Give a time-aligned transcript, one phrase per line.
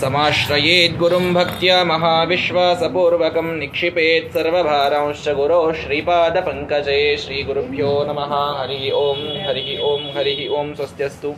[0.00, 10.40] समाश्रयेद् गुरुं भक्त्या महाविश्वासपूर्वकं निक्षिपेत् सर्वभारांश्च गुरोः श्रीपादपङ्कजे श्रीगुरुभ्यो नमः। हरिः ॐ हरिः ॐ हरिः
[10.60, 11.30] ॐ स्वस्त्यस्तु।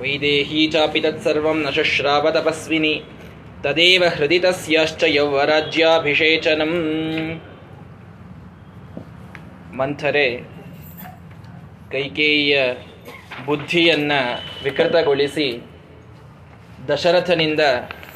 [0.00, 2.30] वैदेही चापि तत्सर्वं न शुश्राव
[3.64, 6.76] तदेव हृदि तस्याश्च यौवराज्याभिषेचनम्।
[9.78, 10.28] मन्थरे
[11.96, 12.56] ಕೈಕೇಯಿಯ
[13.46, 14.18] ಬುದ್ಧಿಯನ್ನು
[14.64, 15.62] ವಿಕೃತಗೊಳಿಸಿ,
[16.88, 17.60] ದಶರಥನಿಂದ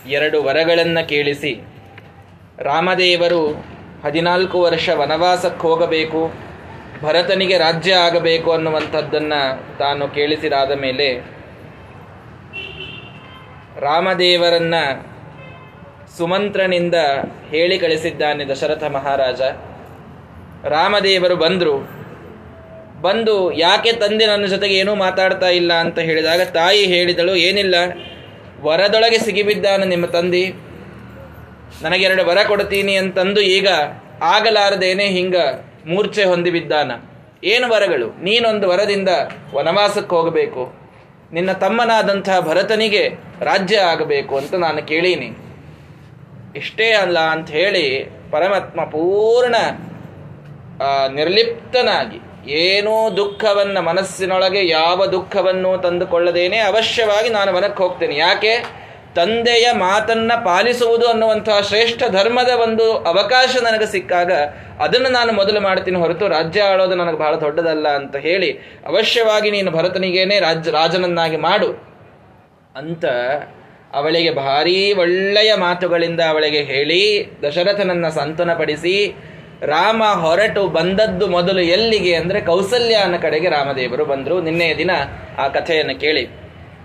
[0.07, 1.65] ಎರಡು ವರಗಳನ್ನು ಕೇಳಿಸಿ,
[2.59, 3.65] ರಾಮದೇವರು
[4.05, 6.33] ಹದಿನಾಲ್ಕು ವರ್ಷ ವನವಾಸಕ್ಕೆ ಹೋಗಬೇಕು,
[7.03, 11.09] ಭರತನಿಗೆ ರಾಜ್ಯ ಆಗಬೇಕು ಅನ್ನುವಂಥದ್ದನ್ನು ತಾನು ಕೇಳಿಸಿದಾದ ಮೇಲೆ
[13.81, 14.75] ರಾಮದೇವರನ್ನ
[16.19, 16.95] ಸುಮಂತ್ರನಿಂದ
[17.51, 19.41] ಹೇಳಿ ಕಳಿಸಿದ್ದಾನೆ ದಶರಥ ಮಹಾರಾಜ.
[20.67, 22.00] ರಾಮದೇವರು ಬಂದರು.
[23.05, 27.77] ಬಂದು ಯಾಕೆ ತಂದೆ ನನ್ನ ಜೊತೆಗೆ ಏನೂ ಮಾತಾಡ್ತಾ ಇಲ್ಲ ಅಂತ ಹೇಳಿದಾಗ ತಾಯಿ ಹೇಳಿದಳು, ಏನಿಲ್ಲ,
[28.67, 30.45] ವರದೊಳಗೆ ಸಿಗಿಬಿದ್ದಾನ ನಿಮ್ಮ ತಂದೆ.
[31.85, 33.69] ನನಗೆರಡು ವರ ಕೊಡ್ತೀನಿ ಅಂತಂದು ಈಗ
[34.35, 35.37] ಆಗಲಾರದೇನೆ ಹಿಂಗ
[35.91, 36.91] ಮೂರ್ಛೆ ಹೊಂದಿಬಿದ್ದಾನ
[37.53, 38.09] ಏನು ವರಗಳು?
[38.27, 39.11] ನೀನೊಂದು ವರದಿಂದ
[39.57, 40.63] ವನವಾಸಕ್ಕೆ ಹೋಗಬೇಕು.
[41.37, 43.05] ನಿನ್ನ ತಮ್ಮನಾದಂತಹ ಭರತನಿಗೆ
[43.51, 45.29] ರಾಜ್ಯ ಆಗಬೇಕು ಅಂತ ನಾನು ಕೇಳೀನಿ.
[46.61, 47.85] ಇಷ್ಟೇ ಅಲ್ಲ ಅಂತ ಹೇಳಿ
[48.35, 49.57] ಪರಮಾತ್ಮ ಪೂರ್ಣ
[51.19, 58.17] ನಿರ್ಲಿಪ್ತನಾಗಿ ಏನೂ ದುಃಖವನ್ನ ಮನಸ್ಸಿನೊಳಗೆ ಯಾವ ದುಃಖವನ್ನು ತಂದುಕೊಳ್ಳದೇನೆ ಅವಶ್ಯವಾಗಿ ನಾನು ಮನಕ್ಕೆ ಹೋಗ್ತೇನೆ.
[58.17, 58.81] ಯಾಕೆ?
[59.15, 64.33] ತಂದೆಯ ಮಾತನ್ನ ಪಾಲಿಸುವುದು ಅನ್ನುವಂತಹ ಶ್ರೇಷ್ಠ ಧರ್ಮದ ಒಂದು ಅವಕಾಶ ನನಗೆ ಸಿಕ್ಕಾಗ
[64.79, 68.53] ಅದನ್ನು ನಾನು ಮೊದಲು ಮಾಡ್ತೀನಿ ಹೊರತು ರಾಜ್ಯ ಆಳೋದು ನನಗೆ ಬಹಳ ದೊಡ್ಡದಲ್ಲ ಅಂತ ಹೇಳಿ
[68.87, 71.91] ಅವಶ್ಯವಾಗಿ ನೀನು ಭರತನಿಗೇನೆ ರಾಜ, ರಾಜನನ್ನಾಗಿ ಮಾಡು.
[72.77, 73.05] ಅಂತ
[73.93, 79.15] ಅವಳಿಗೆ ಭಾರೀ ಒಳ್ಳೆಯ ಮಾತುಗಳಿಂದ ಅವಳಿಗೆ ಹೇಳಿ ದಶರಥನನ್ನ ಸಂತನಪಡಿಸಿ
[79.73, 84.37] ರಾಮ ಹೊರಟು ಬಂದದ್ದು ಮೊದಲು ಎಲ್ಲಿಗೆ ಅಂದರೆ ಕೌಸಲ್ಯಾನ ಕಡೆಗೆ ರಾಮದೇವರು ಬಂದರು.
[84.47, 84.93] ನಿನ್ನೆಯ ದಿನ
[85.43, 86.25] ಆ ಕಥೆಯನ್ನು ಕೇಳಿ.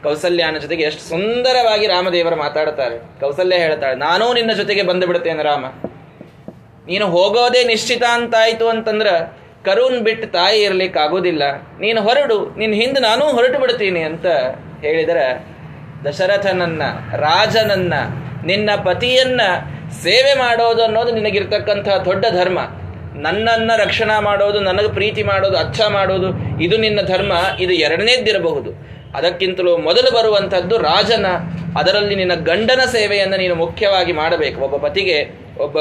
[0.03, 5.65] ಕೌಸಲ್ಯಾನ ಜೊತೆಗೆ ಎಷ್ಟು ಸುಂದರವಾಗಿ ರಾಮದೇವರು ಮಾತಾಡ್ತಾರೆ ಕೌಸಲ್ಯ ಹೇಳ್ತಾಳೆ, ನಾನೂ ನಿನ್ನ ಜೊತೆಗೆ ಬಂದು ಬಿಡ್ತೇನೆ ರಾಮ.
[6.89, 9.13] ನೀನು ಹೋಗೋದೇ ನಿಶ್ಚಿತ ಅಂತಾಯ್ತು ಅಂತಂದ್ರೆ
[9.67, 11.43] ಕರುಣ್ ಬಿಟ್ಟು ತಾಯಿ ಇರ್ಲಿಕ್ಕೆ ಆಗೋದಿಲ್ಲ.
[11.83, 14.27] ನೀನು ಹೊರಡು ನಿನ್ನ ಹಿಂದೆ ನಾನೂ ಹೊರಟು ಬಿಡ್ತೀನಿ ಅಂತ
[14.85, 15.25] ಹೇಳಿದರೆ
[16.05, 16.83] ದಶರಥನನ್ನ,
[17.25, 17.93] ರಾಜನನ್ನ
[18.45, 19.41] ನಿನ್ನ ಪತಿಯನ್ನ
[20.03, 22.59] ಸೇವೆ ಮಾಡೋದು ಅನ್ನೋದು ನಿನಗಿರ್ತಕ್ಕಂತಹ ದೊಡ್ಡ ಧರ್ಮ.
[23.15, 30.17] ನನ್ನನ್ನ ರಕ್ಷಣಾ ಮಾಡೋದು, ನನಗೆ ಪ್ರೀತಿ ಮಾಡೋದು, ಅಚ್ಚ ಮಾಡೋದು, ಇದು ನಿನ್ನ ಧರ್ಮ, ಇದು ಎರಡನೇದ್ದಿರಬಹುದು ಅದಕ್ಕಿಂತಲೂ ಮೊದಲು
[30.17, 31.25] ಬರುವಂಥದ್ದು ರಾಜನ,
[31.79, 34.61] ಅದರಲ್ಲಿ ನಿನ್ನ ಗಂಡನ ಸೇವೆಯನ್ನು ನೀನು ಮುಖ್ಯವಾಗಿ ಮಾಡಬೇಕು.
[34.61, 35.19] ಒಬ್ಬ ಪತಿಗೆ,
[35.57, 35.77] ಒಬ್ಬ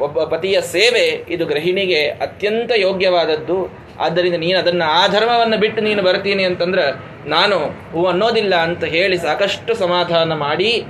[0.00, 3.78] ಒಬ್ಬ ಪತಿಯ ಸೇವೆ, ಇದು ಗೃಹಿಣಿಗೆ ಅತ್ಯಂತ ಯೋಗ್ಯವಾದದ್ದು.
[4.00, 6.84] ಆದ್ದರಿಂದ ನೀನು ಅದನ್ನು ಆ ಧರ್ಮವನ್ನು ಬಿಟ್ಟು ನೀನು ಬರ್ತೀನಿ ಅಂತಂದ್ರೆ,
[7.28, 7.58] ನಾನು
[7.92, 10.84] ಹೂ ಅನ್ನೋದಿಲ್ಲ ಅಂತ ಹೇಳಿ ಸಾಕಷ್ಟು ಸಮಾಧಾನ ಮಾಡಿ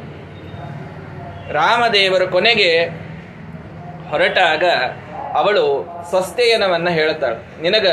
[1.58, 2.70] ರಾಮದೇವರು ಕೊನೆಗೆ
[4.10, 4.64] ಹೊರಟಾಗ
[5.40, 5.64] ಅವಳು
[6.10, 7.86] ಸ್ವಸ್ಥೆಯನವನ್ನ ಹೇಳ್ತಾಳೆ ನಿನಗ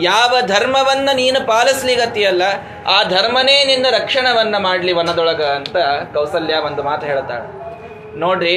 [0.00, 2.42] ಯಾವ ಧರ್ಮವನ್ನ ನೀನು ಪಾಲಿಸ್ಲಿಗತ್ತಿಯಲ್ಲ,
[2.94, 5.76] ಆ ಧರ್ಮನೇ ನಿನ್ನ ರಕ್ಷಣವನ್ನ ಮಾಡ್ಲಿ ವನದೊಳಗ ಅಂತ
[6.14, 7.46] ಕೌಸಲ್ಯ ಒಂದು ಮಾತು ಹೇಳ್ತಾಳೆ
[8.24, 8.56] ನೋಡ್ರಿ,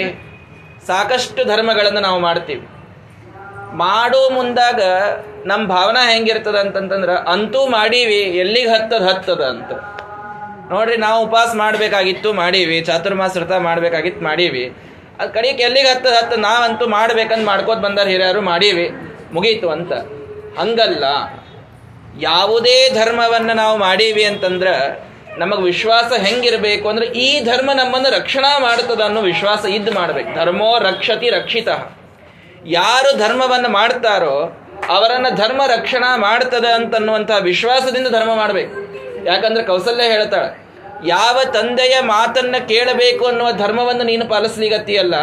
[0.87, 2.65] ಸಾಕಷ್ಟು ಧರ್ಮಗಳನ್ನು ನಾವು ಮಾಡ್ತೀವಿ.
[3.83, 4.81] ಮಾಡೋ ಮುಂದಾಗ
[5.45, 9.71] ನಮ್ಮ ಭಾವನಾ ಹೆಂಗಿರ್ತದ ಅಂತಂತಂದ್ರೆ ಅಂತೂ ಮಾಡೀವಿ, ಎಲ್ಲಿಗೆ ಹತ್ತದ ಹತ್ತದ ಅಂತ.
[10.69, 12.81] ನೋಡ್ರಿ, ನಾವು ಉಪವಾಸ ಮಾಡಬೇಕಾಗಿತ್ತು, ಮಾಡೀವಿ.
[12.81, 14.73] ಚಾತುರ್ಮಾಸ ವ್ರತ ಮಾಡಬೇಕಾಗಿತ್ತು, ಮಾಡೀವಿ.
[15.19, 16.23] ಅದು ಕಡೆಗೆ ಎಲ್ಲಿಗೆ ಹತ್ತದ?
[16.23, 18.89] ಹತ್ತು ನಾವಂತೂ ಮಾಡ್ಬೇಕಂತ ಮಾಡ್ಕೋತ ಬಂದಾರ ಹಿರಿಯರು, ಮಾಡೀವಿ.
[19.33, 19.91] ಮುಗೀತು ಅಂತ.
[20.59, 21.03] ಹಂಗಲ್ಲ.
[22.19, 25.03] ಯಾವುದೇ ಧರ್ಮವನ್ನು ನಾವು ಮಾಡೀವಿ ಅಂತಂದ್ರೆ,
[25.39, 30.35] ನಮಗೆ ವಿಶ್ವಾಸ ಹೆಂಗಿರಬೇಕು ಅಂದ್ರೆ, ಈ ಧರ್ಮ ನಮ್ಮನ್ನು ರಕ್ಷಣಾ ಮಾಡ್ತದ ಅನ್ನೋ ವಿಶ್ವಾಸ ಇದ್ದು ಮಾಡ್ಬೇಕು.
[30.35, 31.67] ಧರ್ಮೋ ರಕ್ಷತಿ ರಕ್ಷಿತ.
[32.65, 38.89] ಯಾರು ಧರ್ಮವನ್ನು ಮಾಡ್ತಾರೋ, ಅವರನ್ನ ಧರ್ಮ ರಕ್ಷಣಾ ಮಾಡ್ತದ ಅಂತನ್ನುವಂತಹ ವಿಶ್ವಾಸದಿಂದ ಧರ್ಮ ಮಾಡ್ಬೇಕು.
[39.29, 40.49] ಯಾಕಂದ್ರೆ ಕೌಸಲ್ಯ ಹೇಳ್ತಾಳೆ,
[41.07, 45.15] ಯಾವ ತಂದೆಯ ಮಾತನ್ನ ಕೇಳಬೇಕು ಅನ್ನುವ ಧರ್ಮವನ್ನು ನೀನು ಪಾಲಿಸ್ಲಿಗತ್ತಿಯಲ್ಲ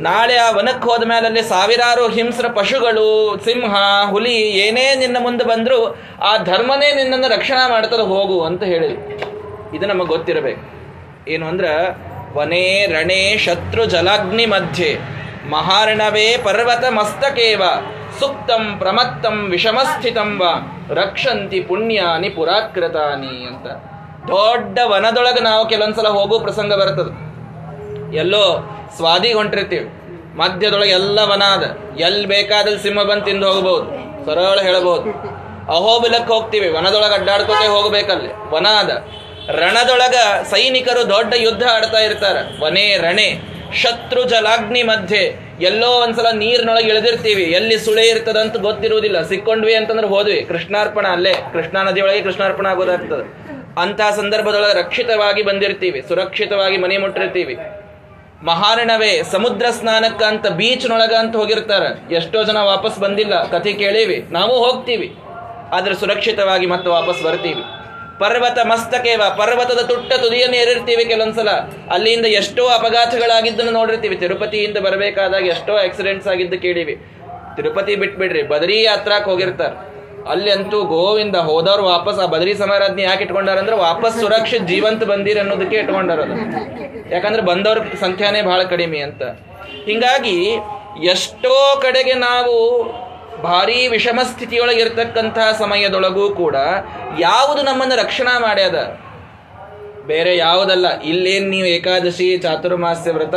[0.00, 3.74] ನಾಳೆ ಆ ವನಕ್ಕೆ ಹೋದ ಮೇಲೆ ಅಲ್ಲಿ ಸಾವಿರಾರು ಹಿಂಸ್ರ ಪಶುಗಳು, ಸಿಂಹ,
[4.10, 5.78] ಹುಲಿ, ಏನೇ ನಿನ್ನ ಮುಂದೆ ಬಂದರೂ
[6.22, 9.14] ಆ ಧರ್ಮನೇ ನಿನ್ನನ್ನು ರಕ್ಷಣಾ ಮಾಡ್ತದ ಹೋಗು ಅಂತ ಹೇಳಿದ್ವಿ
[9.76, 10.62] ಇದು ನಮಗೆ ಗೊತ್ತಿರಬೇಕು.
[11.30, 11.72] ಏನು ಅಂದ್ರೆ,
[12.38, 14.90] ವನೇ ರಣೇ ಶತ್ರು ಜಲಾಗ್ನಿ ಮಧ್ಯೆ
[15.50, 17.62] ಮಹಾರಣವೇ ಪರ್ವತ ಮಸ್ತಕೇವ
[18.20, 20.42] ಸುಪ್ತಂ ಪ್ರಮತ್ತಂ ವಿಷಮಸ್ಥಿತಂ ವ
[20.94, 23.66] ರಕ್ಷಂತಿ ಪುಣ್ಯಾನಿ ಪುರಾಕೃತಾನಿ ಅಂತ.
[24.28, 27.24] ದೊಡ್ಡ ವನದೊಳಗೆ ನಾವು ಕೆಲವೊಂದ್ಸಲ ಹೋಗೋ ಪ್ರಸಂಗ ಬರ್ತದೆ.
[28.16, 29.84] ಎಲ್ಲೋ ಸ್ವಾದಿಗೆ ಹೊಂಟಿರ್ತೀವಿ
[30.36, 31.78] ಮಧ್ಯದೊಳಗೆ ಎಲ್ಲ ವನ ಅದ.
[32.00, 33.84] ಎಲ್ಲಿ ಬೇಕಾದಲ್ಲಿ ಸಿಂಹ ಬಂದು ತಿಂದು ಹೋಗ್ಬೋದು.
[34.24, 35.10] ಸರಳ ಹೇಳ್ಬೋದು.
[35.72, 36.68] ಅಹೋಬಿಲಕ್ಕೆ ಹೋಗ್ತೀವಿ.
[36.68, 38.32] ವನದೊಳಗೆ ಅಡ್ಡಾಡ್ಕೋತೆ ಹೋಗ್ಬೇಕಲ್ಲಿ.
[38.50, 38.90] ವನ ಅದ.
[39.50, 42.36] ರಣದೊಳಗ ಸೈನಿಕರು ದೊಡ್ಡ ಯುದ್ಧ ಆಡ್ತಾ ಇರ್ತಾರ.
[42.64, 43.53] ವನೇ ರಣೆ.
[43.74, 47.42] ಶತ್ರು ಜಲಾಗ್ನಿ ಮಧ್ಯೆ ಎಲ್ಲೋ ಒಂದ್ಸಲ ನೀರಿನೊಳಗೆ ಇಳಿದಿರ್ತೀವಿ.
[47.42, 49.22] ಎಲ್ಲಿ ಸುಳೆ ಇರ್ತದಂತ ಗೊತ್ತಿರುವುದಿಲ್ಲ.
[49.22, 50.42] ಸಿಕ್ಕೊಂಡ್ವಿ ಅಂತಂದ್ರೆ ಹೋದ್ವಿ.
[50.42, 51.34] ಕೃಷ್ಣಾರ್ಪಣ ಅಲ್ಲೇ.
[51.52, 53.44] ಕೃಷ್ಣಾ ನದಿಯೊಳಗೆ ಕೃಷ್ಣಾರ್ಪಣ ಆಗೋದಾಗ್ತದೆ.
[53.80, 56.02] ಅಂತಹ ಸಂದರ್ಭದೊಳಗೆ ರಕ್ಷಿತವಾಗಿ ಬಂದಿರ್ತೀವಿ.
[56.08, 57.56] ಸುರಕ್ಷಿತವಾಗಿ ಮನೆ ಮುಟ್ಟಿರ್ತೀವಿ.
[58.42, 62.12] ಮಹಾರಣವೇ ಸಮುದ್ರ ಸ್ನಾನಕ್ಕಂತ ಬೀಚ್ನೊಳಗ ಅಂತ ಹೋಗಿರ್ತಾರ.
[62.12, 63.50] ಎಷ್ಟೋ ಜನ ವಾಪಸ್ ಬಂದಿಲ್ಲ.
[63.50, 64.24] ಕಥೆ ಕೇಳೀವಿ.
[64.30, 65.16] ನಾವು ಹೋಗ್ತೀವಿ.
[65.72, 67.62] ಆದ್ರೆ ಸುರಕ್ಷಿತವಾಗಿ ಮತ್ತೆ ವಾಪಸ್ ಬರ್ತೀವಿ.
[68.20, 71.50] ಪರ್ವತ ಮಸ್ತಕೇವ, ಪರ್ವತದ ತುಟ್ಟ ತುದಿಯನ್ನು ಏರಿರ್ತೀವಿ ಕೆಲವೊಂದ್ಸಲ.
[71.94, 74.16] ಅಲ್ಲಿಂದ ಎಷ್ಟೋ ಅಪಘಾತಗಳಾಗಿದ್ದನ್ನು ನೋಡಿರ್ತೀವಿ.
[74.16, 76.94] ತಿರುಪತಿಯಿಂದ ಬರಬೇಕಾದಾಗ ಎಷ್ಟೋ ಆಕ್ಸಿಡೆಂಟ್ಸ್ ಆಗಿದ್ದು ಕೇಳಿವಿ.
[77.56, 79.76] ತಿರುಪತಿ ಬಿಟ್ಬಿಡ್ರಿ, ಬದರಿ ಯಾತ್ರಾಕ್ ಹೋಗಿರ್ತಾರೆ.
[80.32, 85.76] ಅಲ್ಲಿ ಅಂತೂ ಗೋವಿಂದ ಹೋದವ್ರು ವಾಪಸ್, ಆ ಬದರಿ ಸಮಾರಾಧನೆ ಯಾಕೆ ಇಟ್ಕೊಂಡಾರಂದ್ರೆ ವಾಪಸ್ ಸುರಕ್ಷಿತ ಜೀವಂತ ಬಂದಿರ ಅನ್ನೋದಕ್ಕೆ
[85.76, 86.36] ಇಟ್ಕೊಂಡಾರದು
[87.14, 89.22] ಯಾಕಂದ್ರೆ ಬಂದವ್ರ ಸಂಖ್ಯಾನೇ ಬಹಳ ಕಡಿಮೆ ಅಂತ.
[89.88, 90.36] ಹಿಂಗಾಗಿ
[91.12, 92.54] ಎಷ್ಟೋ ಕಡೆಗೆ ನಾವು
[93.46, 96.56] ಭಾರಿ ವಿಷಮ ಸ್ಥಿತಿಯೊಳಗಿರ್ತಕ್ಕಂತಹ ಸಮಯದೊಳಗೂ ಕೂಡ
[97.26, 98.78] ಯಾವುದು ನಮ್ಮನ್ನು ರಕ್ಷಣಾ ಮಾಡ್ಯದ
[100.10, 100.86] ಬೇರೆ ಯಾವುದಲ್ಲ.
[101.12, 103.36] ಇಲ್ಲೇನು ನೀವು ಏಕಾದಶಿ, ಚಾತುರ್ಮಾಸ್ಯ ವ್ರತ,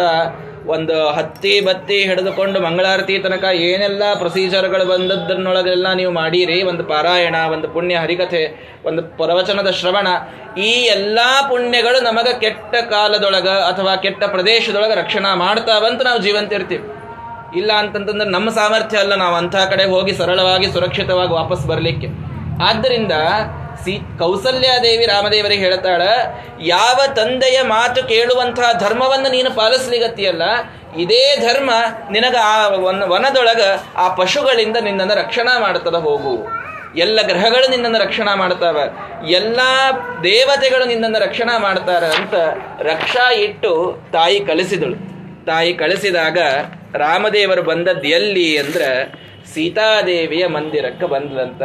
[0.76, 6.58] ಒಂದು ಹತ್ತಿ ಬತ್ತಿ ಹಿಡಿದುಕೊಂಡು ಮಂಗಳಾರತಿ ತನಕ ಏನೆಲ್ಲ ಪ್ರೊಸೀಜರ್ಗಳು ಬಂದದ್ದನ್ನೊಳಗೆಲ್ಲ ನೀವು ಮಾಡೀರಿ.
[6.72, 8.44] ಒಂದು ಪಾರಾಯಣ, ಒಂದು ಪುಣ್ಯ ಹರಿಕಥೆ,
[8.90, 10.08] ಒಂದು ಪ್ರವಚನದ ಶ್ರವಣ,
[10.70, 11.20] ಈ ಎಲ್ಲ
[11.52, 16.84] ಪುಣ್ಯಗಳು ನಮಗೆ ಕೆಟ್ಟ ಕಾಲದೊಳಗ ಅಥವಾ ಕೆಟ್ಟ ಪ್ರದೇಶದೊಳಗೆ ರಕ್ಷಣಾ ಮಾಡ್ತಾವಂತ ನಾವು ಜೀವಂತ ಇರ್ತೀವಿ.
[17.60, 22.10] ಇಲ್ಲ ಅಂತಂತಂದ್ರೆ ನಮ್ಮ ಸಾಮರ್ಥ್ಯ ಅಲ್ಲ, ನಾವು ಅಂಥ ಕಡೆ ಹೋಗಿ ಸರಳವಾಗಿ, ಸುರಕ್ಷಿತವಾಗಿ ವಾಪಸ್ ಬರಲಿಕ್ಕೆ.
[22.70, 23.14] ಆದ್ದರಿಂದ
[23.84, 26.02] ಸಿ ಕೌಸಲ್ಯಾದೇವಿ ರಾಮದೇವರಿಗೆ ಹೇಳ್ತಾಳ,
[26.76, 30.44] ಯಾವ ತಂದೆಯ ಮಾತು ಕೇಳುವಂತಹ ಧರ್ಮವನ್ನು ನೀನು ಪಾಲಿಸ್ಲಿಗತ್ತಿಯಲ್ಲ,
[31.04, 31.72] ಇದೇ ಧರ್ಮ
[32.16, 32.56] ನಿನಗ ಆ
[32.86, 33.62] ವನ, ವನದೊಳಗ
[34.04, 36.34] ಆ ಪಶುಗಳಿಂದ ನಿನ್ನನ್ನು ರಕ್ಷಣಾ ಮಾಡ್ತದ ಹೋಗು.
[37.04, 38.78] ಎಲ್ಲ ಗ್ರಹಗಳು ನಿನ್ನನ್ನು ರಕ್ಷಣಾ ಮಾಡ್ತಾವ,
[39.40, 39.60] ಎಲ್ಲ
[40.24, 42.36] ದೇವತೆಗಳು ನಿನ್ನನ್ನು ರಕ್ಷಣಾ ಮಾಡ್ತಾರ ಅಂತ
[42.92, 43.72] ರಕ್ಷಾ ಇಟ್ಟು
[44.16, 44.98] ತಾಯಿ ಕಳಿಸಿದಳು.
[45.50, 46.38] ತಾಯಿ ಕಳಿಸಿದಾಗ
[46.98, 48.90] ರಾಮದೇವರು ಬಂದದ್ದು ಎಲ್ಲಿ ಅಂದ್ರೆ
[49.54, 51.64] ಸೀತಾದೇವಿಯ ಮಂದಿರಕ್ಕೆ ಬಂದ್ಲಂತ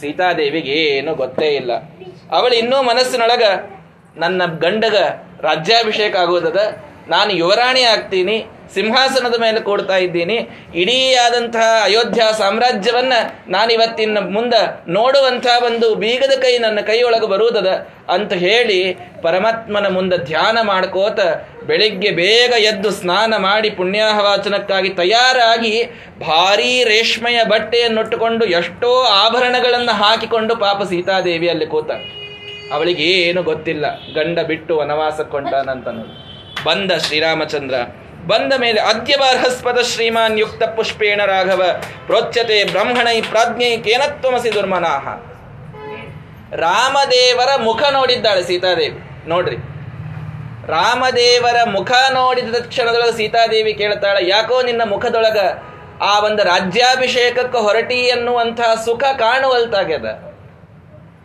[0.00, 1.72] ಸೀತಾದೇವಿಗೆ ಏನು ಗೊತ್ತೇ ಇಲ್ಲ.
[2.30, 3.42] ಅವಳು ಇನ್ನೂ ಮನಸ್ಸಿನೊಳಗ
[4.16, 4.96] ನನ್ನ ಗಂಡಗ
[5.40, 6.60] ರಾಜ್ಯಾಭಿಷೇಕ ಆಗುವುದದ
[7.12, 8.36] ನಾನು ಯುವರಾಣಿ ಆಗ್ತೀನಿ,
[8.74, 10.36] ಸಿಂಹಾಸನದ ಮೇಲೆ ಕೂಡ್ತಾ ಇದ್ದೀನಿ,
[10.82, 13.14] ಇಡೀ ಆದಂತಹ ಅಯೋಧ್ಯ ಸಾಮ್ರಾಜ್ಯವನ್ನ
[13.54, 14.54] ನಾನು ಇವತ್ತಿನ ಮುಂದ
[14.96, 17.70] ನೋಡುವಂತಹ ಒಂದು ಬೀಗದ ಕೈ ನನ್ನ ಕೈಯೊಳಗೆ ಬರುವುದದ
[18.14, 18.80] ಅಂತ ಹೇಳಿ
[19.26, 21.20] ಪರಮಾತ್ಮನ ಮುಂದೆ ಧ್ಯಾನ ಮಾಡ್ಕೋತ
[21.70, 25.74] ಬೆಳಿಗ್ಗೆ ಬೇಗ ಎದ್ದು ಸ್ನಾನ ಮಾಡಿ ಪುಣ್ಯಾಹವಾಚನಕ್ಕಾಗಿ ತಯಾರಾಗಿ
[26.26, 28.92] ಭಾರೀ ರೇಷ್ಮೆಯ ಬಟ್ಟೆಯನ್ನುಟ್ಟುಕೊಂಡು ಎಷ್ಟೋ
[29.24, 31.90] ಆಭರಣಗಳನ್ನು ಹಾಕಿಕೊಂಡು ಪಾಪ ಸೀತಾದೇವಿ ಅಲ್ಲಿ ಕೂತ.
[32.74, 35.88] ಅವಳಿಗೆ ಏನು ಗೊತ್ತಿಲ್ಲ, ಗಂಡ ಬಿಟ್ಟು ವನವಾಸಕ್ಕೊಂಟಾನಂತ
[36.66, 37.76] ಬಂದ ಶ್ರೀರಾಮಚಂದ್ರ.
[38.26, 41.62] ಬಂದ ಮೇಲೆ ಅದ್ಯ ಬಾರ್ಹಸ್ಪದ ಶ್ರೀಮಾನ್ ಯುಕ್ತ ಪುಷ್ಪೇಣ ರಾಘವ.
[42.06, 45.06] ಪ್ರೋಚ್ಯತೆ ಬ್ರಹ್ಮಣೈ ಪ್ರಾಜ್ಞೈ ಕೇನತ್ವಮಸಿ ದುರ್ಮನಾಹ.
[46.56, 49.00] ರಾಮದೇವರ ಮುಖ ನೋಡಿದ್ದಾಳೆ ಸೀತಾದೇವಿ.
[49.28, 49.56] ನೋಡ್ರಿ.
[50.66, 55.38] ರಾಮದೇವರ ಮುಖ ನೋಡಿದ ಕ್ಷಣದೊಳಗೆ ಸೀತಾದೇವಿ ಕೇಳ್ತಾಳೆ, ಯಾಕೋ ನಿನ್ನ ಮುಖದೊಳಗ
[56.02, 60.08] ಆ ಒಂದು ರಾಜ್ಯಾಭಿಷೇಕಕ್ಕೆ ಹೊರಟಿ ಅನ್ನುವಂತಹ ಸುಖ ಕಾಣುವಲ್ತಾಗ್ಯದ.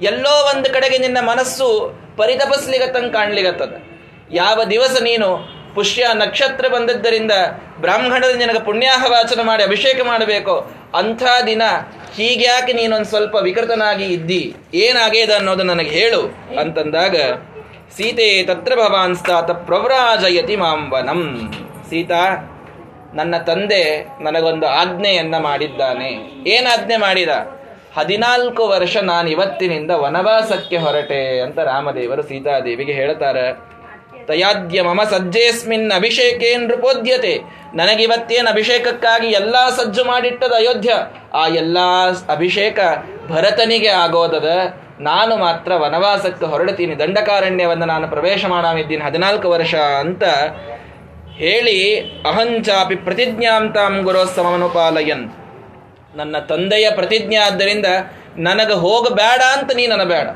[0.01, 1.67] ಎಲ್ಲೋ ಒಂದು ಕಡೆಗೆ ನಿನ್ನ ಮನಸ್ಸು
[2.17, 3.73] ಪರಿತಪಸ್ಲಿಗತ್ತಂಗೆ ಕಾಣ್ಲಿಗತ್ತದ.
[4.33, 7.31] ಯಾವ ದಿವಸ ನೀನು ಪುಷ್ಯ ನಕ್ಷತ್ರ ಬಂದದ್ದರಿಂದ
[7.81, 10.71] ಬ್ರಾಹ್ಮಣದ ನಿನಗೆ ಪುಣ್ಯಾಹವಾಚನ ಮಾಡಿ ಅಭಿಷೇಕ ಮಾಡಬೇಕು.
[10.97, 11.61] ಅಂಥ ದಿನ
[12.15, 14.55] ಹೀಗ್ಯಾಕೆ ನೀನೊಂದು ಸ್ವಲ್ಪ ವಿಕೃತನಾಗಿ ಇದ್ದಿ?
[14.73, 16.21] ಏನಾಗೇದ ಅನ್ನೋದು ನನಗೆ ಹೇಳು
[16.59, 17.15] ಅಂತಂದಾಗ,
[17.97, 21.53] ಸೀತೆ ತತ್ರ ಭವಾನ್ಸ್ತಾತ ಪ್ರವ್ರಾಜಯತಿ ಮಾಂಬನಂ
[21.89, 22.23] ಸೀತಾ,
[23.13, 26.11] ನನ್ನ ತಂದೆ ನನಗೊಂದು ಆಜ್ಞೆಯನ್ನ ಮಾಡಿದ್ದಾನೆ.
[26.49, 27.29] ಏನು ಆಜ್ಞೆ ಮಾಡಿದ?
[27.97, 33.71] ಹದಿನಾಲ್ಕು ವರ್ಷ ನಾನು ಇವತ್ತಿನಿಂದ ವನವಾಸಕ್ಕೆ ಹೊರಟೆ ಅಂತ ರಾಮದೇವರು ಸೀತಾದೇವಿಗೆ ಹೇಳ್ತಾರೆ.
[34.31, 37.33] ತಯಾದ್ಯ ಮಮ ಸಜ್ಜೇಸ್ಮಿನ್ ಅಭಿಷೇಕೇನ್ ನೃಪೋದ್ಯತೆ
[37.75, 40.91] ನನಗಿವತ್ತೇನು ಅಭಿಷೇಕಕ್ಕಾಗಿ ಎಲ್ಲ ಸಜ್ಜು ಮಾಡಿಟ್ಟದ ಅಯೋಧ್ಯ?
[41.33, 41.87] ಆ ಎಲ್ಲಾ
[42.29, 42.79] ಅಭಿಷೇಕ
[43.31, 44.49] ಭರತನಿಗೆ ಆಗೋದದ.
[45.09, 49.01] ನಾನು ಮಾತ್ರ ವನವಾಸಕ್ಕೆ ಹೊರಡ್ತೀನಿ ದಂಡಕಾರಣ್ಯವನ್ನು ನಾನು ಪ್ರವೇಶ ಮಾಡಾಮಿದ್ದೀನಿ.
[49.03, 49.73] ಹದಿನಾಲ್ಕು ವರ್ಷ
[50.03, 50.23] ಅಂತ
[51.41, 51.77] ಹೇಳಿ
[52.29, 55.25] ಅಹಂಚಾಪಿ ಪ್ರತಿಜ್ಞಾಂತಾಂ ಗುರೋಸ್ತಮನುಪಾಲಯನ್
[56.15, 57.87] ನನ್ನ ತಂದೆಯ ಪ್ರತಿಜ್ಞೆ ಆದ್ದರಿಂದ
[58.47, 60.27] ನನಗೆ ಹೋಗಬೇಡ ಅಂತ ನೀ ಬೇಡ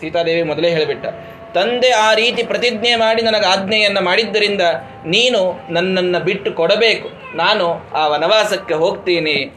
[0.00, 1.06] ಸೀತಾದೇವಿ ಮೊದಲೇ ಹೇಳಿಬಿಟ್ಟ.
[1.54, 4.60] ತಂದೆ ಆ ರೀತಿ ಪ್ರತಿಜ್ಞೆ ಮಾಡಿ ನನಗೆ ಆಜ್ಞೆಯನ್ನು ಮಾಡಿದ್ದರಿಂದ
[5.06, 7.36] ನೀನು ನನ್ನನ್ನು ಬಿಟ್ಟು ಕೊಡಬೇಕು.
[7.36, 9.52] ನಾನು ಆ ವನವಾಸಕ್ಕೆ ಹೋಗ್ತೀನಿ.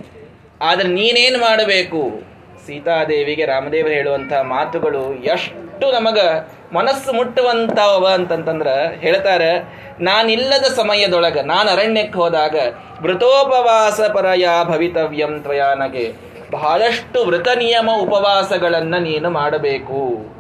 [0.62, 2.22] ಆದರೆ ನೀನೇನು ಮಾಡಬೇಕು?
[2.68, 9.64] ಸೀತಾದೇವಿಗೆ ರಾಮದೇವರು ಹೇಳುವಂತಹ ಮಾತುಗಳು ಎಷ್ಟು ನಮಗೆ ಮನಸ್ಸು ಮುಟ್ಟುವಂಥವ ಅಂತಂತಂದ್ರೆ ಹೇಳ್ತಾರೆ,
[10.00, 12.56] ನಾನಿಲ್ಲದ ಸಮಯದೊಳಗೆ, ನಾನು ಅರಣ್ಯಕ್ಕೆ ಹೋದಾಗ
[13.02, 16.14] ವೃತೋಪವಾಸ ಪರಯ ಭವಿತವ್ಯಂ ತ್ವಯಾನಗೆ
[16.52, 20.35] ಬಹಳಷ್ಟು ವೃತ ನಿಯಮ ಉಪವಾಸಗಳನ್ನು ನೀನು ಮಾಡಬೇಕು.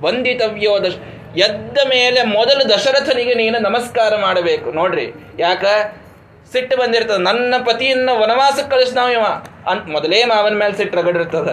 [0.00, 0.94] ವಂದಿತವ್ಯೋ ದಶ
[1.36, 4.72] ಎದ್ದ ಮೇಲೆ ಮೊದಲು ದಶರಥನಿಗೆ ನೀನು ನಮಸ್ಕಾರ ಮಾಡಬೇಕು.
[4.72, 5.06] ನೋಡ್ರಿ,
[5.38, 5.64] ಯಾಕ?
[6.52, 7.16] ಸಿಟ್ಟು ಬಂದಿರ್ತದ.
[7.16, 9.24] ನನ್ನ ಪತಿಯನ್ನ ವನವಾಸಕ್ಕೆ ಕಳಿಸ್ ಇವ
[9.66, 11.48] ಅಂತ ಮೊದಲೇ ಮಾವನ ಮೇಲೆ ಸಿಟ್ಟು ರಗಡಿರ್ತದ.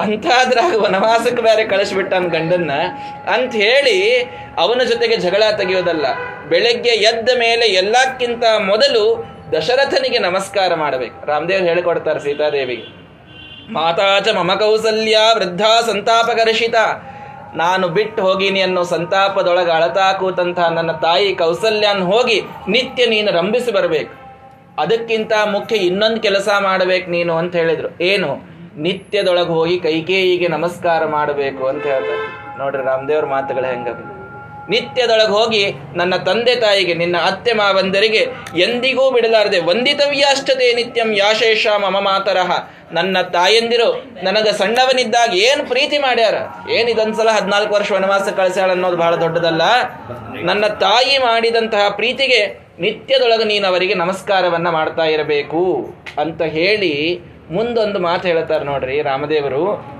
[0.00, 2.70] ಅಂತಾದ್ರಾಗ ವನವಾಸಕ್ಕೆ ಬೇರೆ ಕಳಿಸ್ಬಿಟ್ಟ ಗಂಡನ್ನ.
[3.34, 4.22] ಅಂತ ಹೇಳಿ
[4.58, 6.06] ಅವನ ಜೊತೆಗೆ ಜಗಳ ತೆಗೆಯೋದಲ್ಲ.
[6.48, 11.26] ಬೆಳಗ್ಗೆ ಎದ್ದ ಮೇಲೆ ಎಲ್ಲಕ್ಕಿಂತ ಮೊದಲು ದಶರಥನಿಗೆ ನಮಸ್ಕಾರ ಮಾಡಬೇಕು.
[11.26, 13.04] ರಾಮದೇವ್ ಹೇಳಿಕೊಡ್ತಾರೆ ಸೀತಾದೇವಿಗೆ.
[13.72, 16.74] ಮಾತಾಚ ಮಮ ಕೌಸಲ್ಯ ವೃದ್ಧ ಸಂತಾಪಕರ್ಷಿತ
[17.56, 24.12] ನಾನು ಬಿಟ್ಟು ಹೋಗಿನಿ ಅನ್ನೋ ಸಂತಾಪದೊಳಗೆ ಅಳತಾ ಕೂತಂತಹ ನನ್ನ ತಾಯಿ ಕೌಸಲ್ಯನ್ ಹೋಗಿ ನಿತ್ಯ ನೀನು ರಂಭಿಸಿ ಬರಬೇಕು.
[24.78, 28.02] ಅದಕ್ಕಿಂತ ಮುಖ್ಯ ಇನ್ನೊಂದು ಕೆಲಸ ಮಾಡಬೇಕು ನೀನು ಅಂತ ಹೇಳಿದ್ರು.
[28.02, 28.54] ಏನು?
[28.76, 32.58] ನಿತ್ಯದೊಳಗೆ ಹೋಗಿ ಕೈಕೇಯಿಗೆ ನಮಸ್ಕಾರ ಮಾಡಬೇಕು ಅಂತ ಹೇಳ್ತಾರೆ.
[32.58, 33.88] ನೋಡ್ರಿ ರಾಮದೇವ್ರ ಮಾತುಗಳು ಹೆಂಗ
[34.70, 42.50] ನಿತ್ಯದೊಳಗೆ ಹೋಗಿ ನನ್ನ ತಂದೆ ತಾಯಿಗೆ, ನಿನ್ನ ಅತ್ತೆ ಮಾವಂದರಿಗೆ ಎಂದಿಗೂ ಬಿಡಲಾರದೆ ವಂದಿತವ್ಯಾಷ್ಟತೆ ನಿತ್ಯಂ ಯಾಶೇಷ ಮಮ ಮಾತರಹ.
[42.92, 46.34] ನನ್ನ ತಾಯಂದಿರು ನನಗೆ ಸಣ್ಣವನಿದ್ದಾಗ ಏನು ಪ್ರೀತಿ ಮಾಡ್ಯಾರ?
[46.70, 49.62] ಏನ್ ಇದೊಂದ್ಸಲ ಹದಿನಾಲ್ಕು ವರ್ಷ ವನವಾಸ ಕಳಿಸ್ಯಾಳ ಅನ್ನೋದು ಬಹಳ ದೊಡ್ಡದಲ್ಲ.
[50.42, 58.64] ನನ್ನ ತಾಯಿ ಮಾಡಿದಂತಹ ಪ್ರೀತಿಗೆ ನಿತ್ಯದೊಳಗೆ ನೀನು ಅವರಿಗೆ ನಮಸ್ಕಾರವನ್ನ ಮಾಡ್ತಾ ಇರಬೇಕು ಅಂತ ಹೇಳಿ ಮುಂದೊಂದು ಮಾತು ಹೇಳ್ತಾರೆ
[58.64, 59.93] ನೋಡ್ರಿ ರಾಮದೇವರು.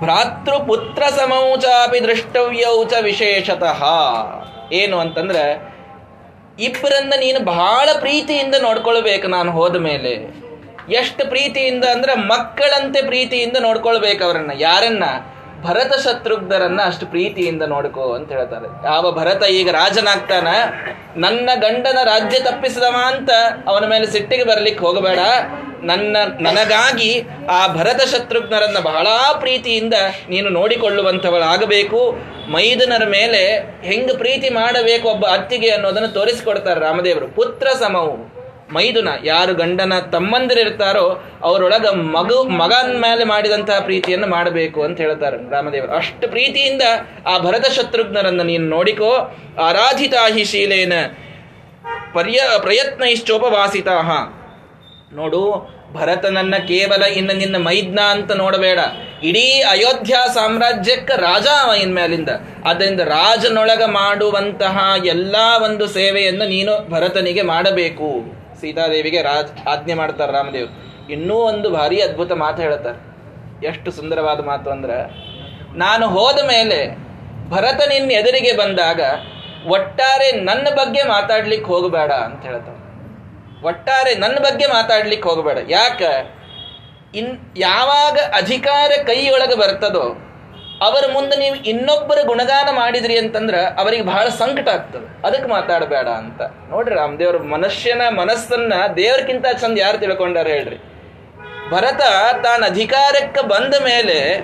[0.00, 3.84] ಭ್ರಾತೃ ಪುತ್ರ ಸಮೌಚಾಪಿ ದೃಷ್ಟವ್ಯೌಚ ವಿಶೇಷತಃ.
[4.72, 5.74] ಏನು ಅಂತಂದ್ರೆ,
[6.60, 10.44] ಇಬ್ಬರನ್ನ ನೀನು ಬಹಳ ಪ್ರೀತಿಯಿಂದ ನೋಡ್ಕೊಳ್ಬೇಕು ನಾನು ಹೋದ ಮೇಲೆ.
[10.92, 14.50] ಎಷ್ಟು ಪ್ರೀತಿಯಿಂದ ಅಂದ್ರೆ ಮಕ್ಕಳಂತೆ ಪ್ರೀತಿಯಿಂದ ನೋಡ್ಕೊಳ್ಬೇಕು ಅವರನ್ನ.
[14.58, 15.04] ಯಾರನ್ನ?
[15.64, 18.86] ಭರತ ಶತ್ರುಘ್ನರನ್ನ ಅಷ್ಟು ಪ್ರೀತಿಯಿಂದ ನೋಡ್ಕೋ ಅಂತ ಹೇಳ್ತಾರೆ.
[18.86, 20.48] ಯಾವ ಭರತ ಈಗ ರಾಜನಾಗ್ತಾನ?
[21.16, 23.30] ನನ್ನ ಗಂಡನ ರಾಜ್ಯ ತಪ್ಪಿಸಿದವ ಅಂತ
[23.66, 25.18] ಅವನ ಮೇಲೆ ಸಿಟ್ಟಿಗೆ ಬರ್ಲಿಕ್ಕೆ ಹೋಗಬೇಡ.
[25.82, 29.06] ನನ್ನ, ನನಗಾಗಿ ಆ ಭರತ ಶತ್ರುಘ್ನರನ್ನ ಬಹಳ
[29.40, 29.94] ಪ್ರೀತಿಯಿಂದ
[30.28, 32.18] ನೀನು ನೋಡಿಕೊಳ್ಳುವಂಥವಳಾಗಬೇಕು.
[32.50, 37.28] ಮೈದನರ ಮೇಲೆ ಹೆಂಗ್ ಪ್ರೀತಿ ಮಾಡಬೇಕು ಒಬ್ಬ ಅತ್ತಿಗೆ ಅನ್ನೋದನ್ನು ತೋರಿಸಿಕೊಡ್ತಾರೆ ರಾಮದೇವರು.
[37.28, 38.33] ಪುತ್ರ ಸಮವು.
[38.70, 45.92] ಮೈದುನ ಯಾರು ಗಂಡನ ತಮ್ಮಂದಿರಿರ್ತಾರೋ ಅವರೊಳಗ ಮಗು ಮಗನ ಮೇಲೆ ಮಾಡಿದಂತಹ ಪ್ರೀತಿಯನ್ನು ಮಾಡಬೇಕು ಅಂತ ಹೇಳ್ತಾರೆ ರಾಮದೇವರು.
[45.92, 46.82] ಅಷ್ಟು ಪ್ರೀತಿಯಿಂದ
[47.26, 50.92] ಆ ಭರತ ಶತ್ರುಘ್ನರನ್ನು ನೀನು ನೋಡಿಕೋ, ಆರಾಧಿತಾಹಿ ಶೀಲೇನ,
[52.14, 54.10] ಪರ್ಯ ಪ್ರಯತ್ನ ಇಷ್ಟೋಪವಾಸಿತಾಹ
[55.14, 58.78] ನೋಡು ಭರತನನ್ನ ಕೇವಲ ಇನ್ನು ನಿನ್ನ ಮೈದ್ನ ಅಂತ ನೋಡಬೇಡ.
[59.22, 62.28] ಇಡೀ ಅಯೋಧ್ಯ ಸಾಮ್ರಾಜ್ಯಕ್ಕೆ ರಾಜ ಅವ ಇನ್ಮೇಲಿಂದ.
[62.64, 68.43] ಅದರಿಂದ ರಾಜನೊಳಗ ಮಾಡುವಂತಹ ಎಲ್ಲಾ ಒಂದು ಸೇವೆಯನ್ನು ನೀನು ಭರತನಿಗೆ ಮಾಡಬೇಕು.
[68.64, 70.68] ಸೀತಾದೇವಿಗೆ ರಾಜ್ ಆಜ್ಞೆ ಮಾಡ್ತಾರೆ ರಾಮದೇವ್.
[71.10, 73.14] ಇನ್ನೂ ಒಂದು ಭಾರಿ ಅದ್ಭುತ ಮಾತು ಹೇಳ್ತಾರೆ.
[73.66, 74.98] ಎಷ್ಟು ಸುಂದರವಾದ ಮಾತು ಅಂದ್ರೆ,
[75.78, 76.98] ನಾನು ಹೋದ ಮೇಲೆ
[77.50, 79.00] ಭರತ ನಿನ್ನ ಎದುರಿಗೆ ಬಂದಾಗ
[79.66, 82.84] ಒಟ್ಟಾರೆ ನನ್ನ ಬಗ್ಗೆ ಮಾತಾಡ್ಲಿಕ್ಕೆ ಹೋಗಬೇಡ ಅಂತ ಹೇಳ್ತಾರೆ
[83.66, 85.58] ಒಟ್ಟಾರೆ ನನ್ನ ಬಗ್ಗೆ ಮಾತಾಡ್ಲಿಕ್ಕೆ ಹೋಗಬೇಡ.
[85.68, 86.02] ಯಾಕ?
[87.16, 90.33] ಇನ್ ಯಾವಾಗ ಅಧಿಕಾರ ಕೈಯೊಳಗೆ ಬರ್ತದೋ
[90.80, 95.26] ಅವರ ಮುಂದೆ ನೀವು ಇನ್ನೊಬ್ಬರ ಗುಣಗಾನ ಮಾಡಿದ್ರಿ ಅಂತಂದ್ರೆ ಅವರಿಗೆ ಬಹಳ ಸಂಕಟ ಆಗ್ತದೆ.
[95.26, 96.42] ಅದಕ್ಕೆ ಮಾತಾಡಬೇಡ ಅಂತ.
[96.70, 100.76] ನೋಡ್ರಿ ರಾಮದೇವ್ರ ಮನುಷ್ಯನ ಮನಸ್ಸನ್ನ ದೇವ್ರಕ್ಕಿಂತ ಚಂದ ಯಾರು ತಿಳ್ಕೊಂಡಾರ ಹೇಳ್ರಿ.
[101.70, 102.00] ಭರತ
[102.44, 104.40] ತಾನ ಅಧಿಕಾರಕ್ಕೆ ಬಂದ ಮೇಲೆ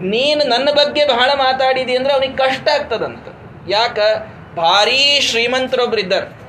[0.00, 3.28] ನೀನು ನನ್ನ ಬಗ್ಗೆ ಬಹಳ ಮಾತಾಡಿದಿ ಅಂದ್ರೆ ಅವನಿಗೆ ಕಷ್ಟ ಆಗ್ತದಂತ.
[3.68, 3.98] ಯಾಕ?
[4.56, 6.46] ಭಾರೀ ಶ್ರೀಮಂತರೊಬ್ರು ಇದ್ದಾರೆ.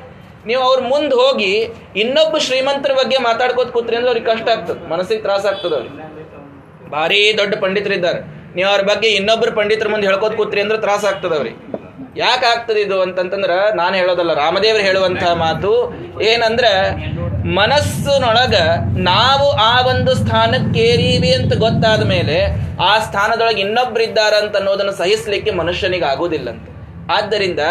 [0.48, 4.90] ನೀವು ಅವ್ರ ಮುಂದೆ ಹೋಗಿ ಇನ್ನೊಬ್ಬ ಶ್ರೀಮಂತರ ಬಗ್ಗೆ ಮಾತಾಡ್ಕೋತ ಕೂತ್ರಿ ಅಂದ್ರೆ ಅವ್ರಿಗೆ ಕಷ್ಟ ಆಗ್ತದೆ.
[4.90, 6.90] ಮನಸ್ಸಿಗೆ ತ್ರಾಸ ಆಗ್ತದೆ ಅವ್ರಿಗೆ.
[6.90, 8.37] ಭಾರಿ ದೊಡ್ಡ ಪಂಡಿತರಿದ್ದಾರೆ.
[8.58, 11.52] ನೀವು ಅವ್ರ ಬಗ್ಗೆ ಇನ್ನೊಬ್ರು ಪಂಡಿತರ ಮುಂದೆ ಹೇಳ್ಕೋತ ಕೂತ್ರಿ ಅಂದ್ರೆ ತ್ರಾಸ ಆಗ್ತದವ್ರಿ.
[12.22, 15.72] ಯಾಕೆ ಆಗ್ತದೆ ಇದು ಅಂತಂತಂದ್ರೆ ನಾನು ಹೇಳೋದಲ್ಲ, ರಾಮದೇವರು ಹೇಳುವಂತಹ ಮಾತು
[16.30, 16.66] ಏನಂದ್ರ,
[17.60, 18.56] ಮನಸ್ಸಿನೊಳಗ
[19.12, 22.38] ನಾವು ಆ ಒಂದು ಸ್ಥಾನಕ್ಕೇರೀವಿ ಅಂತ ಗೊತ್ತಾದ ಮೇಲೆ
[22.90, 26.72] ಆ ಸ್ಥಾನದೊಳಗೆ ಇನ್ನೊಬ್ರಿದ್ದಾರೆ ಅಂತ ಅನ್ನೋದನ್ನು ಸಹಿಸ್ಲಿಕ್ಕೆ ಮನುಷ್ಯನಿಗೆ ಆಗೋದಿಲ್ಲಂತೆ
[27.18, 27.62] ಆದ್ದರಿಂದ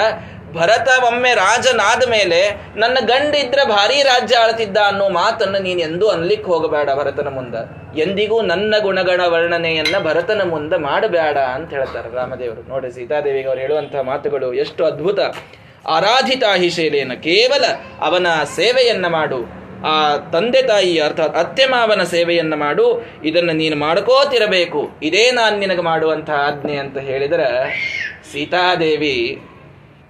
[0.53, 6.91] ಭರತ ಒಮ್ಮೆ ರಾಜನಾದ ಮೇಲೆ ನನ್ನ ಗಂಡಿದ್ರೆ ಭಾರಿ ರಾಜ್ಯ ಆಳ್ತಿದ್ದ ಅನ್ನೋ ಮಾತನ್ನು ನೀನು ಎಂದೂ ಅನ್ಲಿಕ್ಕೆ ಹೋಗಬೇಡ
[6.91, 7.55] ಭರತನ ಮುಂದ.
[7.99, 12.69] ಎಂದಿಗೂ ನನ್ನ ಗುಣಗಣ ವರ್ಣನೆಯನ್ನ ಭರತನ ಮುಂದೆ ಮಾಡಬೇಡ ಅಂತ ಹೇಳ್ತಾರೆ ರಾಮದೇವರು.
[12.69, 15.21] ನೋಡಿ ಸೀತಾದೇವಿಗೆ ಅವ್ರು ಹೇಳುವಂತಹ ಮಾತುಗಳು ಎಷ್ಟು ಅದ್ಭುತ.
[15.89, 17.65] ಆರಾಧಿತಾಹಿ ಹಿಶೇಲೇನ ಕೇವಲ
[18.01, 18.27] ಅವನ
[18.57, 19.67] ಸೇವೆಯನ್ನ ಮಾಡು.
[19.87, 23.07] ಆ ತಂದೆ ತಾಯಿ ಅರ್ಥಾತ್ ಅತ್ತೆ ಮಾವನ ಸೇವೆಯನ್ನ ಮಾಡು.
[23.25, 24.91] ಇದನ್ನು ನೀನು ಮಾಡ್ಕೋತಿರಬೇಕು.
[25.03, 27.47] ಇದೇ ನಾನು ನಿನಗೆ ಮಾಡುವಂತಹ ಆಜ್ಞೆ ಅಂತ ಹೇಳಿದರೆ
[28.33, 29.43] ಸೀತಾದೇವಿ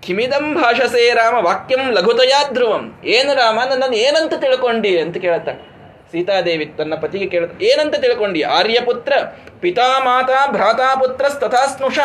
[0.06, 3.00] ಕಿಮಿದಂ ಭಾಷಸೇ ರಾಮ ವಾಕ್ಯಂ ಲಘುತಯಾ ಧ್ರುವಂ.
[3.04, 3.58] ಏನು ರಾಮ?
[3.70, 5.76] ನನ್ನನ್ನು ಏನಂತ ತಿಳ್ಕೊಂಡಿ ಅಂತ ಕೇಳ್ತಾಳೆ
[6.12, 8.42] ಸೀತಾದೇವಿ ತನ್ನ ಪತಿಗೆ ಕೇಳ ಏನಂತ ತಿಳ್ಕೊಂಡಿ?
[8.42, 9.12] ಆರ್ಯಪುತ್ರ,
[9.60, 11.98] ಪಿತಾ ಮಾತಾ ಭ್ರಾತಾ ಪುತ್ರ ತಥಾ ಸ್ನುಷ.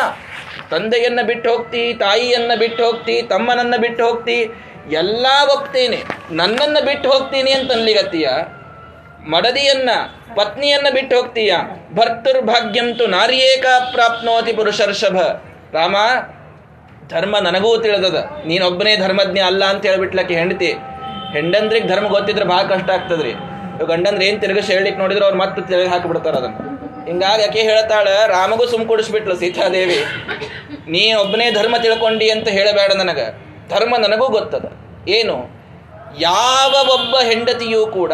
[0.70, 4.50] ತಂದೆಯನ್ನ ಬಿಟ್ಟು ಹೋಗ್ತಿ, ತಾಯಿಯನ್ನ ಬಿಟ್ಟು ಹೋಗ್ತಿ, ತಮ್ಮನನ್ನ ಬಿಟ್ಟು ಹೋಗ್ತಿ,
[4.92, 6.02] ಎಲ್ಲ ಹೋಗ್ತೇನೆ.
[6.30, 8.28] ನನ್ನನ್ನ ಬಿಟ್ಟು ಹೋಗ್ತೀನಿ ಅಂತ ಅನ್ಲಿಗತ್ತೀಯ
[9.30, 9.90] ಮಡದಿಯನ್ನ,
[10.34, 11.52] ಪತ್ನಿಯನ್ನ ಬಿಟ್ಟು ಹೋಗ್ತೀಯ?
[11.94, 15.18] ಭರ್ತುರ್ಭಾಗ್ಯಂತು ನಾರಿಯೇಕಾ ಪ್ರಾಪ್ನೋತಿ ಪುರುಷರ್ಷಭ.
[15.72, 15.96] ರಾಮ
[17.12, 18.30] ಧರ್ಮ ನನಗೂ ತಿಳಿದದ.
[18.46, 20.72] ನೀನೊಬ್ಬನೇ ಧರ್ಮಜ್ಞ ಅಲ್ಲ ಅಂತ ಹೇಳ್ಬಿಟ್ಲಕ್ಕೆ ಹೆಂಡತಿ.
[21.32, 23.32] ಹೆಂಡಂದ್ರಿಗೆ ಧರ್ಮ ಗೊತ್ತಿದ್ರೆ ಭಾಳ ಕಷ್ಟ ಆಗ್ತದ್ರಿ.
[23.86, 26.72] ಗಂಡಂದ್ರೆ ಏನು ತಿರುಗಿಸಿ ಹೇಳಲಿಕ್ಕೆ ನೋಡಿದ್ರೆ ಅವ್ರು ಮತ್ತೆ ತಿರುಗಿ ಹಾಕಿಬಿಡ್ತಾರೆ ಅದನ್ನು.
[27.06, 30.04] ಹಿಂಗಾಗಿ ಯಾಕೆ ಹೇಳ್ತಾಳ, ರಾಮಗೂ ಸುಮ್ ಕುಡಿಸ್ಬಿಟ್ಲು ಸೀತಾದೇವಿ.
[30.88, 33.52] ನೀ ಒಬ್ಬನೇ ಧರ್ಮ ತಿಳ್ಕೊಂಡಿ ಅಂತ ಹೇಳಬೇಡ ನನಗೆ.
[33.68, 34.72] ಧರ್ಮ ನನಗೂ ಗೊತ್ತದ.
[35.08, 35.62] ಏನು?
[36.20, 38.12] ಯಾವ ಒಬ್ಬ ಹೆಂಡತಿಯೂ ಕೂಡ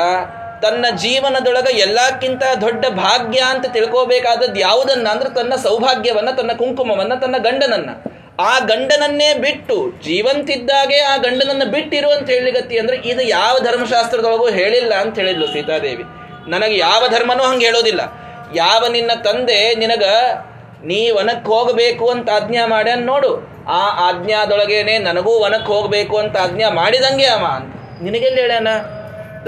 [0.62, 7.90] ತನ್ನ ಜೀವನದೊಳಗೆ ಎಲ್ಲಕ್ಕಿಂತ ದೊಡ್ಡ ಭಾಗ್ಯ ಅಂತ ತಿಳ್ಕೋಬೇಕಾದದ್ದು ಯಾವುದನ್ನ ಅಂದ್ರೆ ತನ್ನ ಸೌಭಾಗ್ಯವನ್ನ, ತನ್ನ ಕುಂಕುಮವನ್ನ, ತನ್ನ ಗಂಡನನ್ನ.
[8.40, 15.18] ಆ ಗಂಡನನ್ನೇ ಬಿಟ್ಟು ಜೀವಂತಿದ್ದಾಗೆ ಆ ಗಂಡನನ್ನು ಬಿಟ್ಟಿರು ಅಂತ ಹೇಳಿಗತ್ತಿ ಅಂದ್ರೆ ಇದು ಯಾವ ಧರ್ಮಶಾಸ್ತ್ರದೊಳಗೂ ಹೇಳಿಲ್ಲ ಅಂತ
[15.18, 16.04] ಹೇಳಿದ್ಲು ಸೀತಾದೇವಿ.
[16.50, 18.00] ನನಗೆ ಯಾವ ಧರ್ಮನೂ ಹಂಗೆ ಹೇಳೋದಿಲ್ಲ.
[18.54, 20.04] ಯಾವ ನಿನ್ನ ತಂದೆ ನಿನಗ
[20.84, 23.30] ನೀ ವನಕ್ಕೆ ಹೋಗಬೇಕು ಅಂತ ಆಜ್ಞಾ ಮಾಡ್ಯಾನ ನೋಡು.
[23.68, 28.02] ಆ ಆಜ್ಞಾದೊಳಗೇನೆ ನನಗೂ ವನಕ್ಕೆ ಹೋಗಬೇಕು ಅಂತ ಆಜ್ಞಾ ಮಾಡಿದಂಗೆ ಅವ ಅಂತ.
[28.02, 28.68] ನಿನಗೆಲ್ಲಿ ಹೇಳ್ಯಾನ?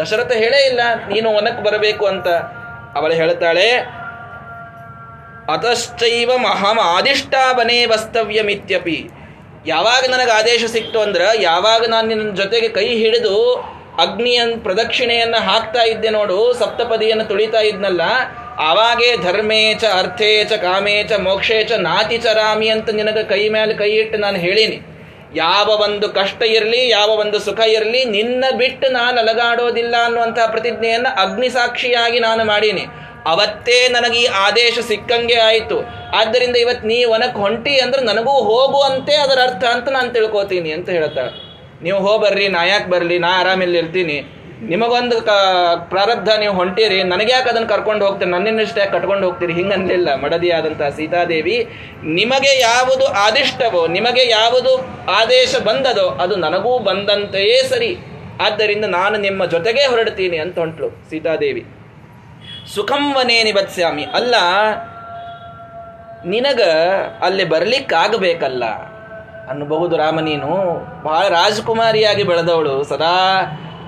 [0.03, 2.29] ದಶರಥ ಹೇಳೇ ಇಲ್ಲ, ನೀನು ವನಕ್ಕೆ ಬರಬೇಕು ಅಂತ.
[2.99, 3.69] ಅವಳು ಹೇಳ್ತಾಳೆ
[5.52, 9.09] ಅತಶ್ಚೈವ ಮಹಂ ಆದಿಷ್ಟಾವನೇ ವಸ್ತವ್ಯಮಿತ್ಯಪಿ.
[9.66, 13.54] ಯಾವಾಗ ನನಗೆ ಆದೇಶ ಸಿಕ್ತು ಅಂದ್ರೆ, ಯಾವಾಗ ನಾನು ನಿನ್ನ ಜೊತೆಗೆ ಕೈ ಹಿಡಿದು
[14.02, 18.00] ಅಗ್ನಿಯನ್ ಪ್ರದಕ್ಷಿಣೆಯನ್ನು ಹಾಕ್ತಾ ಇದ್ದೆ ನೋಡು, ಸಪ್ತಪದಿಯನ್ನು ತುಳಿತಾ ಇದ್ನಲ್ಲ,
[18.59, 23.75] ಆವಾಗೇ ಧರ್ಮೇ ಚ ಅರ್ಥೇ ಚ ಕಾಮೇ ಚ ಮೋಕ್ಷೇ ಚ ನಾತಿ ಚರಾಮಿ ಅಂತ ನಿನಗೆ ಕೈ ಮೇಲೆ
[23.75, 24.80] ಕೈ ಇಟ್ಟು ನಾನು ಹೇಳೀನಿ.
[25.37, 31.49] ಯಾವ ಒಂದು ಕಷ್ಟ ಇರಲಿ, ಯಾವ ಒಂದು ಸುಖ ಇರಲಿ, ನಿನ್ನ ಬಿಟ್ಟು ನಾನು ಅಲಗಾಡೋದಿಲ್ಲ ಅನ್ನುವಂತಹ ಪ್ರತಿಜ್ಞೆಯನ್ನು ಅಗ್ನಿ
[31.49, 32.87] ಸಾಕ್ಷಿಯಾಗಿ ನಾನು ಮಾಡೀನಿ.
[33.27, 35.81] ಅವತ್ತೇ ನನಗೆ ಈ ಆದೇಶ ಸಿಕ್ಕಂಗೆ ಆಯಿತು.
[36.15, 41.50] ಆದ್ದರಿಂದ ಇವತ್ತು ನೀ ಒನಕ್ಕೆ ಹೊಂಟಿ ಅಂದ್ರೆ ನನಗೂ ಹೋಗುವಂತೆ ಅದರ ಅರ್ಥ ಅಂತ ನಾನು ತಿಳ್ಕೊತೀನಿ ಅಂತ ಹೇಳ್ತಾಳೆ.
[41.83, 44.37] ನೀವು ಹೋ ಬರ್ರಿ ನಾ ಯಾಕೆ ಬರಲಿ, ನಾ ಆರಾಮಿಲ್ಲಿ ಇರ್ತೀನಿ.
[44.62, 45.29] ನಿಮಗೊಂದು ಕ,
[45.89, 47.03] ಪ್ರಾರಬ್ಧ ನೀವು ಹೊಂಟಿರಿ.
[47.03, 48.31] ನನಗೆ ಯಾಕೆ ಅದನ್ನು ಕರ್ಕೊಂಡು ಹೋಗ್ತೀರಿ?
[48.31, 49.53] ನನ್ನಿನ್ನಷ್ಟೇ ಕಟ್ಕೊಂಡು ಹೋಗ್ತೀರಿ?
[49.53, 50.15] ಹಿಂಗನ್ಲಿಲ್ಲ.
[50.15, 51.69] ಮಡದಿಯಾದಂತಹ ಸೀತಾದೇವಿ,
[52.05, 57.97] ನಿಮಗೆ ಯಾವುದು ಆದಿಷ್ಟವೋ, ನಿಮಗೆ ಯಾವುದು ಆದೇಶ ಬಂದದೋ, ಅದು ನನಗೂ ಬಂದಂತೆಯೇ ಸರಿ.
[58.41, 61.80] ಆದ್ದರಿಂದ ನಾನು ನಿಮ್ಮ ಜೊತೆಗೆ ಹೊರಡ್ತೀನಿ ಅಂತ ಹೊಂಟ್ಲು ಸೀತಾದೇವಿ.
[62.75, 64.05] ಸುಖಂವನೇ ನಿಬತ್ಸ್ಯಾಮಿ.
[64.05, 64.35] ಅಲ್ಲ,
[66.25, 66.61] ನಿನಗ
[67.23, 68.65] ಅಲ್ಲಿ ಬರ್ಲಿಕ್ಕಾಗಬೇಕಲ್ಲ?
[69.50, 70.47] ಅನ್ನಬಹುದು ರಾಮ ನೀನು.
[71.03, 72.85] ಬಹಳ ರಾಜಕುಮಾರಿಯಾಗಿ ಬೆಳೆದವಳು.
[72.85, 73.41] ಸದಾ,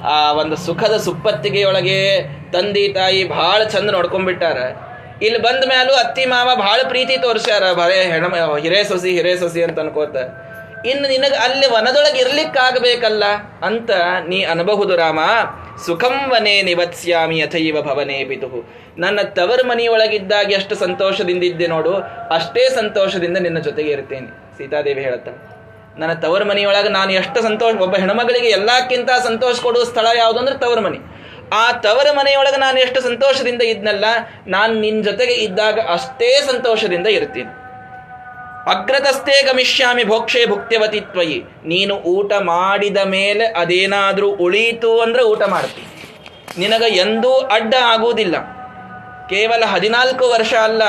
[0.04, 4.58] ಆ, ಒಂದು ಸುಖದ ಸುಪ್ಪತ್ತಿಗೆಯೊಳಗೆ ತಂದೆ ತಾಯಿ ಬಹಳ ಚಂದ ನೋಡ್ಕೊಂಡ್ಬಿಟ್ಟಾರ.
[5.22, 7.72] ಇಲ್ಲಿ ಬಂದ ಮ್ಯಾಲೂ ಅತ್ತಿ ಮಾವ ಬಹಳ ಪ್ರೀತಿ ತೋರಿಸ್ಯಾರ.
[7.72, 8.26] ಬರೇ ಹೆಣ
[8.58, 10.16] ಹಿರೇ ಸೊಸಿ ಹಿರೇ ಸೊಸಿ ಅಂತ ಅನ್ಕೋತ.
[10.90, 13.24] ಇನ್ನು ನಿನಗೆ ಅಲ್ಲಿ ವನದೊಳಗೆ ಇರ್ಲಿಕ್ಕಾಗಬೇಕಲ್ಲ
[13.68, 13.90] ಅಂತ
[14.30, 15.20] ನೀ ಅನ್ಬಹುದು ರಾಮ.
[15.84, 18.60] ಸುಖಂ ವನೇ ನಿವತ್ಸ್ಯಾಮಿ ಅಥೈವ ಭವನೇ ಪಿತು
[19.02, 21.92] ನನ್ನ ತವರ ಮನೆಯೊಳಗಿದ್ದಾಗ ಎಷ್ಟು ಸಂತೋಷದಿಂದ ಇದ್ದೆ ನೋಡು,
[22.36, 24.28] ಅಷ್ಟೇ ಸಂತೋಷದಿಂದ ನಿನ್ನ ಜೊತೆಗೆ ಇರ್ತೇನೆ.
[24.56, 25.32] ಸೀತಾದೇವಿ ಹೇಳುತ್ತಾ,
[26.00, 30.80] ನನ್ನ ತವರ ಮನೆಯೊಳಗೆ ನಾನು ಎಷ್ಟು ಸಂತೋಷ, ಒಬ್ಬ ಹೆಣ್ಮಗಳಿಗೆ ಎಲ್ಲಕ್ಕಿಂತ ಸಂತೋಷ ಕೊಡುವ ಸ್ಥಳ ಯಾವುದು ಅಂದ್ರೆ ತವರ
[30.86, 31.00] ಮನೆ.
[31.62, 34.04] ಆ ತವರ ಮನೆಯೊಳಗೆ ನಾನು ಎಷ್ಟು ಸಂತೋಷದಿಂದ ಇದ್ನಲ್ಲ,
[34.54, 37.50] ನಾನು ನಿನ್ನ ಜೊತೆಗೆ ಇದ್ದಾಗ ಅಷ್ಟೇ ಸಂತೋಷದಿಂದ ಇರ್ತೀನಿ.
[38.66, 45.86] ಅಗ್ರತಸ್ಥೇ ಗಮಿಷ್ಯಾಮಿ ಭೋಕ್ಷೆ ಭುಕ್ತಿವತಿತ್ವಯಿ ನೀನು ಊಟ ಮಾಡಿದ ಮೇಲೆ ಅದೇನಾದರೂ ಉಳೀತು ಅಂದ್ರೆ ಊಟ ಮಾಡ್ತಿ.
[46.58, 48.36] ನಿನಗ ಎಂದೂ ಅಡ್ಡ ಆಗುವುದಿಲ್ಲ.
[49.28, 50.82] ಕೇವಲ ಹದಿನಾಲ್ಕು ವರ್ಷ ಅಲ್ಲ.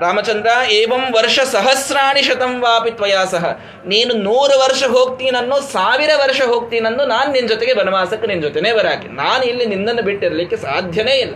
[0.00, 3.60] ರಾಮಚಂದ್ರ, ಏವಂ ವರ್ಷ ಸಹಸ್ರಾಣಿ ಶತಂ ವಾಪಿ ತ್ವಯಾ ಸಹ.
[3.86, 9.08] ನೀನು ನೂರು ವರ್ಷ ಹೋಗ್ತೀನನ್ನು ಸಾವಿರ ವರ್ಷ ಹೋಗ್ತೀನನ್ನು ನಾನು ನಿನ್ನ ಜೊತೆಗೆ ವನವಾಸಕ್ಕೆ ನಿನ್ನ ಜೊತೆನೇ ಬರಾಕಿ.
[9.08, 11.34] ನಾನು ಇಲ್ಲಿ ನಿನ್ನನ್ನು ಬಿಟ್ಟಿರಲಿಕ್ಕೆ ಸಾಧ್ಯನೇ ಇಲ್ಲ.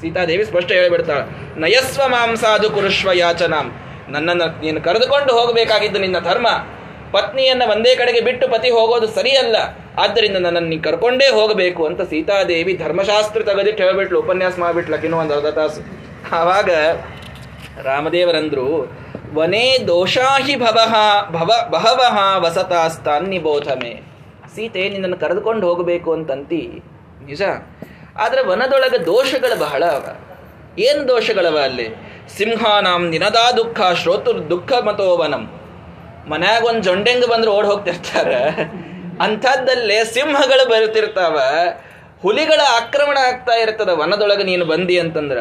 [0.00, 1.60] ಸೀತಾದೇವಿ ಸ್ಪಷ್ಟ ಹೇಳಿಬಿಡ್ತಾಳೆ.
[1.60, 6.46] ನಯಸ್ವ ಮಾಂಸಾದು ಕುರುಶ್ವ ಯಾಚನಾಂ ನನ್ನನ್ನು ನೀನು ಕರೆದುಕೊಂಡು ಹೋಗಬೇಕಾಗಿದ್ದು ನಿನ್ನ ಧರ್ಮ.
[7.12, 9.56] ಪತ್ನಿಯನ್ನು ಒಂದೇ ಕಡೆಗೆ ಬಿಟ್ಟು ಪತಿ ಹೋಗೋದು ಸರಿಯಲ್ಲ.
[9.98, 15.80] ಆದ್ದರಿಂದ ನನ್ನನ್ನು ನೀನು ಕರ್ಕೊಂಡೇ ಹೋಗಬೇಕು ಅಂತ ಸೀತಾದೇವಿ ಧರ್ಮಶಾಸ್ತ್ರ ತೆಗೆದಿಟ್ಟು ಹೇಳ್ಬಿಟ್ಲು ಉಪನ್ಯಾಸ ಮಾಡಿಬಿಟ್ಲಕ್ಕಿನ್ನೂ ಒಂದು ಅರ್ಧ ತಾಸು.
[16.34, 16.70] ಆವಾಗ
[17.82, 18.92] ರಾಮದೇವರಂದ್ರು,
[19.34, 20.94] ವನೇ ದೋಷಾಹಿ ಭವಹ
[21.30, 24.02] ಭವ ಬಹವಹ ವಸತಾಸ್ತಾನ್ ನಿಬೋಧಮೆ
[24.54, 26.82] ಸೀತೆ, ನಿನ್ನನ್ನು ಕರೆದುಕೊಂಡು ಹೋಗಬೇಕು ಅಂತಂತಿ.
[27.26, 27.42] ನಿಜ.
[28.16, 30.06] ಆದರೆ ವನದೊಳಗೆ ದೋಷಗಳು ಬಹಳ ಅವ.
[30.78, 31.88] ಏನು ದೋಷಗಳವ ಅಲ್ಲಿ?
[32.36, 35.44] ಸಿಂಹಾನಾಂ ನಿನದಾ ದುಃಖ ಶ್ರೋತುರ್ ದುಃಖ ಮತೋವನಂ
[36.30, 38.30] ಮನ್ಯಾಗ ಒಂದು ಜೊಂಡೆಂಗ್ ಬಂದ್ರೆ ಓಡ್ ಹೋಗ್ತಿರ್ತಾರ.
[39.24, 41.36] ಅಂಥದ್ದಲ್ಲೇ ಸಿಂಹಗಳು ಬರುತ್ತಿರ್ತಾವ.
[42.24, 45.38] ಹುಲಿಗಳ ಆಕ್ರಮಣ ಆಗ್ತಾ ಇರ್ತದ, ವನದೊಳಗೆ ನೀನು ಬಂದಿ ಅಂತಂದ್ರ.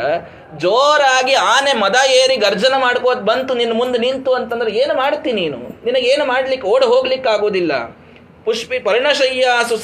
[0.64, 5.60] ಜೋರಾಗಿ ಆನೆ ಮದ ಏರಿ ಗರ್ಜನ ಮಾಡ್ಕೋತ್ ಬಂತು ನಿನ್ನ ಮುಂದೆ ನಿಂತು ಅಂತಂದ್ರೆ ಏನು ಮಾಡ್ತಿ ನೀನು?
[5.88, 7.74] ನಿನಗೇನು ಮಾಡ್ಲಿಕ್ಕೆ ಓಡ್ ಹೋಗ್ಲಿಕ್ಕೆ ಆಗೋದಿಲ್ಲ
[8.48, 9.78] ಪುಷ್ಪಿ ಪರಿಣಶಯ್ಯಾಸು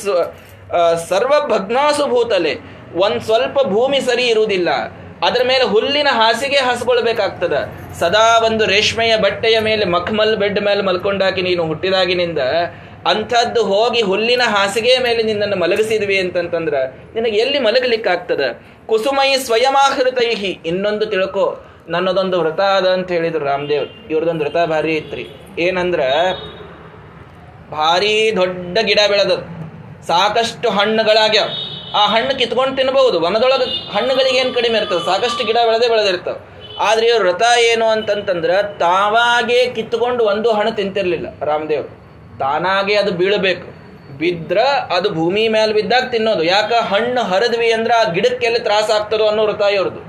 [1.09, 2.53] ಸರ್ವ ಭಗ್ನಾಸು ಭೂತಲೆ.
[3.05, 4.69] ಒಂದ್ ಸ್ವಲ್ಪ ಭೂಮಿ ಸರಿ ಇರುವುದಿಲ್ಲ.
[5.23, 7.57] ಅದರ ಮೇಲೆ ಹುಲ್ಲಿನ ಹಾಸಿಗೆ ಹಾಸ್ಕೊಳ್ಬೇಕಾಗ್ತದ
[7.99, 12.39] ಸದಾ ಒಂದು ರೇಷ್ಮೆಯ ಬಟ್ಟೆಯ ಮೇಲೆ ಮಖಮಲ್ ಬೆಡ್ ಮೇಲೆ ಮಲ್ಕೊಂಡಾಕಿ ನೀನು ಹುಟ್ಟಿದಾಗಿನಿಂದ
[13.07, 16.73] ಅಂಥದ್ದು ಹೋಗಿ ಹುಲ್ಲಿನ ಹಾಸಿಗೆಯ ಮೇಲೆ ನಿನ್ನನ್ನು ಮಲಗಿಸಿದ್ವಿ ಅಂತಂತಂದ್ರ
[17.15, 18.41] ನಿನಗೆ ಎಲ್ಲಿ ಮಲಗಲಿಕ್ಕಾಗ್ತದ?
[18.85, 21.65] ಕುಸುಮೈ ಸ್ವಯಮಾಹೃತೈಹಿ ಇನ್ನೊಂದು ತಿಳ್ಕೊ.
[21.89, 24.11] ನನ್ನದೊಂದು ವ್ರತ ಅದ ಅಂತ ಹೇಳಿದ್ರು ರಾಮದೇವ್.
[24.11, 25.27] ಇವ್ರದೊಂದು ವ್ರತ ಭಾರಿ ಐತ್ರಿ.
[25.59, 25.99] ಏನಂದ್ರ,
[27.71, 29.63] ಭಾರಿ ದೊಡ್ಡ ಗಿಡ ಬೆಳೆದದು
[30.07, 31.49] ಸಾಕಷ್ಟು ಹಣ್ಣುಗಳಾಗ್ಯಾವ.
[31.95, 33.19] ಆ ಹಣ್ಣು ಕಿತ್ಕೊಂಡು ತಿನ್ಬಹುದು.
[33.19, 35.05] ವನದೊಳಗೆ ಹಣ್ಣುಗಳಿಗೆ ಏನು ಕಡಿಮೆ ಇರ್ತದೆ?
[35.05, 36.53] ಸಾಕಷ್ಟು ಗಿಡ ಬೆಳೆದೇ ಬೆಳೆದಿರ್ತವೆ.
[36.79, 41.87] ಆದರೆ ಇವ್ರ ವ್ರತ ಏನು ಅಂತಂತಂದ್ರೆ ತಾವಾಗೇ ಕಿತ್ಕೊಂಡು ಒಂದು ಹಣ್ಣು ತಿಂತಿರ್ಲಿಲ್ಲ ರಾಮದೇವ್
[42.39, 43.73] ತಾನಾಗೆ ಅದು ಬೀಳಬೇಕು.
[44.17, 44.57] ಬಿದ್ರ
[44.95, 46.43] ಅದು ಭೂಮಿ ಮೇಲೆ ಬಿದ್ದಾಗ ತಿನ್ನೋದು.
[46.43, 46.73] ಯಾಕ?
[46.73, 49.99] ಹಣ್ಣು ಹರಿದ್ವಿ ಅಂದ್ರೆ ಆ ಗಿಡಕ್ಕೆಲ್ಲ ತ್ರಾಸ ಆಗ್ತದೋ ಅನ್ನೋ ವ್ರತ ಇವ್ರದ್ದು.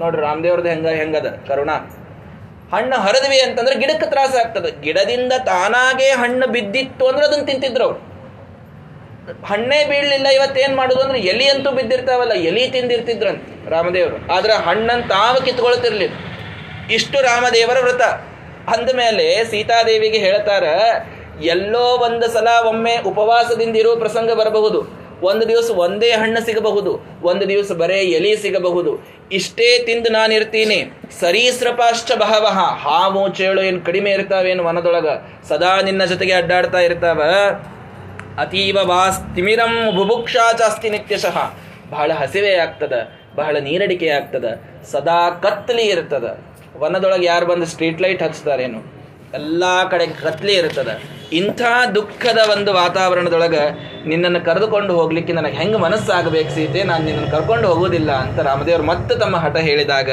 [0.00, 1.26] ನೋಡ್ರಿ, ರಾಮದೇವ್ರದ್ದು ಹೆಂಗ, ಹೆಂಗದ?
[1.48, 1.70] ಕರುಣ.
[2.76, 4.82] ಹಣ್ಣು ಹರಿದ್ವಿ ಅಂತಂದ್ರೆ ಗಿಡಕ್ಕೆ ತ್ರಾಸ ಆಗ್ತದೆ.
[4.82, 8.11] ಗಿಡದಿಂದ ತಾನಾಗೆ ಹಣ್ಣು ಬಿದ್ದಿತ್ತು ಅಂದ್ರೆ ಅದನ್ನು ತಿಂತಿದ್ರು ಅವ್ರು.
[9.50, 13.42] ಹಣ್ಣೇ ಬೀಳಲಿಲ್ಲ ಇವತ್ತೇನ್ ಮಾಡೋದು ಅಂದ್ರೆ ಎಲಿ ಅಂತೂ ಬಿದ್ದಿರ್ತಾವಲ್ಲ, ಎಲಿ ತಿಂದಿರ್ತಿದ್ರಂತ
[13.74, 14.16] ರಾಮದೇವರು.
[14.34, 16.16] ಆದ್ರೆ ಹಣ್ಣನ್ನು ತಾವು ಕಿತ್ಕೊಳ್ತಿರ್ಲಿಲ್ಲ
[16.96, 18.02] ಇಷ್ಟು ರಾಮದೇವರ ವ್ರತ.
[18.74, 20.64] ಅಂದಮೇಲೆ ಸೀತಾದೇವಿಗೆ ಹೇಳ್ತಾರ,
[21.54, 24.80] ಎಲ್ಲೋ ಒಂದು ಸಲ ಒಮ್ಮೆ ಉಪವಾಸದಿಂದ ಇರುವ ಪ್ರಸಂಗ ಬರಬಹುದು.
[25.30, 28.92] ಒಂದು ದಿವಸ ಒಂದೇ ಹಣ್ಣು ಸಿಗಬಹುದು, ಒಂದು ದಿವಸ ಬರೇ ಎಲಿ ಸಿಗಬಹುದು.
[29.32, 30.78] ಇಷ್ಟೇ ತಿಂದು ನಾನಿರ್ತೀನಿ.
[31.20, 35.08] ಸರೀಸೃಪಾಶ್ಚ ಬಹವಹ ಹಾವು ಚೇಳು ಏನು ಕಡಿಮೆ ಇರ್ತಾವೇನು ವನದೊಳಗ?
[35.48, 37.20] ಸದಾ ನಿನ್ನ ಜೊತೆಗೆ ಅಡ್ಡಾಡ್ತಾ ಇರ್ತಾವ.
[38.38, 41.36] ಅತೀವ ವಾಸ್ತಿಮಿರಂ ಬುಭುಕ್ಷಾ ಜಾಸ್ತಿ ನಿತ್ಯಶಃ.
[41.90, 42.94] ಬಹಳ ಹಸಿವೆ ಆಗ್ತದ,
[43.36, 44.44] ಬಹಳ ನೀರಡಿಕೆ ಆಗ್ತದ,
[44.92, 46.38] ಸದಾ ಕತ್ತಲಿ ಇರ್ತದ.
[46.76, 49.02] ವನದೊಳಗೆ ಯಾರು ಬಂದು ಸ್ಟ್ರೀಟ್ ಲೈಟ್ ಹಚ್ತಾರೇನು?
[49.34, 50.90] ಎಲ್ಲ ಕಡೆ ಕತ್ಲಿ ಇರ್ತದ.
[51.32, 51.62] ಇಂಥ
[51.94, 53.62] ದುಃಖದ ಒಂದು ವಾತಾವರಣದೊಳಗೆ
[54.08, 56.82] ನಿನ್ನನ್ನು ಕರೆದುಕೊಂಡು ಹೋಗ್ಲಿಕ್ಕೆ ನನಗೆ ಹೆಂಗೆ ಮನಸ್ಸಾಗಬೇಕು ಸೀತೆ?
[56.82, 60.10] ನಾನು ನಿನ್ನನ್ನು ಕರ್ಕೊಂಡು ಹೋಗೋದಿಲ್ಲ ಅಂತ ರಾಮದೇವರು ಮತ್ತೆ ತಮ್ಮ ಹಠ ಹೇಳಿದಾಗ,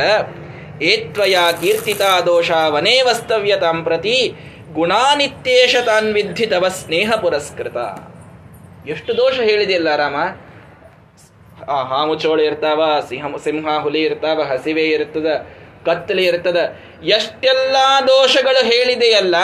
[0.81, 4.35] ಏತ್ವಯ ಕೀರ್ತಿತಾ ದೋಷ ವನೇ ವಸ್ತವ್ಯತಾಂ ಪ್ರತಿ
[4.77, 7.77] ಗುಣಾನಿತ್ಯೇಶ ತಾನ್ ವಿದ್ಧಿ ತವ ಸ್ನೇಹ ಪುರಸ್ಕೃತ.
[8.93, 10.17] ಎಷ್ಟು ದೋಷ ಹೇಳಿದೆಯಲ್ಲ ರಾಮ?
[11.75, 15.29] ಆ ಹಾಮು ಚೋಳು ಇರ್ತಾವ, ಸಿಂಹ ಸಿಂಹ ಹುಲಿ ಇರ್ತಾವ, ಹಸಿವೆ ಇರ್ತದ,
[15.85, 16.59] ಕತ್ತಲೆ ಇರ್ತದ.
[17.17, 17.77] ಎಷ್ಟೆಲ್ಲ
[18.07, 19.35] ದೋಷಗಳು ಹೇಳಿದೆಯಲ್ಲ,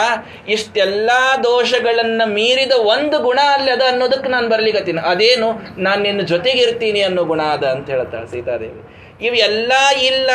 [0.47, 1.09] ಇಷ್ಟೆಲ್ಲ
[1.43, 7.41] ದೋಷಗಳನ್ನ ಮೀರಿದ ಒಂದು ಗುಣ ಅಲ್ಲಿ ಅದ ಅನ್ನೋದಕ್ಕೆ ನಾನು ಬರ್ಲಿಕತ್ತೀನಿ ಅದೇನು, ನಾನು ನಿನ್ನ ಜೊತೆಗಿರ್ತೀನಿ ಅನ್ನೋ ಗುಣ
[7.41, 8.81] ಅದ ಅಂತ ಹೇಳ್ತಾಳೆ ಸೀತಾದೇವಿ.
[9.27, 9.73] ಇವೆಲ್ಲ
[10.11, 10.29] ಇಲ್ಲ,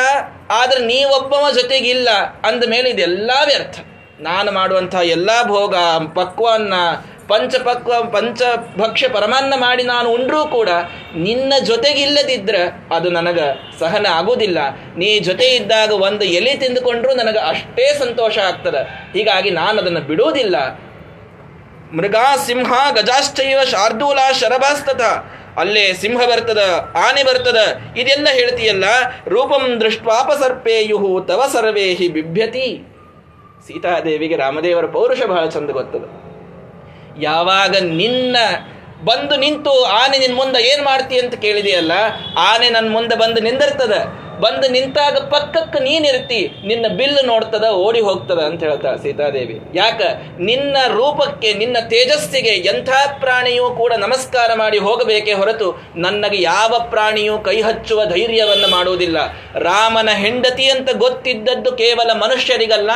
[0.51, 2.09] ಆದ್ರೆ ನೀವೊಬ್ಬವ ಜೊತೆಗಿಲ್ಲ
[2.51, 3.79] ಅಂದ ಮೇಲೆ ಇದೆಲ್ಲ ವ್ಯರ್ಥ.
[4.21, 5.75] ನಾನು ಮಾಡುವಂಥ ಎಲ್ಲ ಭೋಗ,
[6.15, 6.75] ಪಕ್ವನ್ನ
[7.29, 10.69] ಪಂಚಪಕ್ವ ಪಂಚಭಕ್ಷ್ಯ ಪರಮಾನ್ನ ಮಾಡಿ ನಾನು ಉಂಡ್ರೂ ಕೂಡ
[11.17, 12.63] ನಿನ್ನ ಜೊತೆಗಿಲ್ಲದಿದ್ರೆ
[12.95, 14.59] ಅದು ನನಗೆ ಸಹನ ಆಗುವುದಿಲ್ಲ
[14.97, 19.11] ನೀ ಜೊತೆ ಇದ್ದಾಗ ಒಂದು ಎಲೆ ತಿಂದುಕೊಂಡ್ರೂ ನನಗೆ ಅಷ್ಟೇ ಸಂತೋಷ ಆಗ್ತದೆ.
[19.19, 20.57] ಹೀಗಾಗಿ ನಾನು ಅದನ್ನು ಬಿಡುವುದಿಲ್ಲ.
[21.93, 22.15] ಮೃಗ
[22.47, 25.01] ಸಿಂಹ ಗಜಾಶ್ಚೈವ ಶಾರ್ದೂಲ ಶರಭಾಸ್ತಥ.
[25.59, 26.59] ಅಲ್ಲೇ ಸಿಂಹ ಬರ್ತದ,
[26.95, 27.57] ಆನೆ ಬರ್ತದ,
[27.97, 28.85] ಇದೆಲ್ಲ ಹೇಳ್ತೀಯಲ್ಲ?
[29.29, 32.90] ರೂಪಂ ದೃಷ್ಟ್ವಾಪಸರ್ಪೇಯು ತವ ಸರ್ವೇಹಿ ಬಿಭ್ಯತಿ.
[33.67, 36.05] ಸೀತಾದೇವಿಗೆ ರಾಮದೇವರ ಪೌರುಷ ಬಹಳ ಚಂದ ಗೊತ್ತದ.
[37.23, 38.37] ಯಾವಾಗ ನಿನ್ನ
[39.05, 41.93] ಬಂದು ನಿಂತು ಆನೆ ನಿನ್ನ ಮುಂದೆ ಏನು ಮಾಡ್ತಿ ಅಂತ ಕೇಳಿದೆಯಲ್ಲ,
[42.49, 43.95] ಆನೆ ನನ್ನ ಮುಂದೆ ಬಂದು ನಿಂದಿರ್ತದ.
[44.41, 49.57] ಬಂದು ನಿಂತಾಗ ಪಕ್ಕಕ್ಕೆ ನೀನಿರ್ತಿ ನಿನ್ನ ಬಿಲ್ಲು ನೋಡ್ತದ, ಓಡಿ ಹೋಗ್ತದ ಅಂತ ಹೇಳ್ತಾಳೆ ಸೀತಾದೇವಿ.
[49.75, 50.01] ಯಾಕ?
[50.41, 57.61] ನಿನ್ನ ರೂಪಕ್ಕೆ, ನಿನ್ನ ತೇಜಸ್ಸಿಗೆ ಎಂಥ ಪ್ರಾಣಿಯೂ ಕೂಡ ನಮಸ್ಕಾರ ಮಾಡಿ ಹೋಗಬೇಕೇ ಹೊರತು ನನಗೆ ಯಾವ ಪ್ರಾಣಿಯೂ ಕೈ
[57.61, 59.19] ಹಚ್ಚುವ ಧೈರ್ಯವನ್ನು ಮಾಡುವುದಿಲ್ಲ.
[59.59, 62.91] ರಾಮನ ಹೆಂಡತಿ ಅಂತ ಗೊತ್ತಿದ್ದದ್ದು ಕೇವಲ ಮನುಷ್ಯರಿಗಲ್ಲ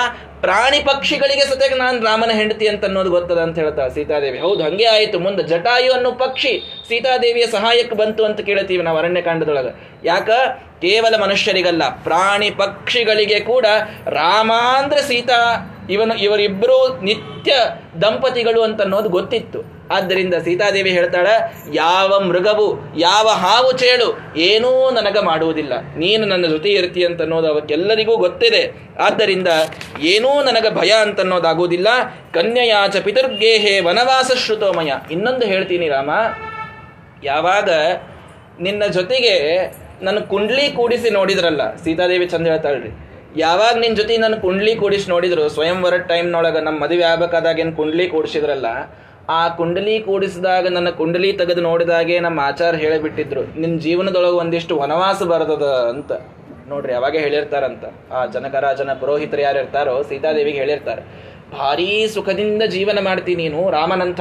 [0.44, 4.38] ಪ್ರಾಣಿ ಪಕ್ಷಿಗಳಿಗೆ ಸತೆಗೆ ನಾನು ರಾಮನ ಹೆಂಡತಿ ಅಂತ ಅನ್ನೋದು ಗೊತ್ತದ ಅಂತ ಹೇಳ್ತಾ ಸೀತಾದೇವಿ.
[4.38, 5.18] ಹೌದು, ಹಂಗೆ ಆಯಿತು.
[5.18, 9.72] ಮುಂದೆ ಜಟಾಯು ಅನ್ನೋ ಪಕ್ಷಿ ಸೀತಾದೇವಿಯ ಸಹಾಯಕ್ಕೆ ಬಂತು ಅಂತ ಕೇಳ್ತೀವಿ ನಾವು ಅರಣ್ಯಕಾಂಡದೊಳಗೆ.
[10.04, 10.30] ಯಾಕ?
[10.80, 13.66] ಕೇವಲ ಮನುಷ್ಯರಿಗಲ್ಲ, ಪ್ರಾಣಿ ಪಕ್ಷಿಗಳಿಗೆ ಕೂಡ
[14.08, 15.40] ರಾಮ ಅಂದ್ರೆ ಸೀತಾ,
[15.90, 17.54] ಇವನು ಇವರಿಬ್ಬರು ನಿತ್ಯ
[18.02, 19.73] ದಂಪತಿಗಳು ಅಂತ ಅನ್ನೋದು ಗೊತ್ತಿತ್ತು.
[19.96, 21.26] ಆದ್ದರಿಂದ ಸೀತಾದೇವಿ ಹೇಳ್ತಾಳ,
[21.72, 22.68] ಯಾವ ಮೃಗವು,
[22.98, 24.08] ಯಾವ ಹಾವು ಚೇಳು,
[24.48, 25.72] ಏನೂ ನನಗ ಮಾಡುವುದಿಲ್ಲ.
[25.96, 28.62] ನೀನು ನನ್ನ ಜೊತೆ ಇರ್ತಿ ಅಂತ ಅನ್ನೋದು ಅವಕ್ಕೆಲ್ಲರಿಗೂ ಗೊತ್ತಿದೆ.
[29.06, 29.48] ಆದ್ದರಿಂದ
[30.12, 31.88] ಏನೂ ನನಗ ಭಯ ಅಂತ ಅನ್ನೋದಾಗುವುದಿಲ್ಲ.
[32.32, 36.10] ಕನ್ಯಯಾಚ ಪಿತೃರ್ಗೇಹೇ ವನವಾಸ ಶ್ರುತೋಮಯ ಇನ್ನೊಂದು ಹೇಳ್ತೀನಿ ರಾಮ,
[37.24, 37.70] ಯಾವಾಗ
[38.60, 39.36] ನಿನ್ನ ಜೊತೆಗೆ
[40.02, 42.90] ನನ್ನ ಕುಂಡ್ಲಿ ಕೂಡಿಸಿ ನೋಡಿದ್ರಲ್ಲ, ಸೀತಾದೇವಿ ಚಂದ ಹೇಳ್ತಾಳ್ರಿ
[43.36, 48.66] ಯಾವಾಗ ನಿನ್ನ ಜೊತೆ ನನ್ನ ಕುಂಡ್ಲಿ ಕೂಡಿಸಿ ನೋಡಿದ್ರು, ಸ್ವಯಂವರ ಟೈಮ್ನೊಳಗೆ ನಮ್ಮ ಮದುವೆ ಆಗ್ಬೇಕಾದಾಗ ಏನು ಕುಂಡ್ಲಿ ಕೂಡಿಸಿದ್ರಲ್ಲ
[49.28, 55.66] ಆ ಕುಂಡಲಿ ಕೂಡಿಸಿದಾಗ ನನ್ನ ಕುಂಡಲಿ ತೆಗೆದು ನೋಡಿದಾಗೆ ನಮ್ಮ ಆಚಾರ ಹೇಳಿಬಿಟ್ಟಿದ್ರು ನಿನ್ನ ಜೀವನದೊಳಗೆ ಒಂದಿಷ್ಟು ವನವಾಸ ಬರ್ತದ
[55.92, 56.12] ಅಂತ.
[56.68, 57.84] ನೋಡ್ರಿ ಅವಾಗೆ ಹೇಳಿರ್ತಾರಂತ.
[58.16, 61.02] ಆ ಜನಕರಾಜನ ಪುರೋಹಿತರು ಯಾರು ಇರ್ತಾರೋ, ಸೀತಾದೇವಿಗೆ ಹೇಳಿರ್ತಾರೆ,
[61.58, 64.20] ಭಾರೀ ಸುಖದಿಂದ ಜೀವನ ಮಾಡ್ತೀನಿ ನೀನು, ರಾಮನಂಥ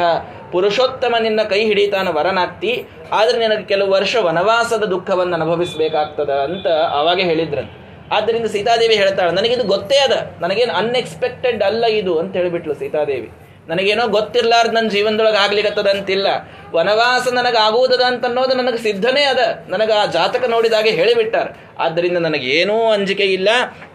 [0.52, 2.74] ಪುರುಷೋತ್ತಮ ನಿನ್ನ ಕೈ ಹಿಡಿತಾನ ವರನಾಗ್ತಿ,
[3.12, 6.68] ಆದ್ರೆ ನಿನಗೆ ಕೆಲವು ವರ್ಷ ವನವಾಸದ ದುಃಖವನ್ನು ಅನುಭವಿಸಬೇಕಾಗ್ತದ ಅಂತ
[7.00, 7.78] ಅವಾಗೆ ಹೇಳಿದ್ರಂತೆ
[8.16, 13.32] ಆದ್ದರಿಂದ ಸೀತಾದೇವಿ ಹೇಳ್ತಾಳೆ, ನನಗಿದು ಗೊತ್ತೇ ಅದ, ನನಗೇನು ಅನ್ಎಕ್ಸ್ಪೆಕ್ಟೆಡ್ ಅಲ್ಲ ಇದು ಅಂತ ಹೇಳಿಬಿಟ್ಲು ಸೀತಾದೇವಿ.
[13.70, 16.28] ನನಗೇನೋ ಗೊತ್ತಿರ್ಲಾರ್ದ ನನ್ನ ಜೀವನದೊಳಗೆ ಆಗ್ಲಿಕ್ಕತ್ತದ ಅಂತಿಲ್ಲ
[16.76, 17.58] ವನವಾಸ ನನಗೆ
[18.04, 19.40] ಅಂತ ಅನ್ನೋದು ನನಗೆ ಸಿದ್ಧನೇ ಅದ.
[19.68, 21.48] ನನಗೆ ಆ ಜಾತಕ ನೋಡಿದಾಗೆ ಹೇಳಿಬಿಟ್ಟಾರ.
[21.80, 23.50] ಆದ್ದರಿಂದ ನನಗೇನೂ ಅಂಜಿಕೆ ಇಲ್ಲ.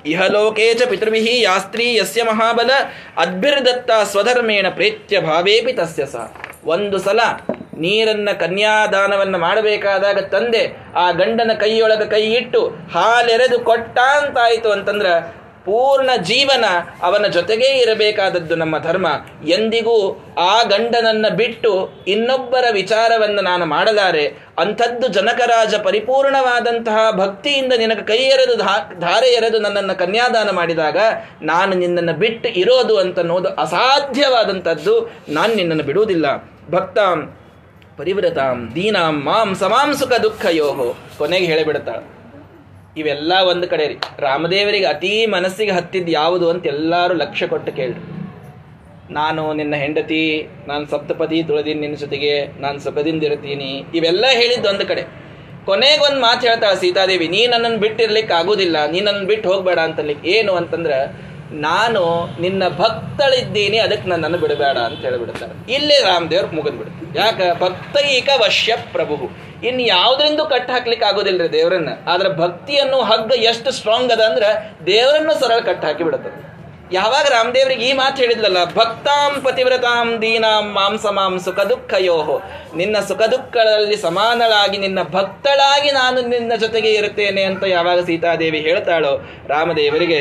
[0.06, 2.70] ಇಹಲೋಕೇಚ ಪಿತೃವಿಹಿ ಯಾಸ್ತ್ರೀ ಯಸ್ಯ ಮಹಾಬಲ
[3.16, 7.20] ಅದ್ಭಿರ್ದತ್ತ ಸ್ವಧರ್ಮೇಣ ಪ್ರೇತ್ಯ ಭಾವೇಪಿ ತಸ್ಯ ಸಹ ಒಂದು ಸಲ
[7.78, 15.06] ನೀರನ್ನ ಕನ್ಯಾದಾನವನ್ನು ಮಾಡಬೇಕಾದಾಗ ತಂದೆ ಆ ಗಂಡನ ಕೈಯೊಳಗೆ ಕೈ ಇಟ್ಟು ಹಾಲೆರೆದು ಕೊಟ್ಟ ಅಂತಾಯಿತು ಅಂತಂದ್ರ
[15.68, 16.64] ಪೂರ್ಣ ಜೀವನ
[17.02, 19.06] ಅವನ ಜೊತೆಗೇ ಇರಬೇಕಾದದ್ದು ನಮ್ಮ ಧರ್ಮ.
[19.48, 19.96] ಎಂದಿಗೂ
[20.38, 24.26] ಆ ಗಂಡನನ್ನ ಬಿಟ್ಟು ಇನ್ನೊಬ್ಬರ ವಿಚಾರವನ್ನು ನಾನು ಮಾಡಲಾರೆ.
[24.58, 28.56] ಅಂಥದ್ದು ಜನಕರಾಜ ಪರಿಪೂರ್ಣವಾದಂತಹ ಭಕ್ತಿಯಿಂದ ನಿನಗೆ ಕೈ ಎರೆದು
[29.00, 30.98] ಧಾರೆ ಎರೆದು ನನ್ನನ್ನು ಕನ್ಯಾದಾನ ಮಾಡಿದಾಗ
[31.42, 34.94] ನಾನು ನಿನ್ನನ್ನು ಬಿಟ್ಟು ಇರೋದು ಅಂತನ್ನೋದು ಅಸಾಧ್ಯವಾದಂಥದ್ದು.
[35.28, 36.26] ನಾನು ನಿನ್ನನ್ನು ಬಿಡುವುದಿಲ್ಲ.
[36.70, 37.18] ಭಕ್ತಾಂ
[37.98, 42.17] ಪರಿವ್ರತಾಂ ದೀನಾಂ, ಮಾಂ ಸಮಾಂ ಸುಖ ದುಃಖ ಯೋಹೋ ಕೊನೆಗೆ ಹೇಳಿಬಿಡುತ್ತಾಳೆ
[43.00, 43.96] ಇವೆಲ್ಲ ಒಂದು ಕಡೆ ರೀ.
[44.18, 48.02] ರಾಮದೇವರಿಗೆ ಅತೀ ಮನಸ್ಸಿಗೆ ಹತ್ತಿದ್ದು ಯಾವುದು ಅಂತ ಎಲ್ಲರೂ ಲಕ್ಷ್ಯ ಕೊಟ್ಟು ಕೇಳ್ರಿ.
[49.12, 50.24] ನಾನು ನಿನ್ನ ಹೆಂಡತಿ,
[50.68, 53.70] ನಾನು ಸಪ್ತಪದಿ ತುಳದಿನ ನಿನ್ನ ಜೊತೆಗೆ, ನಾನು ಸುಖದಿಂದ ಇರ್ತೀನಿ.
[53.94, 55.02] ಇವೆಲ್ಲ ಹೇಳಿದ್ದು ಒಂದು ಕಡೆ.
[55.66, 60.98] ಕೊನೆಗೊಂದು ಮಾತು ಹೇಳ್ತಾಳೆ ಸೀತಾದೇವಿ, ನೀ ನನ್ನನ್ನು ಬಿಟ್ಟಿರ್ಲಿಕ್ಕೆ ಆಗೋದಿಲ್ಲ ನೀ ನನ್ನನ್ನು ಬಿಟ್ಟು ಹೋಗ್ಬೇಡ ಅಂತಲಿಕ್ಕೆ ಏನು ಅಂತಂದ್ರೆ
[61.52, 65.72] ನಾನು ನಿನ್ನ ಭಕ್ತಳಿದ್ದೀನಿ, ಅದಕ್ಕೆ ನನ್ನನ್ನು ಬಿಡಬೇಡ ಅಂತ ಹೇಳಿಬಿಡ್ತಾರೆ.
[65.72, 67.62] ಇಲ್ಲೇ ರಾಮದೇವ್ರ ಮುಗಿದು ಬಿಡುತ್ತೆ ಯಾಕ?
[67.62, 69.48] ಭಕ್ತೈಕ ವಶ್ಯ ಪ್ರಭು.
[69.66, 71.88] ಇನ್ ಯಾವುದರಿಂದ ಕಟ್ ಹಾಕ್ಲಿಕ್ಕೆ ಆಗೋದಿಲ್ರಿ ದೇವರನ್ನ.
[72.06, 76.57] ಆದ್ರೆ ಭಕ್ತಿಯನ್ನು ಹಗ್ಗ ಎಷ್ಟು ಸ್ಟ್ರಾಂಗ್ ಅದ ಅಂದ್ರೆ ದೇವರನ್ನು ಸರಳ ಕಟ್ ಹಾಕಿ ಬಿಡುತ್ತದೆ
[76.96, 82.36] ಯಾವಾಗ ರಾಮದೇವರಿಗೆ ಈ ಮಾತು ಹೇಳಿದ್ಲಲ್ಲ, ಭಕ್ತಾಂ ಪತಿವ್ರತಾಂ ದೀನಾಂ ಮಾಂಸ ಮಾಂ ಸುಖ ದುಃಖಯೋಹೋ
[82.78, 89.12] ನಿನ್ನ ಸುಖ ದುಃಖಗಳಲ್ಲಿ ಸಮಾನಳಾಗಿ, ನಿನ್ನ ಭಕ್ತಳಾಗಿ ನಾನು ನಿನ್ನ ಜೊತೆಗೆ ಇರುತ್ತೇನೆ ಅಂತ ಯಾವಾಗ ಸೀತಾದೇವಿ ಹೇಳ್ತಾಳೋ,
[89.52, 90.20] ರಾಮದೇವರಿಗೆ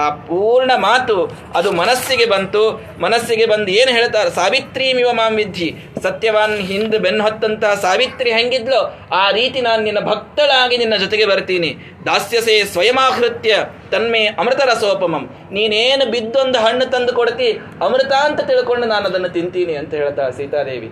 [0.00, 1.16] ಆ ಪೂರ್ಣ ಮಾತು
[1.58, 2.62] ಅದು ಮನಸ್ಸಿಗೆ ಬಂತು.
[3.00, 4.30] ಮನಸ್ಸಿಗೆ ಬಂದು ಏನು ಹೇಳ್ತಾರೆ?
[4.30, 5.68] ಸಾವಿತ್ರಿ ಮಿವ ಮಾಂ ವಿಧಿ
[6.02, 8.80] ಸತ್ಯವಾನ್ ಹಿಂದ್ ಬೆನ್ನು ಹೊತ್ತಂತಹ ಸಾವಿತ್ರಿ ಹೆಂಗಿದ್ಲೋ,
[9.22, 11.70] ಆ ರೀತಿ ನಾನು ನಿನ್ನ ಭಕ್ತಳಾಗಿ ನಿನ್ನ ಜೊತೆಗೆ ಬರ್ತೀನಿ.
[12.08, 13.52] ದಾಸ್ಯಸೆ ಸ್ವಯಮಾಹೃತ್ಯ
[13.92, 15.24] ತನ್ಮೆ ಅಮೃತ ರಸೋಪಮಂ
[15.56, 17.48] ನೀನೇನು ಬಿದ್ದೊಂದು ಹಣ್ಣು ತಂದು ಕೊಡ್ತಿ.
[17.86, 20.90] ಅಮೃತ ಅಂತ ತಿಳ್ಕೊಂಡು ನಾನು ಅದನ್ನು ತಿಂತೀನಿ ಅಂತ ಹೇಳ್ತಾ ಸೀತಾದೇವಿ.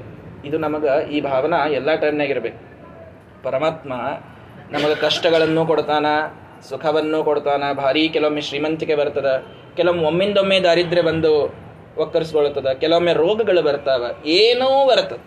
[0.48, 2.61] ಇದು ನಮಗ ಈ ಭಾವನಾ ಎಲ್ಲ ಟೈಮ್ನಾಗಿರ್ಬೇಕು.
[3.46, 3.92] ಪರಮಾತ್ಮ
[4.74, 6.07] ನಮಗೆ ಕಷ್ಟಗಳನ್ನು ಕೊಡ್ತಾನ,
[6.70, 9.31] ಸುಖವನ್ನು ಕೊಡ್ತಾನ, ಭಾರಿ ಕೆಲವೊಮ್ಮೆ ಶ್ರೀಮಂತಿಕೆ ಬರ್ತದ,
[9.79, 11.33] ಕೆಲವೊಮ್ಮೆ ಒಮ್ಮಿಂದೊಮ್ಮೆ ದಾರಿದ್ರ್ಯ ಬಂದು
[12.05, 14.05] ಒಕ್ಕರಿಸ್ಕೊಳ್ತದ ಕೆಲವೊಮ್ಮೆ ರೋಗಗಳು ಬರ್ತಾವ,
[14.40, 15.20] ಏನೋ ಬರ್ತದ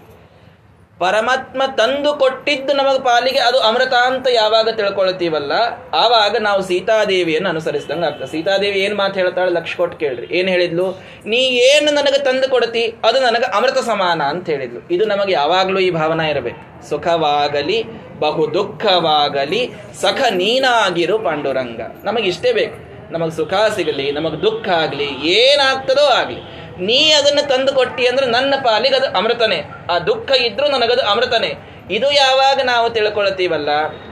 [0.99, 5.51] ಪರಮಾತ್ಮ ತಂದು ಕೊಟ್ಟಿದ್ದು ನಮಗೆ ಪಾಲಿಗೆ ಅದು ಅಮೃತ ಅಂತ ಯಾವಾಗ ತಿಳ್ಕೊಳ್ತೀವಲ್ಲ?
[5.93, 8.27] ಆವಾಗ ನಾವು ಸೀತಾದೇವಿಯನ್ನು ಅನುಸರಿಸಿದಂಗೆ ಆಗ್ತದೆ.
[8.27, 9.51] ಸೀತಾದೇವಿ ಏನು ಮಾತು ಹೇಳ್ತಾಳೆ?
[9.51, 10.27] ಲಕ್ಷ ಕೊಟ್ಟು ಕೇಳ್ರಿ.
[10.37, 11.03] ಏನು ಹೇಳಿದ್ಲು?
[11.25, 14.81] ನೀ ಏನು ನನಗೆ ತಂದು ಕೊಡ್ತಿ, ಅದು ನನಗೆ ಅಮೃತ ಸಮಾನ ಅಂತ ಹೇಳಿದ್ಲು.
[14.91, 16.89] ಇದು ನಮಗೆ ಯಾವಾಗಲೂ ಈ ಭಾವನೆ ಇರಬೇಕು.
[16.89, 17.83] ಸುಖವಾಗಲಿ,
[18.19, 21.81] ಬಹು ದುಃಖವಾಗಲಿ, ಸಖ ನೀನಾಗಿರು ಪಾಂಡುರಂಗ.
[22.03, 22.87] ನಮಗೆ ಇಷ್ಟೇ ಬೇಕು.
[23.13, 26.66] ನಮಗೆ ಸುಖ ಸಿಗಲಿ, ನಮಗೆ ದುಃಖ ಆಗಲಿ, ಏನಾಗ್ತದೋ ಆಗಲಿ.
[26.79, 29.63] ನೀ ಅದನ್ನು ತಂದು ಕೊಟ್ಟಿ ಅಂದ್ರೆ ನನ್ನ ಪಾಲಿಗೆ ಅದು ಅಮೃತನೇ.
[29.91, 31.53] ಆ ದುಃಖ ಇದ್ರೂ ನನಗದು ಅಮೃತನೇ.
[31.91, 33.69] ಇದು ಯಾವಾಗ ನಾವು ತಿಳ್ಕೊಳ್ತೀವಲ್ಲ?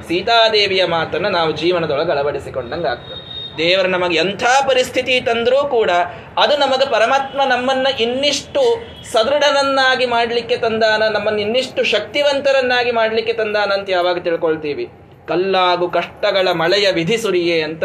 [0.07, 3.35] ಸೀತಾದೇವಿಯ ಮಾತನ್ನು ನಾವು ಜೀವನದೊಳಗೆ ಅಳವಡಿಸಿಕೊಂಡಂಗೆ ಆಗ್ತದೆ.
[3.57, 5.91] ದೇವರು ನಮಗೆ ಎಂಥ ಪರಿಸ್ಥಿತಿ ತಂದರೂ ಕೂಡ
[6.37, 14.19] ಅದು ನಮಗೆ ಪರಮಾತ್ಮ ನಮ್ಮನ್ನು ಇನ್ನಿಷ್ಟು ಸದೃಢನನ್ನಾಗಿ ಮಾಡಲಿಕ್ಕೆ ತಂದಾನ, ನಮ್ಮನ್ನು ಇನ್ನಿಷ್ಟು ಶಕ್ತಿವಂತರನ್ನಾಗಿ ಮಾಡಲಿಕ್ಕೆ ತಂದಾನ ಅಂತ ಯಾವಾಗ
[14.19, 15.04] ತಿಳ್ಕೊಳ್ತೀವಿ?
[15.29, 17.83] ಕಲ್ಲಾಗು ಕಷ್ಟಗಳ ಮಳೆಯ ವಿಧಿ ಸುರಿಯೇ ಅಂತ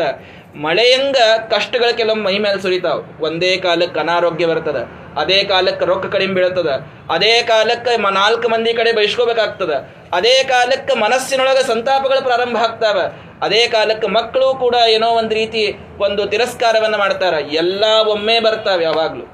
[0.65, 1.19] ಮಳೆಯಂಗ
[1.55, 3.01] ಕಷ್ಟಗಳು ಕೆಲವೊಮ್ಮೆ ಮೈ ಮೇಲೆ ಸುರಿತಾವ್.
[3.27, 4.79] ಒಂದೇ ಕಾಲಕ್ಕೆ ಅನಾರೋಗ್ಯ ಬರ್ತದ,
[5.21, 6.71] ಅದೇ ಕಾಲಕ್ಕೆ ರೊಕ್ಕ ಕಡಿಮೆ ಬೀಳ್ತದ,
[7.15, 9.75] ಅದೇ ಕಾಲಕ್ಕೆ ನಾಲ್ಕು ಮಂದಿ ಕಡೆ ಬಯಸ್ಕೋಬೇಕಾಗ್ತದ
[10.19, 12.99] ಅದೇ ಕಾಲಕ್ಕೆ ಮನಸ್ಸಿನೊಳಗೆ ಸಂತಾಪಗಳು ಪ್ರಾರಂಭ ಆಗ್ತಾವ,
[13.47, 15.63] ಅದೇ ಕಾಲಕ್ಕೆ ಮಕ್ಕಳು ಕೂಡ ಏನೋ ಒಂದು ರೀತಿ
[16.07, 17.35] ಒಂದು ತಿರಸ್ಕಾರವನ್ನು ಮಾಡ್ತಾರ.
[17.63, 19.27] ಎಲ್ಲ ಒಮ್ಮೆ ಬರ್ತಾವೆ ಯಾವಾಗ್ಲೂ.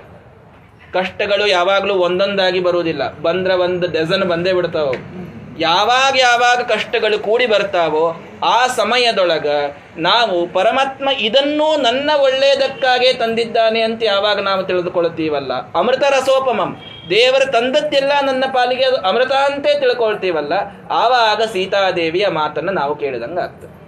[0.98, 3.02] ಕಷ್ಟಗಳು ಯಾವಾಗ್ಲೂ ಒಂದೊಂದಾಗಿ ಬರುವುದಿಲ್ಲ.
[3.26, 4.90] ಬಂದ್ರ ಒಂದು ಡಜನ್ ಬಂದೇ ಬಿಡ್ತಾವ.
[5.58, 9.46] ಯಾವಾಗ ಯಾವಾಗ ಕಷ್ಟಗಳು ಕೂಡಿ ಬರ್ತಾವೋ ಆ ಸಮಯದೊಳಗ
[9.96, 15.52] ನಾವು ಪರಮಾತ್ಮ ಇದನ್ನೂ ನನ್ನ ಒಳ್ಳೆಯದಕ್ಕಾಗೇ ತಂದಿದ್ದಾನೆ ಅಂತ ಯಾವಾಗ ನಾವು ತಿಳಿದುಕೊಳ್ತೀವಲ್ಲ?
[15.74, 16.82] ಅಮೃತ ರಸೋಪಮಂ.
[17.10, 20.52] ದೇವರು ತಂದದ್ದೆಲ್ಲ ನನ್ನ ಪಾಲಿಗೆ ಅದು ಅಮೃತ ಅಂತೇ ತಿಳ್ಕೊಳ್ತೀವಲ್ಲ?
[20.90, 23.85] ಆವಾಗ ಸೀತಾದೇವಿಯ ಮಾತನ್ನು ನಾವು ಕೇಳಿದಂಗೆ ಆಗ್ತದೆ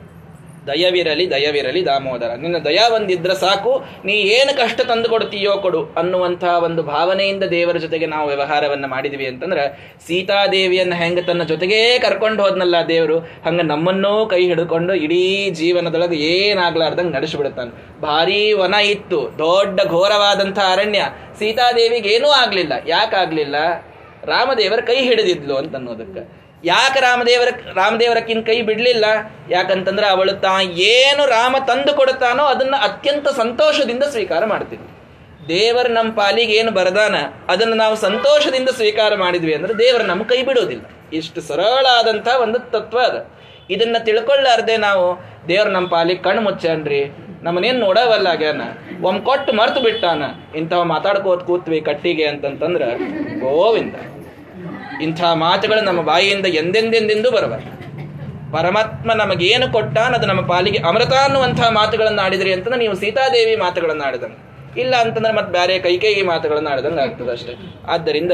[0.68, 6.82] ದಯವಿರಲಿ ದಯವಿರಲಿ ದಾಮೋದರ, ನಿನ್ನ ದಯ ಒಂದಿದ್ರೆ ಸಾಕು, ನೀ ಏನು ಕಷ್ಟ ತಂದು ಕೊಡ್ತೀಯೋ ಕೊಡು ಅನ್ನುವಂತಹ ಒಂದು
[6.82, 13.60] ಭಾವನೆಯಿಂದ ದೇವರ ಜೊತೆಗೆ ನಾವು ವ್ಯವಹಾರವನ್ನು ಮಾಡಿದ್ವಿ ಅಂತಂದ್ರೆ, ಸೀತಾದೇವಿಯನ್ನ ಹೆಂಗ ತನ್ನ ಜೊತೆಗೇ ಕರ್ಕೊಂಡು ಹೋದ್ನಲ್ಲ ದೇವರು, ಹಂಗ
[13.60, 18.00] ನಮ್ಮನ್ನೂ ಕೈ ಹಿಡ್ಕೊಂಡು ಇಡೀ ಜೀವನದೊಳಗೆ ಏನಾಗ್ಲಾರ್ದಂಗೆ ನಡೆಸಿಬಿಡುತ್ತಾನೆ.
[18.00, 21.04] ಭಾರೀ ವನ ಇತ್ತು, ದೊಡ್ಡ ಘೋರವಾದಂಥ ಅರಣ್ಯ
[21.38, 22.72] ಸೀತಾದೇವಿಗೆ ಏನೂ ಆಗಲಿಲ್ಲ.
[22.86, 23.56] ಯಾಕಾಗಲಿಲ್ಲ?
[24.24, 29.04] ರಾಮದೇವರ ಕೈ ಹಿಡಿದಿದ್ಲು ಅಂತ ಅನ್ನೋದಕ್ಕೆ ಯಾಕೆ ರಾಮದೇವರ ರಾಮದೇವರಕ್ಕಿನ ಕೈ ಬಿಡಲಿಲ್ಲ?
[29.50, 34.88] ಯಾಕಂತಂದ್ರೆ ಅವಳು ತಾ ಏನು ರಾಮ ತಂದು ಕೊಡುತ್ತಾನೋ ಅದನ್ನ ಅತ್ಯಂತ ಸಂತೋಷದಿಂದ ಸ್ವೀಕಾರ ಮಾಡ್ತೀವಿ
[35.48, 37.14] ದೇವರು ನಮ್ಮ ಪಾಲಿಗೆ ಏನು ಬರದಾನ,
[37.48, 40.82] ಅದನ್ನು ನಾವು ಸಂತೋಷದಿಂದ ಸ್ವೀಕಾರ ಮಾಡಿದ್ವಿ ಅಂದ್ರೆ ದೇವರು ನಮ್ಮ ಕೈ ಬಿಡೋದಿಲ್ಲ.
[41.12, 43.30] ಇಷ್ಟು ಸರಳಾದಂತಹ ಒಂದು ತತ್ವ ಅದ.
[43.70, 48.60] ಇದನ್ನ ತಿಳ್ಕೊಳ್ಳಾರ್ದೆ ನಾವು, ದೇವ್ರ ನಮ್ಮ ಪಾಲಿಗೆ ಕಣ್ಣು ಮುಚ್ಚನ್ರಿ ನಮ್ಮನೇನು ನೋಡವಲ್ಲ ಆಗ್ಯಾನ?
[49.02, 50.22] ಒಮ್ಮೆ ಕೊಟ್ಟು ಮರ್ತು ಬಿಟ್ಟಾನ?
[50.56, 52.96] ಇಂಥವ ಮಾತಾಡ್ಕೋತ್ ಕೂತ್ವಿ ಕಟ್ಟಿಗೆ ಅಂತಂತಂದ್ರೆ,
[53.40, 53.94] ಗೋವಿಂದ.
[55.02, 57.78] ಇಂಥ ಮಾತುಗಳು ನಮ್ಮ ಬಾಯಿಯಿಂದ ಎಂದೆಂದೆಂದೆಂದೂ ಬರಬಾರದು
[58.52, 64.38] ಪರಮಾತ್ಮ ನಮಗೇನು ಕೊಟ್ಟಾನ ಅದು ನಮ್ಮ ಪಾಲಿಗೆ ಅಮೃತ ಅನ್ನುವಂತಹ ಮಾತುಗಳನ್ನು ಆಡಿದ್ರಿ ಅಂತಂದ್ರೆ ನೀವು ಸೀತಾದೇವಿ ಮಾತುಗಳನ್ನು ಆಡಿದಂಗೆ.
[64.80, 67.54] ಇಲ್ಲ ಅಂತಂದ್ರೆ ಮತ್ತೆ ಬೇರೆ ಕೈಕೇಯಿ ಮಾತುಗಳನ್ನು ಆಡಿದಂಗೆ ಆಗ್ತದೆ ಅಷ್ಟೇ.
[67.86, 68.32] ಆದ್ದರಿಂದ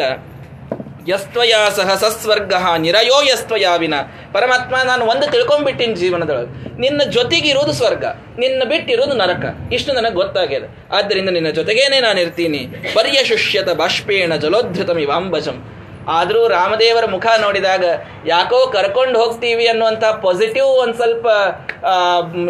[1.08, 3.94] ಯಸ್ತ್ವಯ ಸಹ ಸಸ್ವರ್ಗ ನಿರಯೋ ಯಸ್ತ್ವಯ ವಿನ.
[4.32, 6.80] ಪರಮಾತ್ಮ, ನಾನು ಒಂದು ತಿಳ್ಕೊಂಡ್ಬಿಟ್ಟಿನಿ ಜೀವನದೊಳಗೆ.
[6.80, 8.04] ನಿನ್ನ ಜೊತೆಗಿರುವುದು ಸ್ವರ್ಗ,
[8.38, 9.44] ನಿನ್ನ ಬಿಟ್ಟಿರೋದು ನರಕ.
[9.72, 10.64] ಇಷ್ಟು ನನಗೆ ಗೊತ್ತಾಗ್ಯದ.
[10.92, 12.58] ಆದ್ದರಿಂದ ನಿನ್ನ ಜೊತೆಗೇನೆ ನಾನು ಇರ್ತೀನಿ
[12.94, 15.58] ಪರ್ಯಶುಷ್ಯತ ಬಾಷ್ಪೇಣ ಜಲೋದ್ಧತಮಿವಾಂಬಜಂ.
[16.08, 17.84] ಆದರೂ ರಾಮದೇವರ ಮುಖ ನೋಡಿದಾಗ,
[18.26, 21.26] ಯಾಕೋ ಕರ್ಕೊಂಡು ಹೋಗ್ತೀವಿ ಅನ್ನುವಂಥ ಪಾಸಿಟಿವ್ ಒಂದು ಸ್ವಲ್ಪ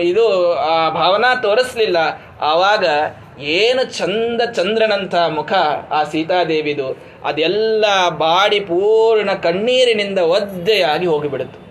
[0.01, 1.97] ಇದು, ಆ, ಭಾವನಾ ತೋರಿಸ್ಲಿಲ್ಲ.
[2.41, 2.87] ಆವಾಗ
[3.41, 5.53] ಏನು ಚಂದ ಚಂದ್ರನಂಥ ಮುಖ
[5.91, 6.97] ಆ ಸೀತಾದೇವಿದು.
[7.25, 11.65] ಅದೆಲ್ಲ ಬಾಡಿ ಪೂರ್ಣ ಕಣ್ಣೀರಿನಿಂದ ಒದ್ದೆಯಾಗಿ ಹೋಗಿಬಿಡುತ್ತೆ.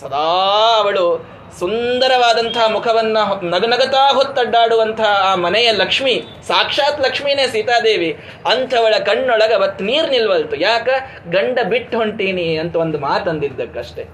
[0.00, 8.16] ಸದಾ ಅವಳು ಸುಂದರವಾದಂತಹ ಮುಖವನ್ನ ನಗನಗತಾ ಹೊತ್ತಡ್ಡಾಡುವಂತಹ ಆ ಮನೆಯ ಲಕ್ಷ್ಮಿ, ಸಾಕ್ಷಾತ್ ಲಕ್ಷ್ಮೀನೇ ಸೀತಾದೇವಿ.
[8.46, 10.56] ಅಂಥವಳ ಕಣ್ಣೊಳಗ ಅವತ್ತು ನೀರು ನಿಲ್ವಲ್ತು.
[10.56, 10.88] ಯಾಕ?
[11.30, 14.04] ಗಂಡ ಬಿಟ್ಟು ಹೊಂಟೀನಿ ಅಂತ ಒಂದು ಮಾತಂದಿದ್ದಕ್ಕಷ್ಟೇ.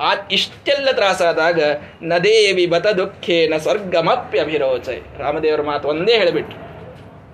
[0.00, 1.60] ಆ ಇಷ್ಟೆಲ್ಲ ತ್ರಾಸಾದಾಗ
[2.02, 4.96] ನದೇವಿ ಬತ ದುಃಖೇನ ಸ್ವರ್ಗಮಪ್ಯಭಿರೋಚೈ.
[5.18, 6.69] ರಾಮದೇವರ ಮಾತು ಒಂದೇ ಹೇಳಿಬಿಟ್ರು.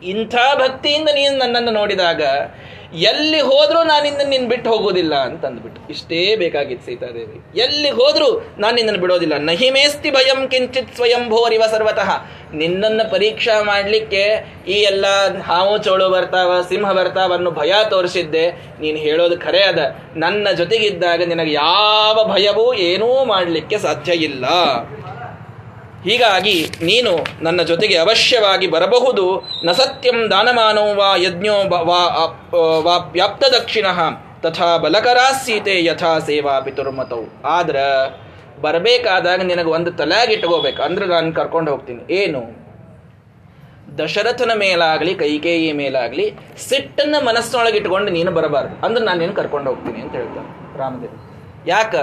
[0.02, 2.22] ಇಂಥ ಭಕ್ತಿಯಿಂದ ನೀನು ನನ್ನನ್ನು ನೋಡಿದಾಗ,
[2.94, 7.60] ಎಲ್ಲಿ ಹೋದರೂ ನಾನಿಂದ ನಿನ್ನ ಬಿಟ್ಟು ಹೋಗೋದಿಲ್ಲ ಅಂತ ಅಂದ್ಬಿಟ್ಟು ಇಷ್ಟೇ ಬೇಕಾಗಿತ್ತು ಸೀತಾದೇವಿ.
[7.60, 9.34] ಎಲ್ಲಿ ಹೋದರೂ ನಾನು ನಿನ್ನನ್ನು ಬಿಡೋದಿಲ್ಲ.
[9.38, 12.10] ನಹಿಮೇಸ್ತಿ ಭಯಂ ಕಿಂಚಿತ್ ಸ್ವಯಂ ಭೋರಿವ ಸರ್ವತಃ.
[12.54, 15.06] ನಿನ್ನನ್ನು ಪರೀಕ್ಷಾ ಮಾಡಲಿಕ್ಕೆ ಈ ಎಲ್ಲ
[15.42, 18.50] ಹಾವು ಚೋಳು ಬರ್ತಾವ, ಸಿಂಹ ಬರ್ತಾವ ಅನ್ನೋ ಭಯ ತೋರಿಸಿದ್ದೆ.
[18.50, 19.78] ನೀನು ಹೇಳೋದು ಖರೆ ಅದ.
[20.16, 24.44] ನನ್ನ ಜೊತೆಗಿದ್ದಾಗ ನಿನಗೆ ಯಾವ ಭಯವೂ ಏನೂ ಮಾಡಲಿಕ್ಕೆ ಸಾಧ್ಯ ಇಲ್ಲ.
[26.06, 29.24] ಹೀಗಾಗಿ ನೀನು ನನ್ನ ಜೊತೆಗೆ ಅವಶ್ಯವಾಗಿ ಬರಬಹುದು.
[29.64, 31.56] ನ ಸತ್ಯಂ ದಾನಮಾನೋ ವಾ ಯಜ್ಞೋ
[32.86, 33.86] ವಾ ವ್ಯಾಪ್ತ ದಕ್ಷಿಣ
[34.40, 37.76] ತಥಾ ಬಲಕರಾ ಸೀತೆ ಯಥಾ ಸೇವಾ ಪಿತುರ್ಮತವು ಆದ್ರ
[38.60, 42.14] ಬರಬೇಕಾದಾಗ ನಿನಗೆ ಒಂದು ತಲೆಯಾಗಿಟ್ಕೋಬೇಕು ಅಂದ್ರೆ ನಾನು ಕರ್ಕೊಂಡು ಹೋಗ್ತೀನಿ.
[42.14, 42.42] ಏನು?
[43.98, 46.26] ದಶರಥನ ಮೇಲಾಗಲಿ, ಕೈಕೇಯಿ ಮೇಲಾಗಲಿ,
[46.68, 48.86] ಸಿಟ್ಟನ್ನು ಮನಸ್ಸಿನೊಳಗೆ ಇಟ್ಕೊಂಡು ನೀನು ಬರಬಾರ್ದು.
[48.86, 51.12] ಅಂದ್ರೆ ನಾನು ನೀನು ಕರ್ಕೊಂಡು ಹೋಗ್ತೀನಿ ಅಂತ ಹೇಳ್ತಾನೆ ರಾಮದೇವ್.
[51.68, 51.94] ಯಾಕ?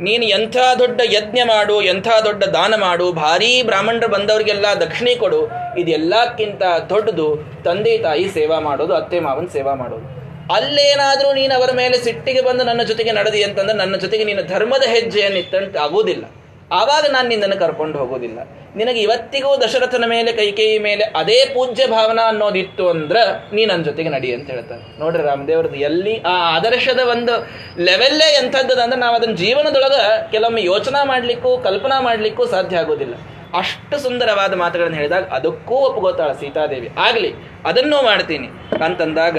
[0.00, 5.40] ನೀನು ಎಂಥ ದೊಡ್ಡ ಯಜ್ಞ ಮಾಡು, ಎಂಥ ದೊಡ್ಡ ದಾನ ಮಾಡು, ಭಾರೀ ಬ್ರಾಹ್ಮಣರು ಬಂದವರಿಗೆಲ್ಲ ದಕ್ಷಿಣೆ ಕೊಡು,
[5.78, 7.26] ಇದೆಲ್ಲಕ್ಕಿಂತ ದೊಡ್ಡದು
[7.64, 10.06] ತಂದೆ ತಾಯಿ ಸೇವಾ ಮಾಡೋದು, ಅತ್ತೆ ಮಾವನ ಸೇವಾ ಮಾಡೋದು.
[10.54, 15.38] ಅಲ್ಲೇನಾದರೂ ನೀನು ಅವರ ಮೇಲೆ ಸಿಟ್ಟಿಗೆ ಬಂದು ನನ್ನ ಜೊತೆಗೆ ನಡೆದಿ ಅಂತಂದ್ರೆ ನನ್ನ ಜೊತೆಗೆ ನೀನು ಧರ್ಮದ ಹೆಜ್ಜೆಯನ್ನು
[15.38, 16.24] ಇತ್ತಂತ ಆಗುವುದಿಲ್ಲ.
[16.72, 18.38] ಆವಾಗ ನಾನು ನಿನ್ನನ್ನು ಕರ್ಕೊಂಡು ಹೋಗೋದಿಲ್ಲ
[18.76, 23.22] ನಿನಗೆ ಇವತ್ತಿಗೂ ದಶರಥನ ಮೇಲೆ, ಕೈಕೇಯಿ ಮೇಲೆ ಅದೇ ಪೂಜ್ಯ ಭಾವನಾ ಅನ್ನೋದಿತ್ತು ಅಂದ್ರೆ
[23.54, 25.00] ನೀ ನನ್ನ ಜೊತೆಗೆ ನಡಿ ಅಂತ ಹೇಳ್ತಾರೆ.
[25.00, 27.34] ನೋಡ್ರಿ ರಾಮದೇವ್ರದ್ದು ಎಲ್ಲಿ ಆ ಆದರ್ಶದ ಒಂದು
[27.82, 33.14] ಲೆವೆಲ್ಲೇ ಎಂಥದ್ದು ಅಂದ್ರೆ ನಾವು ಅದನ್ನ ಜೀವನದೊಳಗೆ ಕೆಲವೊಮ್ಮೆ ಯೋಚನಾ ಮಾಡ್ಲಿಕ್ಕೂ, ಕಲ್ಪನಾ ಮಾಡ್ಲಿಕ್ಕೂ ಸಾಧ್ಯ ಆಗೋದಿಲ್ಲ
[33.58, 36.88] ಅಷ್ಟು ಸುಂದರವಾದ ಮಾತುಗಳನ್ನು ಹೇಳಿದಾಗ ಅದಕ್ಕೂ ಒಪ್ಪಗೋತಾಳ ಸೀತಾದೇವಿ.
[36.98, 38.48] ಆಗಲಿ, ಅದನ್ನೂ ಮಾಡ್ತೀನಿ.
[38.84, 39.38] ಅಂತಂದಾಗ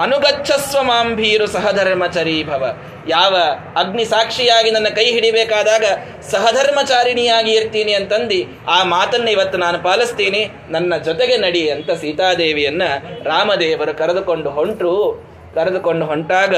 [0.00, 2.76] ಅನುಗಚ್ಚಸ್ವ ಮಾಂಭೀರು ಸಹಧರ್ಮಚರಿ ಭವ.
[3.08, 3.36] ಯಾವ
[3.76, 5.84] ಅಗ್ನಿ ಸಾಕ್ಷಿಯಾಗಿ ನನ್ನ ಕೈ ಹಿಡಿಬೇಕಾದಾಗ
[6.20, 10.50] ಸಹಧರ್ಮಚಾರಿಣಿಯಾಗಿ ಇರ್ತೀನಿ ಅಂತಂದು, ಆ ಮಾತನ್ನ ಇವತ್ತು ನಾನು ಪಾಲಿಸ್ತೀನಿ.
[10.70, 12.82] ನನ್ನ ಜೊತೆಗೆ ನಡಿ ಅಂತ ಸೀತಾದೇವಿಯನ್ನ
[13.22, 15.26] ರಾಮದೇವರು ಕರೆದುಕೊಂಡು ಹೊಂಟರು.
[15.54, 16.54] ಕರೆದುಕೊಂಡು ಹೊಂಟಾಗ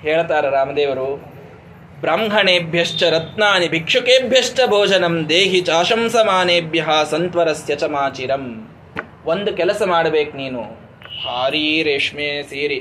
[0.00, 1.32] ಹೇಳ್ತಾರೆ ರಾಮದೇವರು,
[2.00, 8.68] ಬ್ರಾಹ್ಮಣೇಭ್ಯಶ್ಚ ರತ್ನಾನಿ ಭಿಕ್ಷುಕೇಭ್ಯಶ್ಚ ಭೋಜನಂ ದೇಹಿ ಚಾಶಂಸಮಾನೇಭ್ಯ ಸಂತ್ವರಸ್ಯ ಚಮಾಚಿರಂ ಮಾಚಿರಂ.
[9.26, 10.81] ಒಂದು ಕೆಲಸ ಮಾಡಬೇಕು ನೀನು.
[11.24, 12.78] ಭಾರೀ ರೇಷ್ಮೆ ಸೀರಿ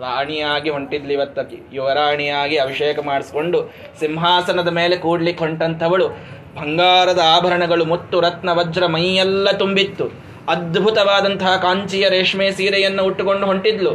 [0.00, 3.58] ರಾಣಿಯಾಗಿ ಹೊಂಟಿದ್ಲಿ ಇವತ್ತಕ್ಕೆ ಯುವರಾಣಿಯಾಗಿ ಅಭಿಷೇಕ ಮಾಡಿಸ್ಕೊಂಡು
[4.00, 6.06] ಸಿಂಹಾಸನದ ಮೇಲೆ ಕೂಡ್ಲಿಕ್ಕೆ ಹೊಂಟಂಥವಳು.
[6.54, 10.06] ಬಂಗಾರದ ಆಭರಣಗಳು, ಮುತ್ತು, ರತ್ನ, ವಜ್ರ, ಮೈಯೆಲ್ಲ ತುಂಬಿತ್ತು.
[10.48, 13.92] ಅದ್ಭುತವಾದಂತಹ ಕಾಂಚಿಯ ರೇಷ್ಮೆ ಸೀರೆಯನ್ನು ಉಟ್ಟುಕೊಂಡು ಹೊಂಟಿದ್ಲು.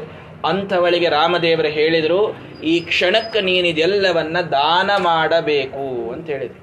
[0.48, 2.22] ಅಂಥವಳಿಗೆ ರಾಮದೇವರು ಹೇಳಿದರು,
[2.64, 6.60] ಈ ಕ್ಷಣಕ್ಕೆ ನೀನಿದೆಲ್ಲವನ್ನ ದಾನ ಮಾಡಬೇಕು ಅಂತ ಹೇಳಿದೆ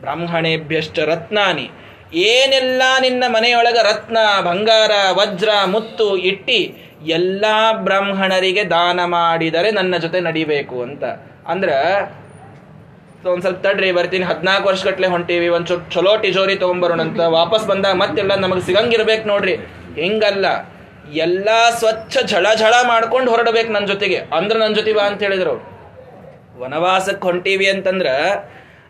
[0.00, 1.66] ಬ್ರಾಹ್ಮಣೇಭ್ಯಶ್ಚ ರತ್ನಾನಿ.
[2.12, 6.74] ಏನೆಲ್ಲ ನಿನ್ನ ಮನೆಯೊಳಗ ರತ್ನ, ಬಂಗಾರ, ವಜ್ರ, ಮುತ್ತು ಇಟ್ಟಿ
[7.06, 11.04] ಎಲ್ಲ ಬ್ರಾಹ್ಮಣರಿಗೆ ದಾನ ಮಾಡಿದರೆ ನನ್ನ ಜೊತೆ ನಡಿಬೇಕು ಅಂತ.
[11.46, 11.68] ಅಂದ್ರ
[13.28, 14.24] ಒಂದ್ ಸ್ವಲ್ಪ ತಡ್ರಿ, ಬರ್ತೀನಿ.
[14.24, 15.48] ಹದಿನಾಲ್ಕು ವರ್ಷಗಟ್ಲೆ ಹೊಂಟೀವಿ.
[15.48, 16.54] ಒಂದ್ ಚಲೋ ಟಿಜೋರಿ
[17.00, 19.54] ಅಂತ ವಾಪಸ್ ಬಂದಾಗ ಮತ್ತೆಲ್ಲ ನಮಗೆ ಸಿಗಂಗಿರ್ಬೇಕು ನೋಡ್ರಿ.
[20.00, 20.46] ಹೆಂಗಲ್ಲ?
[21.12, 24.16] ಎಲ್ಲ ಸ್ವಚ್ಛ ಝಳ ಝಳ ಮಾಡ್ಕೊಂಡು ಹೊರಡಬೇಕು ನನ್ನ ಜೊತೆಗೆ.
[24.16, 25.70] ಅಂದ್ರೆ ನನ್ನ ಜೊತೆ ಬಾ ಅಂತ ಹೇಳಿದ್ರು
[26.60, 28.06] ವನವಾಸಕ್ಕೆ ಹೊಂಟೀವಿ ಅಂತಂದ್ರ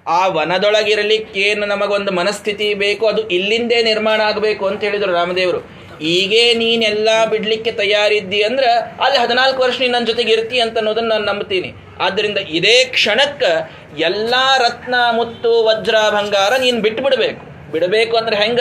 [0.06, 5.80] ಆ ವನದೊಳಗಿರಲಿಕ್ಕೇನು ನಮಗೊಂದು ಮನಸ್ಥಿತಿ ಬೇಕು, ಅದು ಇಲ್ಲಿಂದೇ ನಿರ್ಮಾಣ ಆಗಬೇಕು ಅಂತ ಹೇಳಿದರು ರಾಮದೇವರು.
[6.00, 8.70] ಈಗೇ ನೀನೆಲ್ಲ ಬಿಡಲಿಕ್ಕೆ ತಯಾರಿದ್ದಿ ಅಂದ್ರೆ
[9.04, 13.52] ಅಲ್ಲಿ ಹದಿನಾಲ್ಕು ವರ್ಷ ನೀನು ನನ್ನ ಜೊತೆಗೆ ಇರ್ತಿ ಅಂತ ಅನ್ನೋದನ್ನ ನಾನು ನಂಬ್ತೀನಿ ಆದ್ದರಿಂದ ಇದೇ ಕ್ಷಣಕ್ಕೆ
[13.98, 18.60] ಎಲ್ಲ ರತ್ನ, ಮುತ್ತು, ವಜ್ರ, ಬಂಗಾರ ನೀನು ಬಿಟ್ಟು ಬಿಡಬೇಕು ಬಿಡಬೇಕು ಅಂದ್ರೆ ಹೆಂಗ?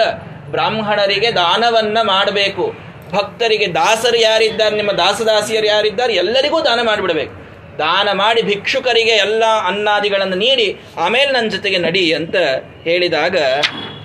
[0.51, 2.89] ಬ್ರಾಹ್ಮಣರಿಗೆ ದಾನವನ್ನ ಮಾಡಬೇಕು.
[3.11, 7.33] ಭಕ್ತರಿಗೆ ದಾಸರು ಯಾರಿದ್ದಾರೆ, ನಿಮ್ಮ ದಾಸದಾಸಿಯರು ಯಾರಿದ್ದಾರೆ, ಎಲ್ಲರಿಗೂ ದಾನ ಮಾಡಿಬಿಡಬೇಕು.
[7.79, 12.35] ದಾನ ಮಾಡಿ ಭಿಕ್ಷುಕರಿಗೆ ಎಲ್ಲ ಅನ್ನಾದಿಗಳನ್ನು ನೀಡಿ, ಆಮೇಲೆ ನನ್ನ ಜೊತೆಗೆ ನಡಿ ಅಂತ
[12.83, 13.35] ಹೇಳಿದಾಗ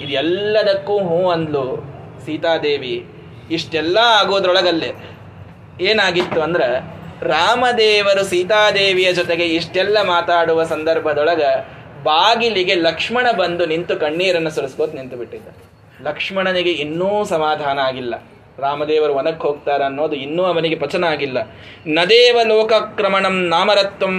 [0.00, 1.64] ಇದೆಲ್ಲದಕ್ಕೂ ಹೂ ಅಂದ್ಲು
[2.26, 3.06] ಸೀತಾದೇವಿ.
[3.50, 4.90] ಇಷ್ಟೆಲ್ಲ ಆಗೋದ್ರೊಳಗಲ್ಲೇ
[5.80, 6.68] ಏನಾಗಿತ್ತು ಅಂದ್ರೆ,
[7.20, 11.42] ರಾಮದೇವರು ಸೀತಾದೇವಿಯ ಜೊತೆಗೆ ಇಷ್ಟೆಲ್ಲ ಮಾತಾಡುವ ಸಂದರ್ಭದೊಳಗ
[12.02, 15.48] ಬಾಗಿಲಿಗೆ ಲಕ್ಷ್ಮಣ ಬಂದು ನಿಂತು ಕಣ್ಣೀರನ್ನು ಸುರಿಸ್ಕೋತ್ ನಿಂತು ಬಿಟ್ಟಿದ್ದ
[16.02, 18.14] ಲಕ್ಷ್ಮಣನಿಗೆ ಇನ್ನೂ ಸಮಾಧಾನ ಆಗಿಲ್ಲ.
[18.59, 21.38] ರಾಮದೇವರು ವನಕ್ಕೆ ಹೋಗ್ತಾರೆ ಅನ್ನೋದು ಇನ್ನೂ ಅವನಿಗೆ ಪಚನ ಆಗಿಲ್ಲ.
[21.87, 24.17] ನದೇವ ಲೋಕಕ್ರಮಣಂ ನಾಮರತ್ವಂ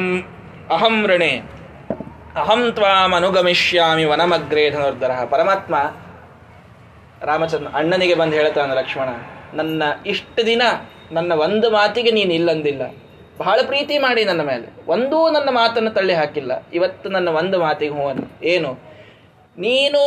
[0.69, 1.31] ಅಹಂ ಋಣೆ
[2.35, 5.75] ಅಹಂ ತ್ವಾಂ ಅನುಗಮಿಷ್ಯಾಮಿ ವನಮಗ್ರೇ ಧನುರ್ಧರ ಪರಮಾತ್ಮ
[7.25, 9.09] ರಾಮಚಂದ್ರ ಅಣ್ಣನಿಗೆ ಬಂದು ಹೇಳ್ತಾನೆ ಲಕ್ಷ್ಮಣ,
[9.53, 10.63] ನನ್ನ ಇಷ್ಟು ದಿನ
[11.11, 12.81] ನನ್ನ ಒಂದು ಮಾತಿಗೆ ನೀನು ಇಲ್ಲಂದಿಲ್ಲ.
[13.37, 14.67] ಬಹಳ ಪ್ರೀತಿ ಮಾಡಿ ನನ್ನ ಮೇಲೆ.
[14.87, 16.51] ಒಂದೂ ನನ್ನ ಮಾತನ್ನು ತಳ್ಳಿ ಹಾಕಿಲ್ಲ.
[16.73, 18.71] ಇವತ್ತು ನನ್ನ ಒಂದು ಮಾತಿಗೆ ಹೂವನ್ನು ಏನು?
[19.57, 20.01] ನೀನು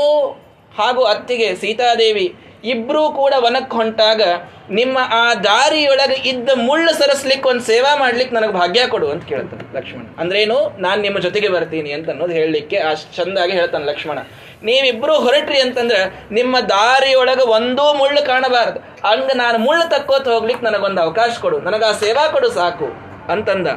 [0.79, 4.23] ಹಾಗೂ ಅತ್ತಿಗೆ ಸೀತಾದೇವಿ ಇಬ್ಬರೂ ಕೂಡ ವನಕ್ಕೆ ಹೊಂಟಾಗ
[4.71, 10.07] ನಿಮ್ಮ ಆ ದಾರಿಯೊಳಗೆ ಇದ್ದ ಮುಳ್ಳು ಸರಸ್ಲಿಕ್ಕೆ ಒಂದು ಸೇವಾ ಮಾಡ್ಲಿಕ್ಕೆ ನನಗೆ ಭಾಗ್ಯ ಕೊಡು ಅಂತ ಕೇಳ್ತಾನೆ ಲಕ್ಷ್ಮಣ.
[10.19, 14.19] ಅಂದ್ರೇನು, ನಾನು ನಿಮ್ಮ ಜೊತೆಗೆ ಬರ್ತೀನಿ ಅಂತ ಅನ್ನೋದು ಹೇಳಲಿಕ್ಕೆ ಆ ಚಂದಾಗಿ ಹೇಳ್ತಾನೆ ಲಕ್ಷ್ಮಣ.
[14.63, 16.01] ನೀವಿಬ್ರು ಹೊರಟ್ರಿ ಅಂತಂದ್ರೆ
[16.33, 19.09] ನಿಮ್ಮ ದಾರಿಯೊಳಗೆ ಒಂದೂ ಮುಳ್ಳು ಕಾಣಬಾರದು.
[19.09, 21.61] ಹಂಗೆ ನಾನು ಮುಳ್ಳು ತಕ್ಕೋತ ಹೋಗ್ಲಿಕ್ಕೆ ನನಗೊಂದು ಅವಕಾಶ ಕೊಡು.
[21.61, 22.89] ನನಗೆ ಆ ಸೇವಾ ಕೊಡು ಸಾಕು
[23.33, 23.69] ಅಂತಂದ.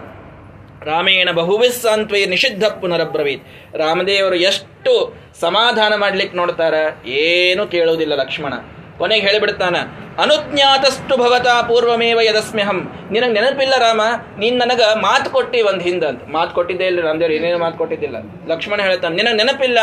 [0.85, 3.43] ರಾಮೇಣ ಬಹುವಿಸ್ಸಾಂತ್ವೇ ನಿಷಿದ್ಧ ಪುನರಬ್ರವೀತ್.
[3.75, 6.73] ರಾಮದೇವರು ಎಷ್ಟು ಸಮಾಧಾನ ಮಾಡ್ಲಿಕ್ಕೆ ನೋಡ್ತಾರ,
[7.07, 8.53] ಏನು ಕೇಳುವುದಿಲ್ಲ ಲಕ್ಷ್ಮಣ.
[8.97, 9.75] ಕೊನೆಗೆ ಹೇಳಿಬಿಡ್ತಾನ,
[10.17, 13.09] ಅನುಜ್ಞಾತಸ್ತು ಭವತಾ ಪೂರ್ವಮೇವ ಯದಸ್ಮ್ಯಹಂ.
[13.11, 14.01] ನಿನಗೆ ನೆನಪಿಲ್ಲ ರಾಮ?
[14.37, 18.15] ನೀನ್ ನನಗ ಮಾತು ಕೊಟ್ಟಿ ಒಂದು ಹಿಂದ ಅಂತ ಮಾತು ಕೊಟ್ಟಿದ್ದೇ ಇಲ್ಲ ರಾಮದೇವ್ರು, ಏನೇನು ಮಾತು ಕೊಟ್ಟಿದ್ದಿಲ್ಲ.
[18.47, 19.79] ಲಕ್ಷ್ಮಣ ಹೇಳ್ತಾನೆ, ನಿನಗೆ ನೆನಪಿಲ್ಲ?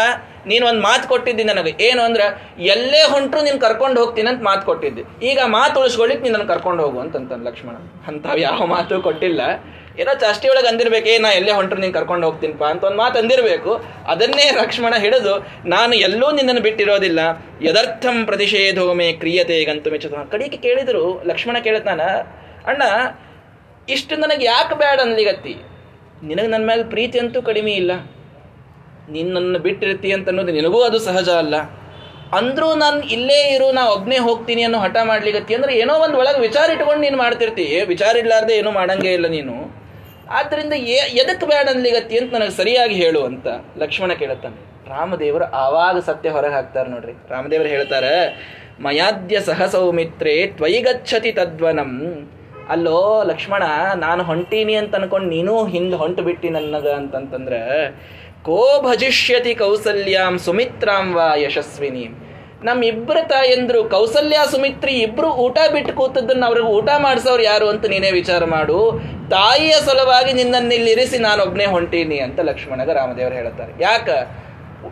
[0.47, 1.85] ನೀನು ಒಂದು ಮಾತು ಕೊಟ್ಟಿದ್ದಿ ನನಗೆ.
[1.85, 5.27] ಏನು ಅಂದ್ರೆ, ಎಲ್ಲೇ ಹೊಂಟ್ರು ನೀನು ಕರ್ಕೊಂಡು ಹೋಗ್ತೀನಿ ಅಂತ ಮಾತು ಕೊಟ್ಟಿದ್ದೆ.
[5.27, 7.75] ಈಗ ಮಾತು ಉಳಿಸ್ಕೊಳ್ಳಿಕ್ ನೀನು ನನ್ನ ಕರ್ಕೊಂಡು ಹೋಗು ಅಂತಂತಾನೆ ಲಕ್ಷ್ಮಣ.
[8.07, 9.41] ಅಂಥವು ಯಾವ ಮಾತು ಕೊಟ್ಟಿಲ್ಲ.
[10.03, 13.73] ಏನೋ ಚಾಷ್ಟಿ ಒಳಗೆ ಅಂದಿರ್ಬೇಕು ನಾ ಎಲ್ಲೇ ಹೊಂಟ್ರು, ನೀನು ಕರ್ಕೊಂಡು ಹೋಗ್ತೀನಿಪ್ಪ ಅಂತ ಒಂದು ಮಾತು ಅಂದಿರಬೇಕು.
[14.13, 15.35] ಅದನ್ನೇ ಲಕ್ಷ್ಮಣ ಹಿಡಿದು,
[15.67, 17.21] ನಾನು ಎಲ್ಲೂ ನಿನ್ನನ್ನು ಬಿಟ್ಟಿರೋದಿಲ್ಲ.
[17.63, 22.01] ಯದರ್ಥಂ ಪ್ರತಿಷೇಧೋಮೆ ಕ್ರಿಯತೆ ಗಂತು ಮೆಚ್ಚುತ್ತ ಕಡಿಗೆ ಕೇಳಿದರು, ಲಕ್ಷ್ಮಣ ಕೇಳ್ತಾನ,
[22.67, 22.83] ಅಣ್ಣ,
[23.89, 25.57] ಇಷ್ಟು ನನಗೆ ಯಾಕೆ ಬೇಡ ಅನ್ಲಿಗತ್ತಿ
[26.23, 27.93] ನಿನಗೆ ನನ್ನ ಮೇಲೆ ಪ್ರೀತಿ ಅಂತೂ ಕಡಿಮೆ ಇಲ್ಲ.
[29.11, 31.57] ನಿನ್ನನ್ನು ಬಿಟ್ಟಿರ್ತಿ ಅಂತ ಅನ್ನೋದು ನಿನಗೂ ಅದು ಸಹಜ ಅಲ್ಲ.
[32.39, 36.71] ಅಂದ್ರೂ ನಾನು ಇಲ್ಲೇ ಇರು, ನಾ ಒಬ್ಬನೇ ಹೋಗ್ತೀನಿ ಅನ್ನೋ ಹಠ ಮಾಡ್ಲಿಗತ್ತಿ ಅಂದ್ರೆ ಏನೋ ಒಂದು ಒಳಗೆ ವಿಚಾರ
[36.71, 37.81] ಇಟ್ಕೊಂಡು ನೀನು ಮಾಡ್ತಿರ್ತಿ.
[37.85, 38.17] ವಿಚಾರ
[38.59, 39.55] ಏನೂ ಮಾಡಂಗೇ ಇಲ್ಲ ನೀನು.
[40.29, 40.73] ಆದ್ದರಿಂದ
[41.23, 43.47] ಎದಕ್ಕೆ ಬೇಡ ಅನ್ಲಿಗತ್ತಿ ಅಂತ ನನಗೆ ಸರಿಯಾಗಿ ಹೇಳು ಅಂತ
[43.79, 44.57] ಲಕ್ಷ್ಮಣ ಕೇಳುತ್ತಾನೆ.
[44.91, 47.13] ರಾಮದೇವರು ಆವಾಗ ಸತ್ಯ ಹೊರಗೆ ಹಾಕ್ತಾರೆ ನೋಡ್ರಿ.
[47.31, 48.15] ರಾಮದೇವರು ಹೇಳ್ತಾರೆ,
[48.81, 51.93] ಮಯಾದ್ಯ ಸಹ ಸೌಮಿತ್ರೇ ತ್ವಯಿ ಗಚ್ಚತಿ ತದ್ವನಂ.
[52.69, 53.63] ಅಲ್ಲೋ ಲಕ್ಷ್ಮಣ,
[53.95, 57.61] ನಾನು ಹೊಂಟೀನಿ ಅಂತ ಅನ್ಕೊಂಡು ನೀನು ಹಿಂದೆ ಹೊಂಟು ಬಿಟ್ಟಿ ನನ್ನದ ಅಂತಂತಂದ್ರೆ,
[58.43, 62.07] ಕೋ ಭಜಿಷ್ಯತಿ ಕೌಸಲ್ಯಾಂ ಸುಮಿತ್ರಾಂ ವಾ ಯಶಸ್ವಿನಿ.
[62.67, 68.45] ನಮ್ಮಿಬ್ಬರ ತಾಯಂದ್ರು ಕೌಸಲ್ಯ, ಸುಮಿತ್ರಿ ಇಬ್ರು ಊಟ ಬಿಟ್ಟು ಕೂತದ್ದನ್ನು ಅವ್ರಿಗೆ ಊಟ ಮಾಡಿಸೋರು ಯಾರು ಅಂತ ನೀನೇ ವಿಚಾರ
[68.45, 69.01] ಮಾಡು.
[69.31, 74.09] ತಾಯಿಯ ಸಲುವಾಗಿ ನಿನ್ನನ್ನು ಇಲ್ಲಿ ಇರಿಸಿ ನಾನೊಬ್ನೇ ಹೊಂಟೀನಿ ಅಂತ ಲಕ್ಷ್ಮಣಗ ರಾಮದೇವರು ಹೇಳ್ತಾರೆ ಯಾಕ?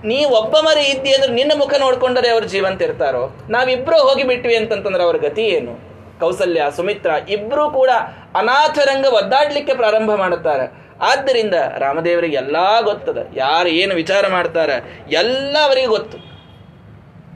[0.05, 3.37] ನೀ ಒಬ್ಬ ಮರಿ ಇದ್ದಿ ಅಂದ್ರೆ ನಿನ್ನ ಮುಖ ನೋಡ್ಕೊಂಡರೆ ಅವ್ರು ಜೀವಂತ ಇರ್ತಾರೋ?
[3.51, 5.75] ನಾವಿಬ್ರು ಹೋಗಿ ಬಿಟ್ವಿ ಅಂತಂತಂದ್ರೆ ಅವ್ರ ಗತಿ ಏನು?
[6.21, 7.91] ಕೌಸಲ್ಯ, ಸುಮಿತ್ರ ಇಬ್ರು ಕೂಡ
[8.35, 10.87] ಅನಾಥರಂಗ ಒದ್ದಾಡ್ಲಿಕ್ಕೆ ಪ್ರಾರಂಭ ಮಾಡುತ್ತಾರೆ.
[11.01, 13.19] ಆದ್ದರಿಂದ ರಾಮದೇವರಿಗೆ ಎಲ್ಲ ಗೊತ್ತದ.
[13.35, 15.05] ಯಾರು ಏನು ವಿಚಾರ ಮಾಡ್ತಾರೆ?
[15.11, 16.36] ಎಲ್ಲ ಅವರಿಗೆ ಗೊತ್ತು.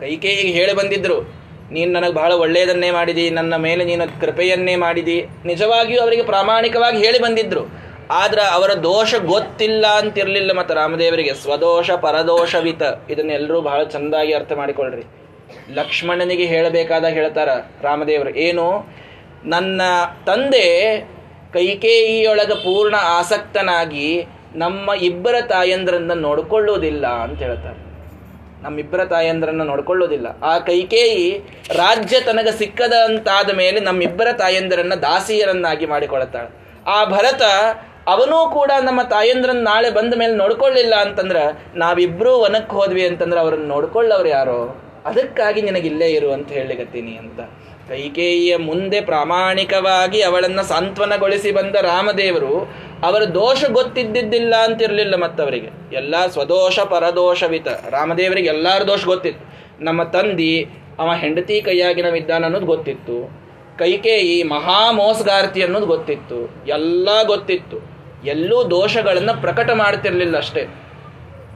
[0.00, 1.18] ಕೈಕೇಯಿಗೆ ಹೇಳಿ ಬಂದಿದ್ದರು
[1.72, 5.18] ನೀನು ನನಗೆ ಬಹಳ ಒಳ್ಳೆಯದನ್ನೇ ಮಾಡಿದಿ, ನನ್ನ ಮೇಲೆ ನೀನು ಕೃಪೆಯನ್ನೇ ಮಾಡಿದಿ.
[5.44, 7.62] ನಿಜವಾಗಿಯೂ ಅವರಿಗೆ ಪ್ರಾಮಾಣಿಕವಾಗಿ ಹೇಳಿ ಬಂದಿದ್ದರು
[8.12, 11.32] ಆದ್ರೆ ಅವರ ದೋಷ ಗೊತ್ತಿಲ್ಲ ಅಂತಿರಲಿಲ್ಲ ಮತ್ತು ರಾಮದೇವರಿಗೆ.
[11.34, 12.82] ಸ್ವದೋಷ, ಪರದೋಷವಿತ.
[13.10, 15.04] ಇದನ್ನೆಲ್ಲರೂ ಬಹಳ ಚಂದಾಗಿ ಅರ್ಥ ಮಾಡಿಕೊಳ್ಳ್ರಿ
[15.74, 17.50] ಲಕ್ಷ್ಮಣನಿಗೆ ಹೇಳಬೇಕಾದ ಹೇಳ್ತಾರ
[17.82, 18.66] ರಾಮದೇವರು, ಏನು,
[19.44, 19.82] ನನ್ನ
[20.26, 20.66] ತಂದೆ
[21.52, 24.08] ಕೈಕೇಯಿಯೊಳಗೆ ಪೂರ್ಣ ಆಸಕ್ತನಾಗಿ
[24.54, 27.79] ನಮ್ಮ ಇಬ್ಬರ ತಾಯಂದ್ರನ್ನ ನೋಡಿಕೊಳ್ಳುವುದಿಲ್ಲ ಅಂತ ಹೇಳ್ತಾರೆ.
[28.62, 30.42] ನಮ್ಮಿಬ್ಬರ ತಾಯಂದ್ರನ್ನ ನೋಡ್ಕೊಳ್ಳೋದಿಲ್ಲ.
[30.42, 31.38] ಆ ಕೈಕೇಯಿ
[31.76, 36.50] ರಾಜ್ಯ ತನಗ ಸಿಕ್ಕದ ಅಂತಾದ ಮೇಲೆ ನಮ್ಮಿಬ್ಬರ ತಾಯಂದ್ರನ್ನ ದಾಸಿಯರನ್ನಾಗಿ ಮಾಡಿಕೊಳ್ಳುತ್ತಾಳೆ
[36.86, 37.42] ಆ ಭರತ
[38.08, 41.36] ಅವನೂ ಕೂಡ ನಮ್ಮ ತಾಯಂದ್ರನ್ನ ನಾಳೆ ಬಂದ ಮೇಲೆ ನೋಡ್ಕೊಳ್ಳಿಲ್ಲ ಅಂತಂದ್ರ
[41.74, 44.60] ನಾವಿಬ್ರು ವನಕ್ಕೆ ಹೋದ್ವಿ ಅಂತಂದ್ರೆ ಅವ್ರನ್ನ ನೋಡ್ಕೊಳ್ಳವ್ರು ಯಾರೋ?
[45.04, 47.40] ಅದಕ್ಕಾಗಿ ನಿನಗಿಲ್ಲೇ ಇರು ಅಂತ ಹೇಳಿಗತ್ತೀನಿ ಅಂತ.
[47.90, 55.96] ಕೈಕೇಯಿಯ ಮುಂದೆ ಪ್ರಾಮಾಣಿಕವಾಗಿ ಅವಳನ್ನು ಸಾಂತ್ವನಗೊಳಿಸಿ ಬಂದ ರಾಮದೇವರು, ಅವರ ದೋಷ ಗೊತ್ತಿದ್ದಿದ್ದಿಲ್ಲ ಅಂತಿರಲಿಲ್ಲ ಮತ್ತವರಿಗೆ.
[55.96, 57.68] ಎಲ್ಲ ಸ್ವದೋಷ ಪರದೋಷವಿತ.
[57.68, 59.44] ರಾಮದೇವರಿಗೆ ಎಲ್ಲರ ದೋಷ ಗೊತ್ತಿತ್ತು.
[59.84, 60.68] ನಮ್ಮ ತಂದಿ,
[60.98, 63.40] ಅವ ಹೆಂಡತಿ ಕೈಯಾಗಿನ ವಿಧಾನ ಅನ್ನೋದು ಗೊತ್ತಿತ್ತು.
[63.78, 66.68] ಕೈಕೇಯಿ ಮಹಾ ಮೋಸಗಾರ್ತಿ ಅನ್ನೋದು ಗೊತ್ತಿತ್ತು.
[66.68, 67.78] ಎಲ್ಲ ಗೊತ್ತಿತ್ತು.
[68.26, 70.66] ಎಲ್ಲೂ ದೋಷಗಳನ್ನು ಪ್ರಕಟ ಮಾಡ್ತಿರಲಿಲ್ಲ ಅಷ್ಟೇ.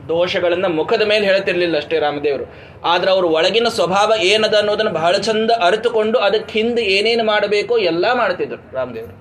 [0.09, 2.45] ದೋಷಗಳನ್ನ ಮುಖದ ಮೇಲೆ ಹೇಳ್ತಿರ್ಲಿಲ್ಲ ಅಷ್ಟೇ ರಾಮದೇವರು.
[2.85, 8.75] ಆದ್ರೆ ಅವ್ರ ಒಳಗಿನ ಸ್ವಭಾವ ಏನದ ಅನ್ನೋದನ್ನು ಬಹಳ ಚಂದ ಅರಿತುಕೊಂಡು ಅದಕ್ಕೆ ಹಿಂದೆ ಏನೇನು ಮಾಡಬೇಕೋ ಎಲ್ಲ ಮಾಡ್ತಿದ್ರು
[8.75, 9.15] ರಾಮದೇವರು.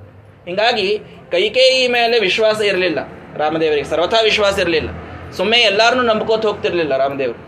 [0.45, 0.99] ಹಿಂಗಾಗಿ
[1.31, 2.99] ಕೈಕೇಯಿ ಮೇಲೆ ವಿಶ್ವಾಸ ಇರಲಿಲ್ಲ
[3.38, 4.89] ರಾಮದೇವರಿಗೆ, ಸರ್ವಥಾ ವಿಶ್ವಾಸ ಇರಲಿಲ್ಲ.
[5.31, 7.39] ಸುಮ್ಮನೆ ಎಲ್ಲಾರನ್ನೂ ನಂಬ್ಕೋತ ಹೋಗ್ತಿರ್ಲಿಲ್ಲ ರಾಮದೇವರು.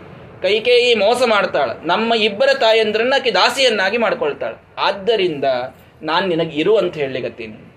[0.42, 4.56] ಕೈಕೇಯಿ ಮೋಸ ಮಾಡ್ತಾಳ, ನಮ್ಮ ಇಬ್ಬರ ತಾಯಂದ್ರನ್ನ ಕಿ ದಾಸಿಯನ್ನಾಗಿ ಮಾಡ್ಕೊಳ್ತಾಳೆ.
[4.78, 5.44] ಆದ್ದರಿಂದ
[6.02, 7.75] ನಾನು ನಿನಗೆ ಇರು ಅಂತ ಹೇಳಿಗತ್ತೀನಿ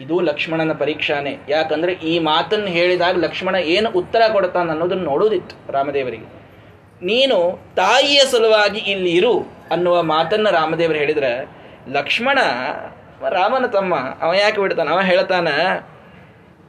[0.00, 1.38] ಇದು ಲಕ್ಷ್ಮಣನ ಪರೀಕ್ಷಾನೆ.
[1.48, 6.44] ಯಾಕಂದ್ರೆ ಈ ಮಾತನ್ನು ಹೇಳಿದಾಗ ಲಕ್ಷ್ಮಣ ಏನು ಉತ್ತರ ಕೊಡ್ತಾನ ಅನ್ನೋದನ್ನು ನೋಡೋದಿತ್ತು ರಾಮದೇವರಿಗೆ.
[7.06, 11.48] ನೀನು ತಾಯಿಯ ಸಲುವಾಗಿ ಇಲ್ಲಿ ಇರು ಅನ್ನುವ ಮಾತನ್ನ ರಾಮದೇವರು ಹೇಳಿದ್ರೆ,
[11.92, 12.38] ಲಕ್ಷ್ಮಣ,
[13.28, 14.88] ರಾಮನ ತಮ್ಮ, ಅವ ಯಾಕೆ ಬಿಡ್ತಾನ?
[14.88, 15.48] ಅವ ಹೇಳ್ತಾನ,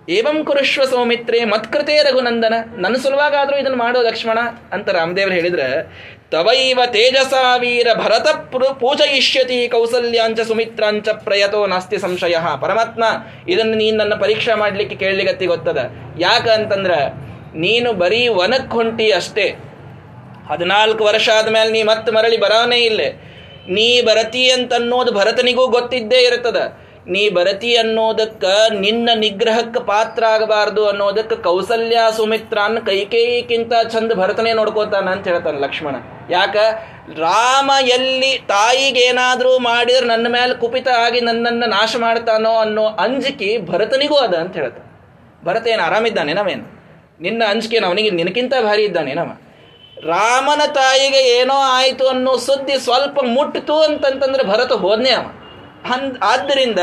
[0.09, 4.39] ಏವಂ ಕುರುಶ್ವ ಸೌಮಿತ್ರೇ ಮತ್ಕೃತೇ ರಘುನಂದನ, ನನ್ನ ಸಲುವಾಗಾದರೂ ಇದನ್ನು ಮಾಡೋ ಲಕ್ಷ್ಮಣ
[4.71, 5.67] ಅಂತ ರಾಮದೇವರು ಹೇಳಿದ್ರೆ
[6.31, 8.27] ತವೈವ ತೇಜಸಾ ವೀರ ಭರತ
[8.79, 13.03] ಪೂಜಯಿಷ್ಯತಿ ಕೌಸಲ್ಯಾಂಚ ಸುಮಿತ್ರಾಂಚ ಪ್ರಯತೋ ನಾಸ್ತಿ ಸಂಶಯ ಪರಮಾತ್ಮ
[13.49, 15.79] ಇದನ್ನು ನೀನು ನನ್ನ ಪರೀಕ್ಷೆ ಮಾಡಲಿಕ್ಕೆ ಕೇಳಲಿಗತ್ತಿ ಗೊತ್ತದ?
[16.19, 16.93] ಯಾಕ ಅಂತಂದ್ರ,
[17.55, 19.47] ನೀನು ಬರೀ ವನಕ್ ಹೊಂಟಿ ಅಷ್ಟೇ.
[20.51, 23.09] ಹದಿನಾಲ್ಕು ವರ್ಷ ಆದ್ಮೇಲೆ ನೀ ಮತ್ತೆ ಮರಳಿ ಬರೋನೇ ಇಲ್ಲೇ.
[23.69, 26.59] ನೀ ಬರತಿ ಅಂತನ್ನೋದು ಭರತನಿಗೂ ಗೊತ್ತಿದ್ದೇ ಇರ್ತದ
[27.07, 35.27] ನೀ ಬರತಿ ಅನ್ನೋದಕ್ಕ ನಿನ್ನ ನಿಗ್ರಹಕ್ಕೆ ಪಾತ್ರ ಆಗಬಾರ್ದು ಅನ್ನೋದಕ್ಕೆ ಕೌಸಲ್ಯ ಸುಮಿತ್ರನ್ ಕೈಕೇಯಿಕ್ಕಿಂತ ಚಂದ ಭರತನೇ ನೋಡ್ಕೋತಾನ ಅಂತ
[35.27, 35.95] ಹೇಳ್ತಾನೆ ಲಕ್ಷ್ಮಣ.
[36.29, 36.55] ಯಾಕ?
[37.17, 44.35] ರಾಮ ಎಲ್ಲಿ ತಾಯಿಗೇನಾದ್ರೂ ಮಾಡಿದ್ರೆ ನನ್ನ ಮೇಲೆ ಕುಪಿತ ಆಗಿ ನನ್ನನ್ನು ನಾಶ ಮಾಡ್ತಾನೋ ಅನ್ನೋ ಅಂಜಿಕೆ ಭರತನಿಗೂ ಅದ
[44.35, 44.85] ಅಂತ ಹೇಳ್ತಾನೆ.
[45.45, 46.63] ಭರತ ಏನು ಆರಾಮಿದ್ದಾನೆ ನಾವೇನು?
[47.21, 49.31] ನಿನ್ನ ಅಂಜಿಕೆ ಅವನಿಗೆ ನಿನಕ್ಕಿಂತ ಭಾರಿ ಇದ್ದಾನೆ ನಮ್ಮ
[50.03, 55.11] ರಾಮನ ತಾಯಿಗೆ ಏನೋ ಆಯಿತು ಅನ್ನೋ ಸುದ್ದಿ ಸ್ವಲ್ಪ ಮುಟ್ಟಿತು ಅಂತಂತಂದ್ರೆ ಭರತ ಹೋದ್ನೇ
[55.85, 56.79] ಹನ್ ಆದ್ದರಿಂದ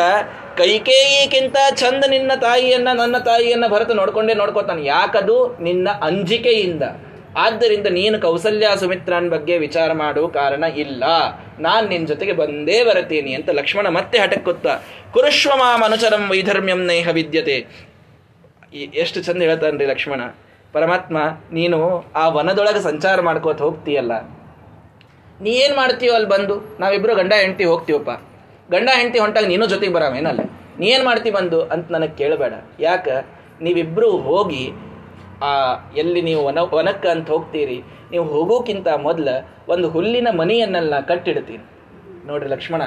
[0.57, 4.85] ಕೈಕೇಯಿಗಿಂತ ಚಂದ ನಿನ್ನ ತಾಯಿಯನ್ನ, ನನ್ನ ತಾಯಿಯನ್ನ ಭರತ ನೋಡ್ಕೊಂಡೇ ನೋಡ್ಕೋತಾನೆ.
[4.85, 5.57] ಯಾಕದು?
[5.63, 6.83] ನಿನ್ನ ಅಂಜಿಕೆಯಿಂದ.
[7.37, 11.05] ಆದ್ದರಿಂದ ನೀನು ಕೌಸಲ್ಯ ಸುಮಿತ್ರನ್ ಬಗ್ಗೆ ವಿಚಾರ ಮಾಡು ಕಾರಣ ಇಲ್ಲ.
[11.59, 14.67] ನಾನು ನಿನ್ನ ಜೊತೆಗೆ ಬಂದೇ ಬರತೀನಿ ಅಂತ ಲಕ್ಷ್ಮಣ ಮತ್ತೆ ಹಟಕ್ಕುತ್ತ
[15.13, 17.67] ಕುರುಶ್ವ ಮಾಮನುಚರಂ ವೈಧರ್ಮ್ಯಂ ನೇಹ ವಿದ್ಯತೆ.
[18.95, 20.21] ಎಷ್ಟು ಚಂದ ಹೇಳ್ತಾನ್ರಿ ಲಕ್ಷ್ಮಣ.
[20.73, 21.19] ಪರಮಾತ್ಮ,
[21.53, 24.13] ನೀನು ಆ ವನದೊಳಗೆ ಸಂಚಾರ ಮಾಡ್ಕೋತ ಹೋಗ್ತೀಯಲ್ಲ.
[25.41, 26.77] ನೀ ಏನು ಮಾಡ್ತೀಯೋ ಅಲ್ಲಿ ಬಂದು?
[26.81, 28.32] ನಾವಿಬ್ಬರು ಗಂಡ ಹೆಂಡತಿ ಹೋಗ್ತೀವಪ್ಪ.
[28.71, 30.41] ಗಂಡ ಹೆಂಡತಿ ಹೊಂಟಾಗ ನೀನು ಜೊತೆಗೆ ಬರಾಮೇನಲ್ಲ
[30.79, 32.53] ನೀ ಏನು ಮಾಡ್ತಿ ಬಂದು ಅಂತ ನನಗೆ ಕೇಳಬೇಡ.
[32.81, 33.27] ಯಾಕೆ?
[33.63, 34.71] ನೀವಿಬ್ಬರು ಹೋಗಿ,
[35.43, 41.65] ಆ, ಎಲ್ಲಿ ನೀವು ವನ, ವನಕ್ಕೆ ಅಂತ ಹೋಗ್ತೀರಿ, ನೀವು ಹೋಗೋಕ್ಕಿಂತ ಮೊದಲು ಒಂದು ಹುಲ್ಲಿನ ಮನೆಯನ್ನೆಲ್ಲ ಕಟ್ಟಿಡ್ತೀನಿ.
[42.27, 42.83] ನೋಡ್ರಿ ಲಕ್ಷ್ಮಣ.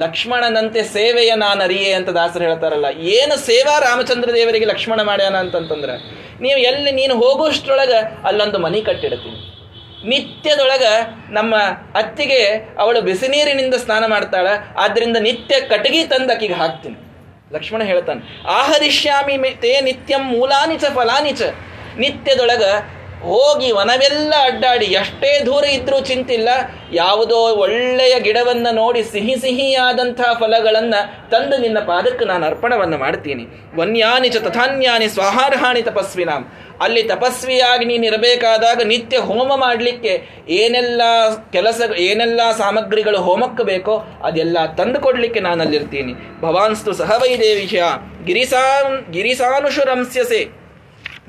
[0.00, 6.58] ಲಕ್ಷ್ಮಣನಂತೆ ಸೇವೆಯ ನಾನು ಅರಿಯೇ ಅಂತ ದಾಸರು ಹೇಳ್ತಾರಲ್ಲ, ಏನು ಸೇವಾ ರಾಮಚಂದ್ರ ದೇವರಿಗೆ ಲಕ್ಷ್ಮಣ ಮಾಡ್ಯಾನ ಅಂತಂತಂದ್ರೆ, ನೀವು
[6.58, 9.51] ಎಲ್ಲಿ ನೀನು ಹೋಗೋಷ್ಟ್ರೊಳಗೆ ಅಲ್ಲೊಂದು ಮನೆ ಕಟ್ಟಿಡ್ತೀನಿ.
[10.10, 10.84] ನಿತ್ಯದೊಳಗ
[11.38, 11.54] ನಮ್ಮ
[12.00, 12.40] ಅತ್ತಿಗೆ
[12.82, 14.46] ಅವಳು ಬಿಸಿ ನೀರಿನಿಂದ ಸ್ನಾನ ಮಾಡ್ತಾಳ
[14.84, 16.98] ಆದ್ದರಿಂದ ನಿತ್ಯ ಕಟಗಿ ತಂದು ಅಕ್ಕಿಗೆ ಹಾಕ್ತೀನಿ.
[17.54, 18.20] ಲಕ್ಷ್ಮಣ ಹೇಳ್ತಾನೆ,
[18.58, 21.42] ಆಹರಿಷ್ಯಾಮಿ ತೇ ನಿತ್ಯಂ ಮೂಲಾನಿಚ ಫಲಾನಿಚ
[22.02, 22.64] ನಿತ್ಯದೊಳಗ
[23.30, 26.48] ಹೋಗಿ ವನವೆಲ್ಲ ಅಡ್ಡಾಡಿ, ಎಷ್ಟೇ ದೂರ ಇದ್ರೂ ಚಿಂತಿಲ್ಲ,
[27.00, 31.00] ಯಾವುದೋ ಒಳ್ಳೆಯ ಗಿಡವನ್ನ ನೋಡಿ ಸಿಹಿ ಸಿಹಿಯಾದಂಥ ಫಲಗಳನ್ನು
[31.32, 33.44] ತಂದು ನಿನ್ನ ಪಾದಕ್ಕೆ ನಾನು ಅರ್ಪಣವನ್ನು ಮಾಡ್ತೀನಿ.
[33.80, 36.42] ವನ್ಯಾನಿ ಚ ತಥಾನ್ಯಾನಿ ಸ್ವಾಹಾರ್ಹಾಣಿ ತಪಸ್ವಿನಾಂ.
[36.82, 40.12] ಅಲ್ಲಿ ತಪಸ್ವಿಯಾಗಿ ನೀನು ಇರಬೇಕಾದಾಗ ನಿತ್ಯ ಹೋಮ ಮಾಡಲಿಕ್ಕೆ
[40.48, 41.02] ಏನೆಲ್ಲ
[41.52, 47.74] ಕೆಲಸ, ಏನೆಲ್ಲ ಸಾಮಗ್ರಿಗಳು ಹೋಮಕ್ಕೆ ಬೇಕೋ ಅದೆಲ್ಲ ತಂದು ಕೊಡಲಿಕ್ಕೆ ನಾನು ಅಲ್ಲಿರ್ತೀನಿ ಭವಾನ್ಸ್ತು ಸಹ ವೈದೇವಿಷ
[48.24, 50.44] ಗಿರಿಸಾನ್ ಗಿರಿಸಾನುಷುರಂಸ್ಯಸೆ.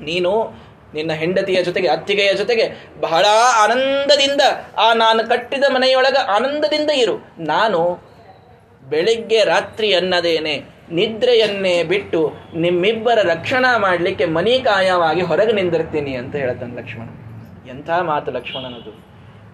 [0.00, 2.66] ನೀನು ನಿನ್ನ ಹೆಂಡತಿಯ ಜೊತೆಗೆ, ಅತ್ತಿಗೆಯ ಜೊತೆಗೆ
[3.00, 3.24] ಬಹಳ
[3.62, 4.40] ಆನಂದದಿಂದ
[4.78, 7.16] ಆ ನಾನು ಕಟ್ಟಿದ ಮನೆಯೊಳಗ ಆನಂದದಿಂದ ಇರು.
[7.38, 7.80] ನಾನು
[8.90, 10.73] ಬೆಳಿಗ್ಗೆ ರಾತ್ರಿ ಅನ್ನದೇನೆ.
[10.90, 17.08] ನಿದ್ರೆಯನ್ನೇ ಬಿಟ್ಟು ನಿಮ್ಮಿಬ್ಬರ ರಕ್ಷಣಾ ಮಾಡಲಿಕ್ಕೆ ಮನಿಕಾಯವಾಗಿ ಹೊರಗೆ ನಿಂದಿರ್ತೀನಿ ಅಂತ ಹೇಳ್ತಾನೆ ಲಕ್ಷ್ಮಣ.
[17.70, 18.92] ಎಂಥ ಮಾತು ಲಕ್ಷ್ಮಣನದು?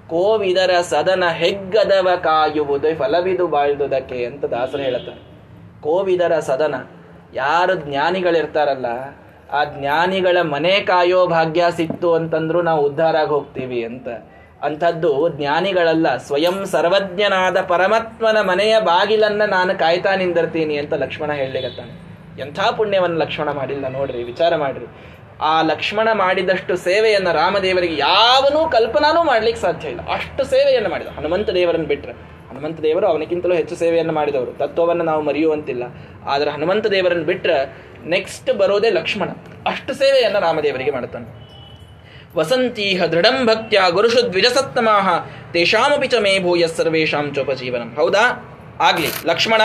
[0.08, 5.20] ಕೋವಿದರ ಸದನ ಹೆಗ್ಗದವ ಕಾಯುವುದು, ಫಲವಿದು ಬಾಳ್ದುದಕ್ಕೆ ಅಂತ ದಾಸರು ಹೇಳ್ತಾರೆ
[5.80, 6.74] ಕೋವಿದರ ಸದನ,
[7.34, 8.86] ಯಾರು ಜ್ಞಾನಿಗಳಿರ್ತಾರಲ್ಲ,
[9.52, 14.08] ಆ ಜ್ಞಾನಿಗಳ ಮನೆ ಕಾಯೋ ಭಾಗ್ಯ ಸಿಕ್ತು ಅಂತಂದ್ರೂ ನಾವು ಉದ್ಧಾರ ಆಗಿ ಹೋಗ್ತೀವಿ ಅಂತ
[14.62, 16.16] ಅಂಥದ್ದು ಜ್ಞಾನಿಗಳಲ್ಲ.
[16.16, 21.92] ಸ್ವಯಂ ಸರ್ವಜ್ಞನಾದ ಪರಮಾತ್ಮನ ಮನೆಯ ಬಾಗಿಲನ್ನು ನಾನು ಕಾಯ್ತಾ ನಿಂದಿರ್ತೀನಿ ಅಂತ ಲಕ್ಷ್ಮಣ ಹೇಳಲಿಗತ್ತಾನೆ
[22.40, 24.86] ಎಂಥ ಪುಣ್ಯವನ್ನು ಲಕ್ಷ್ಮಣ ಮಾಡಿಲ್ಲ ನೋಡ್ರಿ, ವಿಚಾರ ಮಾಡ್ರಿ.
[25.40, 30.00] ಆ ಲಕ್ಷ್ಮಣ ಮಾಡಿದಷ್ಟು ಸೇವೆಯನ್ನು ರಾಮದೇವರಿಗೆ ಯಾವನೂ ಕಲ್ಪನಾನೂ ಮಾಡ್ಲಿಕ್ಕೆ ಸಾಧ್ಯ ಇಲ್ಲ.
[30.12, 31.08] ಅಷ್ಟು ಸೇವೆಯನ್ನು ಮಾಡಿದ.
[31.08, 32.12] ಹನುಮಂತ ದೇವರನ್ನು ಬಿಟ್ರೆ.
[32.48, 34.52] ಹನುಮಂತ ದೇವರು ಅವನಿಗಿಂತಲೂ ಹೆಚ್ಚು ಸೇವೆಯನ್ನು ಮಾಡಿದವರು.
[34.52, 35.82] ತತ್ವವನ್ನು ನಾವು ಮರೆಯುವಂತಿಲ್ಲ.
[36.26, 37.58] ಆದರೆ ಹನುಮಂತ ದೇವರನ್ನು ಬಿಟ್ರೆ
[38.08, 39.30] ನೆಕ್ಸ್ಟ್ ಬರೋದೇ ಲಕ್ಷ್ಮಣ.
[39.66, 41.49] ಅಷ್ಟು ಸೇವೆಯನ್ನು ರಾಮದೇವರಿಗೆ ಮಾಡ್ತಾನೆ
[42.36, 45.08] ವಸಂತೀಹ ದೃಢಂ ಭಕ್ತ್ಯ ಗುರುಷು ದ್ವಿಜಸತ್ತಮಾಹ
[45.52, 47.94] ತೇಷಾಮಪಿ ಚ ಮೇ ಭೂಯ ಸರ್ವೇಶಾಂ ಚೋಪಜೀವನಂ.
[47.94, 48.24] ಹೌದಾ?
[48.80, 49.62] ಆಗ್ಲಿ, ಲಕ್ಷ್ಮಣ,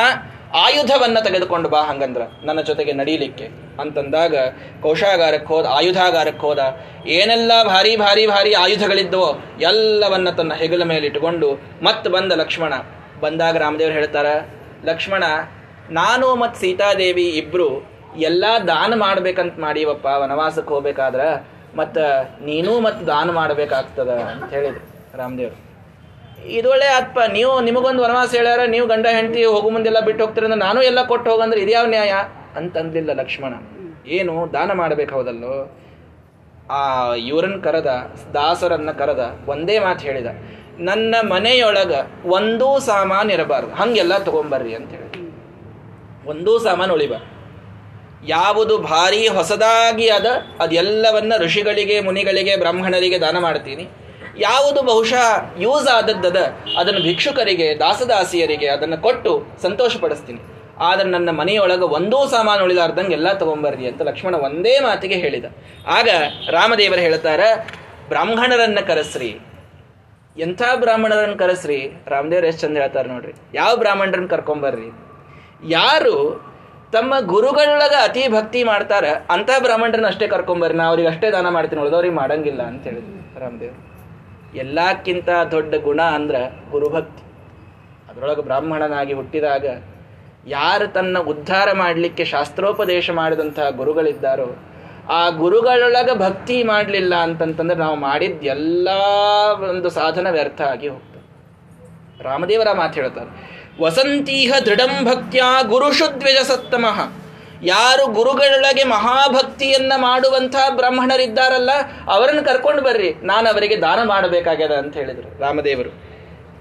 [0.54, 2.22] ಆಯುಧವನ್ನ ತೆಗೆದುಕೊಂಡು ಬಾ ಹಂಗಂದ್ರ.
[2.44, 3.46] ನನ್ನ ಜೊತೆಗೆ ನಡೀಲಿಕ್ಕೆ.
[3.80, 4.36] ಅಂತಂದಾಗ
[4.82, 6.60] ಕೋಶಾಗಾರಕ್ಕೆ ಹೋದ, ಆಯುಧಾಗಾರಕ್ಕೆ ಹೋದ,
[7.08, 12.74] ಏನೆಲ್ಲ ಭಾರಿ ಭಾರಿ ಭಾರಿ ಆಯುಧಗಳಿದ್ದವೋ ಎಲ್ಲವನ್ನ ತನ್ನ ಹೆಗಲ ಮೇಲೆ ಇಟ್ಟುಕೊಂಡು ಮತ್ತೆ ಬಂದ ಲಕ್ಷ್ಮಣ.
[13.20, 14.26] ಬಂದಾಗ ರಾಮದೇವ್ರು ಹೇಳ್ತಾರ,
[14.86, 15.24] ಲಕ್ಷ್ಮಣ,
[15.90, 17.70] ನಾನು ಮತ್ತು ಸೀತಾದೇವಿ ಇಬ್ರು
[18.18, 21.20] ಎಲ್ಲ ದಾನ ಮಾಡ್ಬೇಕಂತ ಮಾಡೀವಪ್ಪ, ವನವಾಸಕ್ಕೆ ಹೋಗ್ಬೇಕಾದ್ರ
[21.78, 22.04] ಮತ್ತು
[22.46, 25.58] ನೀನು ಮತ್ತು ದಾನ ಮಾಡಬೇಕಾಗ್ತದ ಅಂತ ಹೇಳಿದ್ರು ರಾಮದೇವ್ರು.
[26.46, 31.04] ಇದೊಳ್ಳೆ ಅಪ್ಪ, ನೀವು ನಿಮಗೊಂದು ವನವಾಸ ಹೇಳ್ಯಾರ, ನೀವು ಗಂಡ ಹೆಂಡತಿ ಹೋಗು ಮುಂದೆಲ್ಲ ಬಿಟ್ಟು ಹೋಗ್ತಿರಂದ್ರೆ ನಾನು ಎಲ್ಲ
[31.04, 32.14] ಕೊಟ್ಟು ಹೋಗಂದ್ರೆ ಇದ್ಯಾವ ನ್ಯಾಯ
[32.56, 33.54] ಅಂತಂದಿಲ್ಲ ಲಕ್ಷ್ಮಣ.
[34.08, 35.78] ಏನು ದಾನ ಮಾಡ್ಬೇಕು ಹೌದಲ್ಲೋ?
[36.70, 37.86] ಆ ಇವ್ರನ್ನ ಕರೆದ,
[38.34, 40.28] ದಾಸರನ್ನ ಕರೆದ, ಒಂದೇ ಮಾತು ಹೇಳಿದ.
[40.80, 41.94] ನನ್ನ ಮನೆಯೊಳಗ
[42.26, 43.74] ಒಂದೂ ಸಾಮಾನು ಇರಬಾರ್ದು.
[43.74, 45.34] ಹಂಗೆಲ್ಲ ತಗೊಂಬರ್ರಿ ಅಂತ ಹೇಳಿ.
[46.28, 47.35] ಒಂದೂ ಸಾಮಾನು ಉಳಿಬಾರ್ದು.
[48.28, 50.26] ಯಾವುದು ಭಾರಿ ಹೊಸದಾಗಿ ಅದ,
[50.60, 53.88] ಅದೆಲ್ಲವನ್ನ ಋಷಿಗಳಿಗೆ, ಮುನಿಗಳಿಗೆ, ಬ್ರಾಹ್ಮಣರಿಗೆ ದಾನ ಮಾಡ್ತೀನಿ.
[54.38, 56.38] ಯಾವುದು ಬಹುಶಃ ಯೂಸ್ ಆದದ್ದದ
[56.78, 60.40] ಅದನ್ನು ಭಿಕ್ಷುಕರಿಗೆ, ದಾಸದಾಸಿಯರಿಗೆ ಅದನ್ನು ಕೊಟ್ಟು ಸಂತೋಷಪಡಿಸ್ತೀನಿ.
[60.78, 65.46] ಆದರೆ ನನ್ನ ಮನೆಯೊಳಗೆ ಒಂದೂ ಸಾಮಾನು ಉಳಿದಾರ್ದಂಗೆ ಎಲ್ಲ ತಗೊಂಬರ್ರಿ ಅಂತ ಲಕ್ಷ್ಮಣ ಒಂದೇ ಮಾತಿಗೆ ಹೇಳಿದ.
[65.88, 66.10] ಆಗ
[66.50, 67.40] ರಾಮದೇವರು ಹೇಳ್ತಾರ,
[68.08, 69.40] ಬ್ರಾಹ್ಮಣರನ್ನ ಕರೆಸ್ರಿ.
[70.38, 71.92] ಎಂಥ ಬ್ರಾಹ್ಮಣರನ್ನು ಕರೆಸ್ರಿ?
[72.08, 73.34] ರಾಮದೇವ್ರು ಎಷ್ಟು ಚಂದ ಹೇಳ್ತಾರೆ ನೋಡ್ರಿ.
[73.54, 74.92] ಯಾವ ಬ್ರಾಹ್ಮಣರನ್ನ ಕರ್ಕೊಂಬರ್ರಿ?
[75.72, 76.46] ಯಾರು
[76.96, 82.16] ತಮ್ಮ ಗುರುಗಳೊಳಗ ಅತಿ ಭಕ್ತಿ ಮಾಡ್ತಾರೆ, ಅಂತ ಬ್ರಾಹ್ಮಣರನ್ನ ಅಷ್ಟೇ ಕರ್ಕೊಂಬರ್ರಿ ನಾ ಅವ್ರಿಗೆ ಅಷ್ಟೇ ದಾನ ಮಾಡ್ತೀನಿ ಉಳಿದವ್ರಿಗೆ
[82.22, 83.76] ಮಾಡಂಗಿಲ್ಲ ಅಂತ ಹೇಳಿದ್ರು ರಾಮದೇವ್.
[84.64, 86.36] ಎಲ್ಲಕ್ಕಿಂತ ದೊಡ್ಡ ಗುಣ ಅಂದ್ರ
[86.72, 87.24] ಗುರುಭಕ್ತಿ.
[88.10, 89.66] ಅದರೊಳಗೆ ಬ್ರಾಹ್ಮಣನಾಗಿ ಹುಟ್ಟಿದಾಗ
[90.58, 94.48] ಯಾರು ತನ್ನ ಉದ್ಧಾರ ಮಾಡಲಿಕ್ಕೆ ಶಾಸ್ತ್ರೋಪದೇಶ ಮಾಡಿದಂತಹ ಗುರುಗಳಿದ್ದಾರೋ,
[95.18, 98.88] ಆ ಗುರುಗಳೊಳಗೆ ಭಕ್ತಿ ಮಾಡಲಿಲ್ಲ ಅಂತಂತಂದ್ರೆ ನಾವು ಮಾಡಿದ ಎಲ್ಲ
[99.72, 101.22] ಒಂದು ಸಾಧನ ವ್ಯರ್ಥ ಆಗಿ ಹೋಗ್ತದೆ.
[102.30, 103.32] ರಾಮದೇವರ ಮಾತು ಹೇಳ್ತಾರೆ
[103.82, 107.00] ವಸಂತೀಹ ದೃಢಂ ಭಕ್ತಿಯ ಗುರುಷು ದ್ವಿಜ ಸತ್ತಮಃ
[107.64, 111.70] ಯಾರು ಗುರುಗಳೊಳಗೆ ಮಹಾಭಕ್ತಿಯನ್ನ ಮಾಡುವಂಥ ಬ್ರಾಹ್ಮಣರಿದ್ದಾರಲ್ಲ,
[112.08, 115.92] ಅವರನ್ನು ಕರ್ಕೊಂಡು ಬರ್ರಿ, ನಾನು ಅವರಿಗೆ ದಾನ ಮಾಡಬೇಕಾಗ್ಯದ ಅಂತ ಹೇಳಿದರು ರಾಮದೇವರು.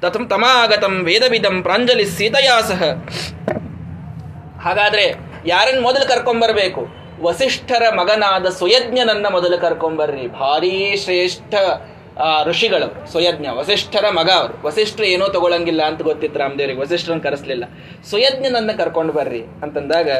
[0.01, 2.83] ತಥಂ ತಮಾಗತಂ ವೇದವಿದಂ ಪ್ರಾಂಜಲಿ ಸೀತಯಾ ಸಹ.
[4.65, 5.15] ಹಾಗಾದ್ರೆ
[5.47, 6.87] ಯಾರನ್ನು ಮೊದಲು ಕರ್ಕೊಂಬರ್ಬೇಕು
[7.23, 11.55] ವಸಿಷ್ಠರ ಮಗನಾದ ಸುಯಜ್ಞನನ್ನ ಮೊದಲು ಕರ್ಕೊಂಬರ್ರಿ ಭಾರೀ ಶ್ರೇಷ್ಠ.
[12.45, 14.67] ಋಷಿಗಳು, ಸ್ವಯಜ್ಞ, ವಸಿಷ್ಠರ ಮಗ ಅವರು.
[14.67, 17.65] ವಸಿಷ್ಠರು ಏನೋ ತಗೊಳಂಗಿಲ್ಲ ಅಂತ ಗೊತ್ತಿತ್ತು ರಾಮದೇವರಿಗೆ, ವಸಿಷ್ಠರನ್ನು ಕರೆಸಲಿಲ್ಲ.
[18.11, 20.11] ಸುಯಜ್ಞನನ್ನ ಕರ್ಕೊಂಡು ಬರ್ರಿ ಅಂತಂದಾಗ,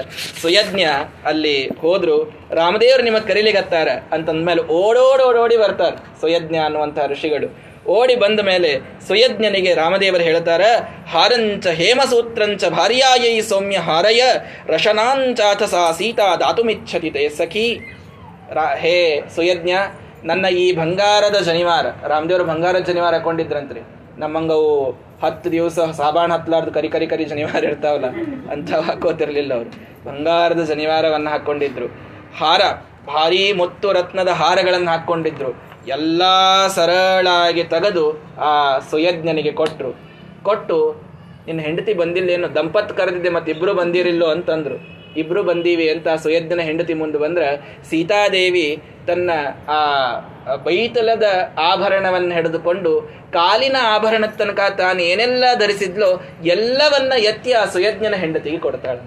[0.41, 0.83] ಸ್ವಯಜ್ಞ
[1.25, 7.75] ಅಲ್ಲಿ ಹೋದ್ರು, ರಾಮದೇವರು ನಿಮಗೆ ಕರೀಲಿಗತ್ತಾರ ಅಂತಂದ್ಮೇಲೆ ಓಡೋಡೋಡೋಡಿ ಬರ್ತಾರೆ ಸ್ವಯಜ್ಞ ಅನ್ನುವಂಥ ಋಷಿಗಳು.
[7.89, 10.61] ಓಡಿ ಬಂದ ಮೇಲೆ ಸುಯಜ್ಞನಿಗೆ ರಾಮದೇವರು ಹೇಳ್ತಾರ,
[11.09, 14.23] ಹಾರಂಚ ಹೇಮಸೂತ್ರಂಚ ಭಾರ್ಯಾಯೈ ಸೌಮ್ಯ ಹಾರಯ,
[14.67, 17.79] ರಶನಾಂಚಾಥ ಸಾ ಸೀತಾ ದಾತುಮಿಚ್ಛತಿ ತೇ ಸಖಿ.
[18.53, 19.71] ರಾ, ಹೇ ಸುಯಜ್ಞ
[20.25, 23.81] ನನ್ನ ಈ ಬಂಗಾರದ ಶನಿವಾರ, ರಾಮದೇವರು ಬಂಗಾರದ ಶನಿವಾರ ಹಾಕೊಂಡಿದ್ರಂತ್ರಿ.
[24.19, 24.91] ನಮ್ಮಂಗವು
[25.23, 28.05] ಹತ್ತು ದಿವಸ ಸಾಬಾಣ ಹತ್ಲಾರ್ದು ಕರಿ ಕರಿ ಕರಿ ಶನಿವಾರ ಇರ್ತಾವಲ್ಲ
[28.51, 29.71] ಅಂತ ಹಾಕೋತಿರ್ಲಿಲ್ಲ ಅವರು.
[30.05, 31.87] ಬಂಗಾರದ ಶನಿವಾರವನ್ನು ಹಾಕೊಂಡಿದ್ರು.
[32.39, 32.61] ಹಾರ,
[33.07, 35.63] ಭಾರೀ ಮುತ್ತು ರತ್ನದ ಹಾರಗಳನ್ನು ಹಾಕೊಂಡಿದ್ರು.
[35.89, 36.23] ಎಲ್ಲ
[36.67, 39.93] ಸರಳಾಗಿ ತೆಗೆದು ಆ ಸುಯಜ್ಞನಿಗೆ ಕೊಟ್ಟರು
[40.43, 41.03] ಕೊಟ್ಟು,
[41.47, 45.04] ನಿನ್ನ ಹೆಂಡತಿ ಬಂದಿಲ್ಲೇನು, ದಂಪತ್ ಕರೆದಿದ್ದೆ ಮತ್ತೆ ಇಬ್ರು ಬಂದಿರಿಲ್ಲೋ ಅಂತಂದ್ರು.
[45.17, 49.31] ಇಬ್ರು ಬಂದೀವಿ ಅಂತ ಸುಯಜ್ಞನ ಹೆಂಡತಿ ಮುಂದೆ ಬಂದ್ರೆ ಸೀತಾದೇವಿ ತನ್ನ
[49.69, 49.81] ಆ
[50.57, 51.23] ಬೈತಲದ
[51.59, 59.01] ಆಭರಣವನ್ನು ಹಿಡಿದುಕೊಂಡು ಕಾಲಿನ ಆಭರಣದ ತನಕ ತಾನು ಏನೆಲ್ಲ ಧರಿಸಿದ್ಲೋ ಎಲ್ಲವನ್ನ ಎತ್ತಿ ಆ ಸುಯಜ್ಞನ ಹೆಂಡತಿಗೆ ಕೊಡ್ತಾಳೆ.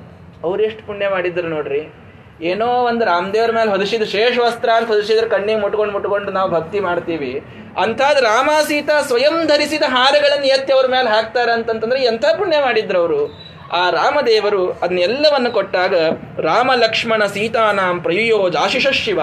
[0.43, 1.93] ಅವ್ರು ಎಷ್ಟು ಪುಣ್ಯ ಮಾಡಿದ್ರು ನೋಡ್ರಿ.
[2.41, 7.41] ಏನೋ ಒಂದು ರಾಮದೇವ್ರ ಮೇಲೆ ಹೊದಿಸಿದ ಶೇಷ ವಸ್ತ್ರ ಅಂತ ಹೊದಿಸಿದ್ರೆ ಕಣ್ಣಿಗೆ ಮುಟ್ಕೊಂಡು ಮುಟ್ಕೊಂಡು ನಾವು ಭಕ್ತಿ ಮಾಡ್ತೀವಿ.
[7.81, 13.46] ಅಂಥದ್ದು ರಾಮ ಸೀತಾ ಸ್ವಯಂ ಧರಿಸಿದ ಹಾರಗಳನ್ನು ಎತ್ತಿ ಅವ್ರ ಮೇಲೆ ಹಾಕ್ತಾರೆ ಅಂತಂತಂದ್ರೆ ಎಂಥ ಪುಣ್ಯ ಮಾಡಿದ್ರು ಅವರು.
[13.71, 15.95] ಆ ರಾಮದೇವರು ಅದನ್ನೆಲ್ಲವನ್ನು ಕೊಟ್ಟಾಗ
[16.39, 19.21] ರಾಮ ಲಕ್ಷ್ಮಣ ಸೀತಾನಾಂ ಪ್ರಯುಯೋ ಜಾಶಿಷ ಶಿವ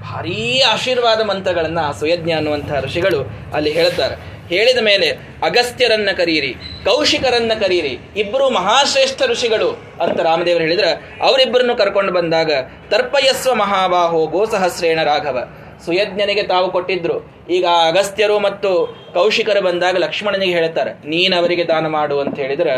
[0.00, 4.14] ಭಾರೀ ಆಶೀರ್ವಾದ ಮಂತ್ರಗಳನ್ನ ಸುಯಜ್ಞ ಅನ್ನುವಂಥ ಋಷಿಗಳು ಅಲ್ಲಿ ಹೇಳ್ತಾರೆ
[4.48, 5.08] ಹೇಳಿದ ಮೇಲೆ
[5.42, 6.54] ಅಗಸ್ತ್ಯರನ್ನ ಕರೀರಿ,
[6.84, 9.70] ಕೌಶಿಕರನ್ನ ಕರೀರಿ ಇಬ್ಬರು ಮಹಾಶ್ರೇಷ್ಠ ಋಷಿಗಳು
[10.02, 10.90] ಅಂತ ರಾಮದೇವರು ಹೇಳಿದ್ರೆ
[11.22, 12.50] ಅವರಿಬ್ಬರನ್ನು ಕರ್ಕೊಂಡು ಬಂದಾಗ
[12.90, 15.38] ತರ್ಪಯಸ್ವ ಮಹಾಬಾಹೋ ಗೋಸಹಸ್ರೇಣ ರಾಘವ.
[15.84, 17.16] ಸುಯಜ್ಞನಿಗೆ ತಾವು ಕೊಟ್ಟಿದ್ರು.
[17.50, 18.70] ಈಗ ಅಗಸ್ತ್ಯರು ಮತ್ತು
[19.14, 22.74] ಕೌಶಿಕರು ಬಂದಾಗ ಲಕ್ಷ್ಮಣನಿಗೆ ಹೇಳ್ತಾರೆ ನೀನು ಅವರಿಗೆ ದಾನ ಮಾಡು ಅಂತ ಹೇಳಿದ್ರೆ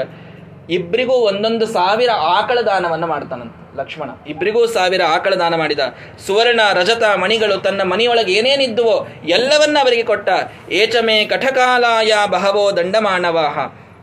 [0.70, 4.10] ಇಬ್ಬರಿಗೂ ಒಂದೊಂದು ಸಾವಿರ ಆಕಳ ದಾನವನ್ನು ಮಾಡ್ತಾನಂತ ಲಕ್ಷ್ಮಣ.
[4.28, 5.80] ಇಬ್ಬರಿಗೂ ಸಾವಿರ ಆಕಳ ದಾನ ಮಾಡಿದ.
[6.26, 10.28] ಸುವರ್ಣ, ರಜತ, ಮಣಿಗಳು ತನ್ನ ಮನೆಯೊಳಗೆ ಏನೇನಿದ್ದುವೋ ಎಲ್ಲವನ್ನ ಅವರಿಗೆ ಕೊಟ್ಟ.
[10.70, 13.58] ಏಚಮೇ ಕಠಕಾಲಾಯ ಬಹವೋ ದಂಡಮಾನವಾಹ.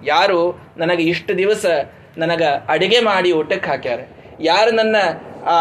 [0.06, 0.39] ಯಾರು
[0.78, 1.66] ನನಗೆ ಇಷ್ಟು ದಿವಸ
[2.18, 4.00] ನನಗ ಅಡಿಗೆ ಮಾಡಿ ಊಟಕ್ಕೆ ಹಾಕ್ಯಾರ.
[4.41, 4.95] ಯಾರು ನನ್ನ
[5.48, 5.58] ಆ,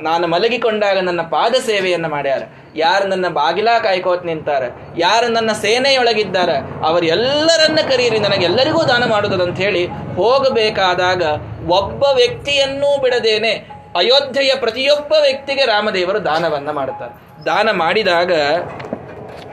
[0.00, 2.42] ನಾನು ಮಲಗಿಕೊಂಡಾಗ ನನ್ನ ಪಾದ ಸೇವೆಯನ್ನು ಮಾಡ್ಯಾರ.
[2.76, 4.62] ಯಾರು ನನ್ನ ಬಾಗಿಲ ಕಾಯ್ಕೋತ್ ನಿಂತಾರ,
[4.98, 6.50] ಯಾರು ನನ್ನ ಸೇನೆಯೊಳಗಿದ್ದಾರ
[6.84, 9.82] ಅವರೆಲ್ಲರನ್ನ ಕರೀರಿ, ನನಗೆಲ್ಲರಿಗೂ ದಾನ ಮಾಡುವುದಂತ ಹೇಳಿ
[10.16, 11.22] ಹೋಗಬೇಕಾದಾಗ
[11.70, 13.52] ಒಬ್ಬ ವ್ಯಕ್ತಿಯನ್ನೂ ಬಿಡದೇನೆ
[13.96, 17.14] ಅಯೋಧ್ಯೆಯ ಪ್ರತಿಯೊಬ್ಬ ವ್ಯಕ್ತಿಗೆ ರಾಮದೇವರು ದಾನವನ್ನ ಮಾಡುತ್ತಾರೆ
[17.46, 18.32] ದಾನ ಮಾಡಿದಾಗ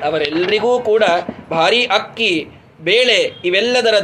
[0.04, 1.04] ಅವರೆಲ್ಲರಿಗೂ ಕೂಡ
[1.52, 2.34] ಭಾರಿ ಅಕ್ಕಿ,
[2.82, 3.96] ಬೇಳೆ ಇವೆಲ್ಲದರ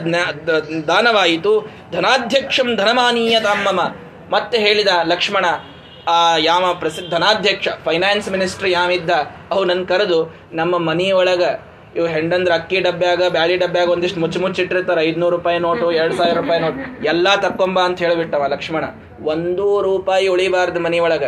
[0.87, 1.53] ದಾನವಾಯಿತು.
[1.91, 3.79] ಧನಾಧ್ಯಕ್ಷಂ ಧನಮಾನೀಯ ತಾಮಮ
[4.29, 5.45] ಮತ್ತೆ ಹೇಳಿದ ಲಕ್ಷ್ಮಣ,
[6.13, 6.17] ಆ
[6.49, 9.11] ಯಾಮ ಪ್ರಸಿದ್ಧ ಧನಾಧ್ಯಕ್ಷ ಫೈನಾನ್ಸ್ ಮಿನಿಸ್ಟ್ರಿ ಯಾವಿದ್ದ
[9.51, 10.19] ಅವು ನನ್ನ ಕರೆದು
[10.59, 11.43] ನಮ್ಮ ಮನೆಯೊಳಗ
[11.97, 16.59] ಇವು ಹೆಂಡಂದ್ರ ಅಕ್ಕಿ ಡಬ್ಬ್ಯಾಗ ಬ್ಯಾಳಿ ಡಬ್ಬ್ಯಾಗ ಒಂದಿಷ್ಟು ಮುಚ್ಚು ಮುಚ್ಚಿಟ್ಟಿರ್ತಾರೆ ಐದ್ನೂರು ರೂಪಾಯಿ ನೋಟು, ಎರಡು ಸಾವಿರ ರೂಪಾಯಿ
[16.65, 18.85] ನೋಟು, ಎಲ್ಲಾ ತಕ್ಕೊಂಬ ಅಂತ ಹೇಳಿಬಿಟ್ಟವ ಲಕ್ಷ್ಮಣ.
[19.31, 21.23] ಒಂದೂ ರೂಪಾಯಿ ಉಳಿಬಾರ್ದು ಮನೆಯೊಳಗ,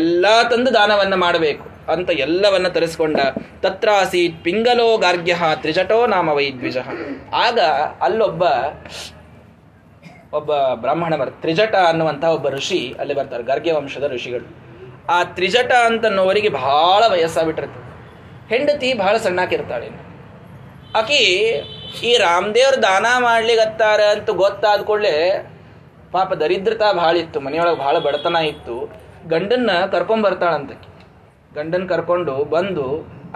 [0.00, 3.18] ಎಲ್ಲಾ ತಂದು ದಾನವನ್ನ ಮಾಡಬೇಕು ಅಂತ ಎಲ್ಲವನ್ನ ತರಿಸ್ಕೊಂಡ,
[3.64, 6.78] ತತ್ರಾಸೀತ್ ಪಿಂಗಲೋ ಗಾರ್ಗ್ಯ ತ್ರಿಜಟೋ ನಾಮ ವೈದ್ವಿಜ.
[7.44, 7.58] ಆಗ
[8.06, 8.44] ಅಲ್ಲೊಬ್ಬ
[10.38, 14.46] ಒಬ್ಬ ಬ್ರಾಹ್ಮಣ ಬರ್ತಾರೆ ತ್ರಿಜಟ ಅನ್ನುವಂಥ ಒಬ್ಬ ಋಷಿ ಅಲ್ಲಿ ಬರ್ತಾರೆ, ಗರ್ಗೆ ವಂಶದ ಋಷಿಗಳು.
[15.14, 17.82] ಆ ತ್ರಿಜಟ ಅಂತನ್ನೋವರಿಗೆ ಬಹಳ ವಯಸ್ಸಾಗ್ಬಿಟ್ಟಿರ್ತದೆ
[18.52, 19.88] ಹೆಂಡತಿ ಬಹಳ ಸಣ್ಣಾಕಿರ್ತಾಳೆ
[21.00, 21.20] ಆಕಿ
[22.08, 25.16] ಈ ರಾಮದೇವ್ರ ದಾನ ಮಾಡ್ಲಿಗತ್ತಾರ ಅಂತ ಗೊತ್ತಾದ ಕೂಡಲೇ
[26.14, 28.76] ಪಾಪ ದರಿದ್ರತಾ ಭಾಳ ಇತ್ತು, ಮನೆಯೊಳಗೆ ಬಹಳ ಬಡತನ ಇತ್ತು.
[29.32, 30.72] ಗಂಡನ್ನ ಕರ್ಕೊಂಡ್ ಬರ್ತಾಳಂತ
[31.56, 32.84] ಗಂಡನ್ ಕರ್ಕೊಂಡು ಬಂದು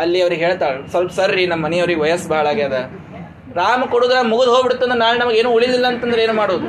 [0.03, 2.78] ಅಲ್ಲಿ ಅವ್ರಿಗೆ ಹೇಳ್ತಾಳೆ, ಸ್ವಲ್ಪ ಸರ್ರಿ ನಮ್ಮ ಮನೆಯವ್ರಿಗೆ ವಯಸ್ಸು ಭಾಳ ಆಗ್ಯದ.
[3.59, 6.68] ರಾಮ ಕೊಡುದ್ರ ಮುಗಿದು ಹೋಗ್ಬಿಡ್ತಂದ್ರೆ ನಾಳೆ ನಮಗೆ ಏನು ಉಳಿದಿಲ್ಲ ಅಂತಂದ್ರೆ ಏನು ಮಾಡೋದು?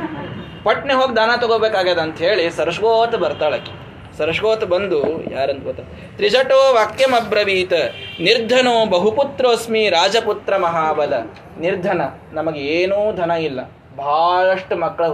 [0.65, 3.73] ಪಟ್ನೆ ಹೋಗಿ ದಾನ ತಗೋಬೇಕಾಗ್ಯದ ಅಂತ ಹೇಳಿ ಸರಸ್ಗೋತ ಬರ್ತಾಳಕಿ
[4.17, 4.99] ಸರಸ್ಗೋತ ಬಂದು,
[5.33, 5.81] ಯಾರಂತ ಗೊತ್ತ?
[6.15, 7.73] ತ್ರಿಜಟೋ ವಾಕ್ಯಂ ಅಬ್ರವೀತ,
[8.19, 11.13] ನಿರ್ಧನೋ ಬಹುಪುತ್ರೋಸ್ಮಿ ರಾಜಪುತ್ರ ಮಹಾಬಲ.
[11.59, 12.01] ನಿರ್ಧನ,
[12.33, 13.59] ನಮಗೆ ಏನೂ ಧನ ಇಲ್ಲ.
[13.95, 15.05] ಬಹಳಷ್ಟು ಮಕ್ಕಳ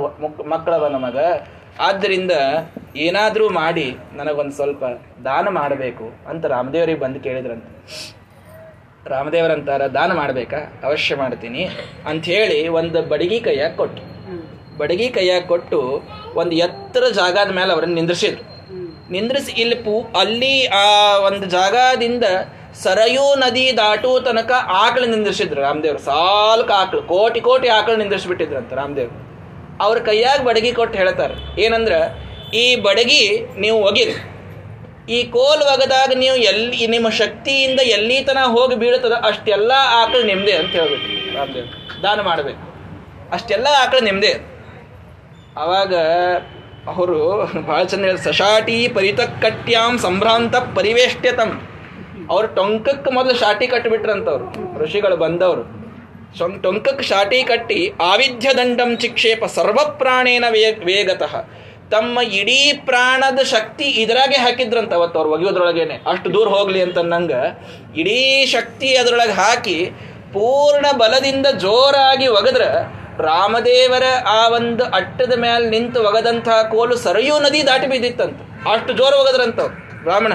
[0.53, 1.17] ಮಕ್ಕಳವ ನಮಗ
[1.79, 2.31] ಆದ್ದರಿಂದ
[2.95, 4.83] ಏನಾದರೂ ಮಾಡಿ, ನನಗೊಂದು ಸ್ವಲ್ಪ
[5.25, 7.65] ದಾನ ಮಾಡಬೇಕು ಅಂತ ರಾಮದೇವರಿಗೆ ಬಂದು ಕೇಳಿದ್ರಂತ.
[9.07, 10.59] ರಾಮದೇವರಂತಾರ, ದಾನ ಮಾಡಬೇಕಾ?
[10.83, 11.63] ಅವಶ್ಯ ಮಾಡ್ತೀನಿ.
[12.09, 14.14] ಅಂತ ಹೇಳಿ ಒಂದು ಬಡಗಿ ಕೈಯಾಗ ಕೊಟ್ಟು
[14.79, 15.79] ಬಡಗಿ ಕೈಯಾಗ ಕೊಟ್ಟು
[16.41, 18.43] ಒಂದು ಎತ್ತರ ಜಾಗದ ಮೇಲೆ ಅವ್ರನ್ನ ನಿಂದ್ರಿಸಿದ್ರು.
[19.15, 20.53] ನಿಂದ್ರಿಸಿ ಇಲ್ಲಿ ಪೂ, ಅಲ್ಲಿ
[20.83, 20.85] ಆ
[21.27, 22.25] ಒಂದು ಜಾಗದಿಂದ
[22.83, 24.51] ಸರಯೂ ನದಿ ದಾಟು ತನಕ
[24.83, 25.99] ಆಕಳು ನಿಂದ್ರಿಸಿದ್ರು ರಾಮದೇವ್ರು.
[26.07, 27.95] ಸಾಲ್ಕ ಆಕಳು, ಕೋಟಿ ಕೋಟಿ ಆಕಳು
[28.61, 29.17] ಅಂತ ರಾಮದೇವ್ರು.
[29.85, 31.93] ಅವ್ರ ಕೈಯಾಗ ಬಡಗಿ ಕೊಟ್ಟು ಹೇಳ್ತಾರೆ, ಏನಂದ್ರ,
[32.61, 33.21] ಈ ಬಡಗಿ
[33.63, 34.15] ನೀವು ಒಗಿರಿ.
[35.15, 39.71] ಈ ಕೋಲ್ ಒಗದಾಗ ನೀವು ಎಲ್ಲಿ, ನಿಮ್ಮ ಶಕ್ತಿಯಿಂದ ಎಲ್ಲಿ ತನ ಹೋಗಿ ಬೀಳ್ತದ ಅಷ್ಟೆಲ್ಲ
[40.01, 41.07] ಆಕಳು ನಿಮ್ದೆ ಅಂತ ಹೇಳ್ಬೇಕು
[41.37, 41.71] ರಾಮದೇವ್ರು.
[42.03, 42.63] ದಾನ ಮಾಡಬೇಕು.
[43.35, 44.33] ಅಷ್ಟೆಲ್ಲ ಆಕಳು ನಿಮ್ದೆ.
[45.61, 45.93] ಅವಾಗ
[46.91, 47.17] ಅವರು
[47.67, 51.51] ಭಾಳ ಚಂದ ಹೇಳಿ ಸಶಾಟಿ ಪರಿತಕ್ಕಟ್ಯಾಂ ಸಂಭ್ರಾಂತ ಪರಿವೇಷ್ಟ್ಯತಂ.
[52.33, 54.45] ಅವ್ರು ಟೊಂಕಕ್ಕೆ ಮೊದಲು ಶಾಟಿ ಕಟ್ಟಿಬಿಟ್ರಂತವ್ರು
[54.81, 55.63] ಋಷಿಗಳು ಬಂದವರು.
[56.65, 57.79] ಟೊಂಕಕ್ಕೆ ಶಾಟಿ ಕಟ್ಟಿ
[58.11, 61.33] ಆವಿಧ್ಯ ದಂಡಂ ಚಿಕ್ಷೇಪ ಸರ್ವಪ್ರಾಣೇನ ವೇಗ ವೇಗತಃ.
[61.93, 65.95] ತಮ್ಮ ಇಡೀ ಪ್ರಾಣದ ಶಕ್ತಿ ಇದರಾಗೆ ಹಾಕಿದ್ರಂತ ಅವತ್ತು ಅವ್ರು ಒಗೆಯೋದ್ರೊಳಗೇನೆ.
[66.11, 67.33] ಅಷ್ಟು ದೂರ ಹೋಗ್ಲಿ ಅಂತ ನಂಗ
[68.01, 68.19] ಇಡೀ
[68.55, 69.77] ಶಕ್ತಿ ಅದರೊಳಗೆ ಹಾಕಿ
[70.35, 72.63] ಪೂರ್ಣ ಬಲದಿಂದ ಜೋರಾಗಿ ಒಗದ್ರ
[73.21, 78.37] ರಾಮದೇವರ ಆ ಒಂದು ಅಟ್ಟದ ಮೇಲೆ ನಿಂತು ಒಗದಂತಹ ಕೋಲು ಸರಯೂ ನದಿ ದಾಟಿ ಬಿದ್ದಿತ್ತಂತ.
[78.73, 79.59] ಅಷ್ಟು ಜೋರು ಒಗದ್ರಂತ
[80.03, 80.33] ಬ್ರಾಹ್ಮಣ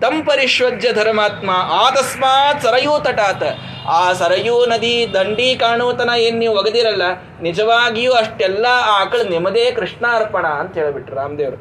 [0.00, 3.42] ತಂಪರಿಶ್ವಜ್ಯ ಧರ್ಮಾತ್ಮ, ಆತಸ್ಮಾತ್ ಸರಯೂ ತಟಾತ.
[3.88, 7.02] ಆ ಸರಯೂ ನದಿ ದಂಡಿ ಕಾಣುವತನ ಏನು ನೀವು ಒಗದಿರಲ್ಲ,
[7.42, 11.58] ನಿಜವಾಗಿಯೂ ಅಷ್ಟೆಲ್ಲ ಆಕಳು ನಿಮ್ಮದೇ ಕೃಷ್ಣಾರ್ಪಣ ಅಂತ ಹೇಳ್ಬಿಟ್ರು ರಾಮದೇವರು.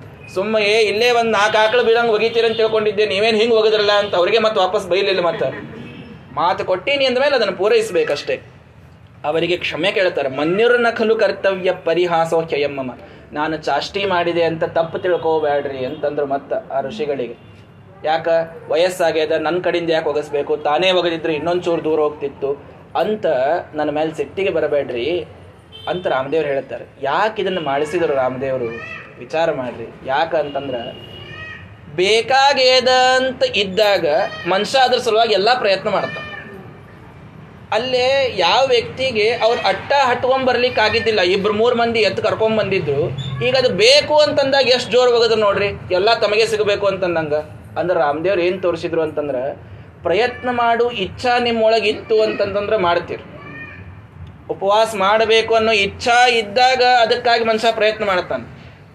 [0.60, 3.92] ಏ, ಇಲ್ಲೇ ಒಂದು ನಾಲ್ಕು ಆಕಳು ಬೀಳಂಗ್ ಒಗಿತೀರಿ ಅಂತ ತಿಳ್ಕೊಂಡಿದ್ದೆ, ನೀವೇನು ಹಿಂಗೆ ಒಗದ್ರಲ್ಲ?
[3.92, 5.50] ಅಂತ ಅವ್ರಿಗೆ ಮತ್ತೆ ವಾಪಸ್ ಬೈಲಿಲ್ಲ ಮತ್ತೆ.
[6.34, 8.53] ಮಾತು ಕೊಟ್ಟೀನಿ ಅಂದಮೇಲೆ ಅದನ್ನು ಪೂರೈಸ್ಬೇಕಷ್ಟೇ.
[9.24, 10.30] ಅವರಿಗೆ ಕ್ಷಮೆ ಕೇಳ್ತಾರೆ.
[10.30, 12.92] ಮನ್ಯರನ್ನ ಖಲು ಕರ್ತವ್ಯ ಪರಿಹಾಸೋ ಕ್ಷಯಮ್ಮಮ್ಮ
[13.34, 17.36] ನಾನು ಚಾಷ್ಟಿ ಮಾಡಿದೆ ಅಂತ ತಪ್ಪು ತಿಳ್ಕೋಬೇಡ್ರಿ ಅಂತಂದ್ರು ಮತ್ತೆ ಆ ಋಷಿಗಳಿಗೆ.
[18.06, 18.28] ಯಾಕ?
[18.68, 20.58] ವಯಸ್ಸಾಗ್ಯದ ನನ್ನ ಕಡೆಯಿಂದ ಯಾಕೆ ಒಗಸ್ಬೇಕು?
[20.58, 22.74] ತಾನೇ ಒಗದಿದ್ರೆ ಇನ್ನೊಂದು ಚೂರು ದೂರ ಹೋಗ್ತಿತ್ತು.
[23.00, 23.26] ಅಂತ
[23.74, 25.26] ನನ್ನ ಮೇಲೆ ಸಿಟ್ಟಿಗೆ ಬರಬೇಡ್ರಿ
[25.90, 26.86] ಅಂತ ರಾಮದೇವ್ರು ಹೇಳ್ತಾರೆ.
[27.02, 28.66] ಯಾಕೆ ಇದನ್ನು ಮಾಡಿಸಿದರು ರಾಮದೇವರು?
[29.20, 29.88] ವಿಚಾರ ಮಾಡ್ರಿ.
[30.06, 31.14] ಯಾಕ ಅಂತಂದ್ರೆ,
[31.96, 34.06] ಬೇಕಾಗ್ಯದ ಅಂತ ಇದ್ದಾಗ
[34.50, 36.33] ಮನುಷ್ಯ ಅದ್ರ ಸಲುವಾಗಿ ಎಲ್ಲ ಪ್ರಯತ್ನ ಮಾಡ್ತಾನೆ.
[37.74, 38.08] ಅಲ್ಲೇ
[38.38, 43.02] ಯಾವ ವ್ಯಕ್ತಿಗೆ ಅವ್ರು ಅಟ್ಟ ಹಟ್ಕೊಂಡ್ ಬರ್ಲಿಕ್ಕೆ ಆಗಿದ್ದಿಲ್ಲ ಇಬ್ರು ಮೂರು ಮಂದಿ ಎತ್ತು ಕರ್ಕೊಂಡ್ ಬಂದಿದ್ರು,
[43.48, 47.36] ಈಗ ಅದು ಬೇಕು ಅಂತಂದಾಗ ಎಷ್ಟು ಜೋರು ಹೋಗದ್ರು ನೋಡ್ರಿ, ಎಲ್ಲ ತಮಗೆ ಸಿಗಬೇಕು ಅಂತಂದಂಗ.
[47.80, 49.44] ಅಂದ್ರೆ ರಾಮದೇವ್ರು ಏನು ತೋರಿಸಿದ್ರು ಅಂತಂದ್ರೆ,
[50.08, 53.24] ಪ್ರಯತ್ನ ಮಾಡು, ಇಚ್ಛಾ ನಿಮ್ಮೊಳಗೆ ಇತ್ತು ಅಂತಂತಂದ್ರೆ ಮಾಡ್ತೀರಿ.
[54.54, 58.46] ಉಪವಾಸ ಮಾಡಬೇಕು ಅನ್ನೋ ಇಚ್ಛಾ ಇದ್ದಾಗ ಅದಕ್ಕಾಗಿ ಮನುಷ್ಯ ಪ್ರಯತ್ನ ಮಾಡ್ತಾನೆ.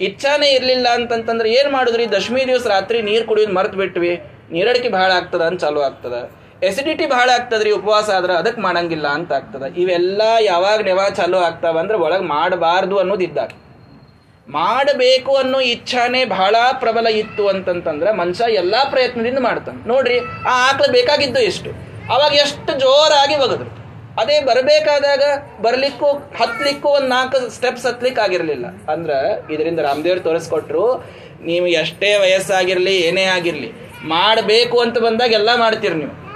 [0.06, 4.12] ಇಚ್ಛಾನೇ ಇರಲಿಲ್ಲ ಅಂತಂತಂದ್ರೆ ಏನು ಮಾಡಿದ್ರಿ, ದಶಮಿ ದಿವಸ ರಾತ್ರಿ ನೀರು ಕುಡಿಯೋದು ಮರ್ತು ಬಿಟ್ವಿ
[4.52, 6.16] ನೀರಡಿಕೆ ಭಾಳ ಆಗ್ತದ ಅಂತ ಚಾಲು ಆಗ್ತದ.
[6.62, 9.62] ಎಸಿಡಿಟಿ ಭಾಳ ಆಗ್ತದ್ರಿ, ಉಪವಾಸ ಆದ್ರೆ ಅದಕ್ಕೆ ಮಾಡಂಗಿಲ್ಲ ಅಂತ ಆಗ್ತದ.
[9.76, 13.48] ಇವೆಲ್ಲ ಯಾವಾಗ ನೆವ ಚಾಲೂ ಆಗ್ತಾವ ಅಂದ್ರೆ ಒಳಗೆ ಮಾಡಬಾರ್ದು ಅನ್ನೋದು ಇದ್ದಾಗ.
[14.48, 19.88] ಮಾಡಬೇಕು ಅನ್ನೋ ಇಚ್ಛಾನೇ ಬಹಳ ಪ್ರಬಲ ಇತ್ತು ಅಂತಂತಂದ್ರೆ ಮನುಷ್ಯ ಎಲ್ಲಾ ಪ್ರಯತ್ನದಿಂದ ಮಾಡ್ತಾನೆ.
[19.88, 21.70] ನೋಡ್ರಿ, ಆ ಆಕಳು ಬೇಕಾಗಿದ್ದು ಎಷ್ಟು?
[22.12, 23.70] ಅವಾಗ ಎಷ್ಟು ಜೋರಾಗಿ ಒಗದ್ರು.
[24.20, 25.22] ಅದೇ ಬರಬೇಕಾದಾಗ
[25.62, 28.66] ಬರ್ಲಿಕ್ಕೂ, ಹತ್ಲಿಕ್ಕೂ ಒಂದು ನಾಲ್ಕು ಸ್ಟೆಪ್ಸ್ ಹತ್ಲಿಕ್ಕೆ ಆಗಿರಲಿಲ್ಲ.
[28.66, 31.04] ಅಂದ್ರೆ ಇದರಿಂದ ರಾಮದೇವ್ರು ತೋರಿಸ್ಕೊಟ್ರು,
[31.40, 33.72] ನೀವು ಎಷ್ಟೇ ವಯಸ್ಸಾಗಿರಲಿ, ಏನೇ ಆಗಿರಲಿ,
[34.04, 36.27] ಮಾಡಬೇಕು ಅಂತ ಬಂದಾಗ ಎಲ್ಲ ಮಾಡ್ತೀರಿ ನೀವು.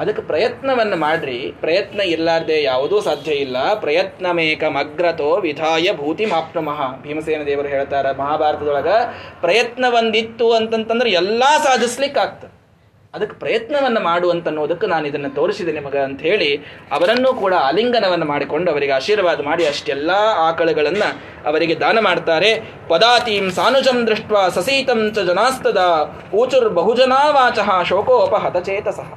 [0.00, 1.38] ಅದಕ್ಕೆ ಪ್ರಯತ್ನವನ್ನು ಮಾಡ್ರಿ.
[1.60, 3.56] ಪ್ರಯತ್ನ ಇಲ್ಲಾರ್ದೆ ಯಾವುದೂ ಸಾಧ್ಯ ಇಲ್ಲ.
[3.74, 8.96] ಪ್ರಯತ್ನಮೇಕಮಗ್ರತೋ ವಿಧಾಯ ಭೂತಿ ಮಾಪ್ನಮಃ ಭೀಮಸೇನ ದೇವರು ಹೇಳ್ತಾರೆ ಮಹಾಭಾರತದೊಳಗೆ
[9.40, 12.54] ಪ್ರಯತ್ನ ಒಂದಿತ್ತು ಅಂತಂತಂದ್ರೆ ಎಲ್ಲ ಸಾಧಿಸ್ಲಿಕ್ಕೆ ಆಗ್ತದೆ
[13.14, 16.48] ಅದಕ್ಕೆ ಪ್ರಯತ್ನವನ್ನು ಮಾಡು ಅಂತ ಅನ್ನೋದಕ್ಕೆ ನಾನು ಇದನ್ನು ತೋರಿಸಿದೆ ನಿಮಗೆ ಅಂತ ಹೇಳಿ
[16.92, 20.10] ಅವರನ್ನೂ ಕೂಡ ಆಲಿಂಗನವನ್ನು ಮಾಡಿಕೊಂಡು ಅವರಿಗೆ ಆಶೀರ್ವಾದ ಮಾಡಿ ಅಷ್ಟೆಲ್ಲ
[20.48, 21.08] ಆಕಳುಗಳನ್ನು
[21.48, 22.50] ಅವರಿಗೆ ದಾನ ಮಾಡ್ತಾರೆ.
[22.88, 25.82] ಪದಾತೀಂ ಸಾನುಜಂ ದೃಷ್ಟ ಸಸೀತಂ ಚ ಜನಾಸ್ತದ
[26.34, 29.10] ಊಚುರ್ ಬಹುಜನಾ ವಾಚಃ ಶೋಕೋಪಹತಚೇತಸಃ.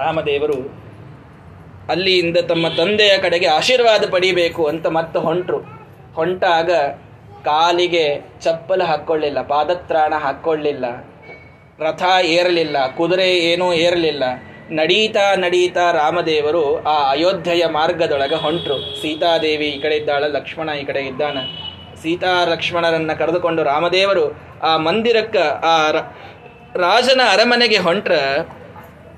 [0.00, 0.58] ರಾಮದೇವರು
[1.92, 5.58] ಅಲ್ಲಿಯಿಂದ ತಮ್ಮ ತಂದೆಯ ಕಡೆಗೆ ಆಶೀರ್ವಾದ ಪಡಿಬೇಕು ಅಂತ ಮತ್ತೆ ಹೊಂಟರು.
[6.14, 6.70] ಹೊಂಟಾಗ
[7.44, 8.06] ಕಾಲಿಗೆ
[8.44, 10.86] ಚಪ್ಪಲ ಹಾಕ್ಕೊಳ್ಳಿಲ್ಲ, ಪಾದತ್ರಾಣ ಹಾಕ್ಕೊಳ್ಳಿಲ್ಲ,
[11.80, 12.02] ರಥ
[12.36, 14.24] ಏರಲಿಲ್ಲ, ಕುದುರೆ ಏನೂ ಏರಲಿಲ್ಲ.
[14.70, 16.62] ನಡೀತಾ ನಡೀತಾ ರಾಮದೇವರು
[16.92, 18.78] ಆ ಅಯೋಧ್ಯೆಯ ಮಾರ್ಗದೊಳಗೆ ಹೊಂಟರು.
[19.00, 21.42] ಸೀತಾದೇವಿ ಈ ಕಡೆ ಇದ್ದಾಳ, ಲಕ್ಷ್ಮಣ ಈ ಕಡೆ ಇದ್ದಾನೆ.
[22.02, 24.24] ಸೀತಾ ಲಕ್ಷ್ಮಣರನ್ನು ಕರೆದುಕೊಂಡು ರಾಮದೇವರು
[24.62, 25.76] ಆ ಮಂದಿರಕ್ಕೆ, ಆ
[26.86, 28.14] ರಾಜನ ಅರಮನೆಗೆ ಹೊಂಟ್ರ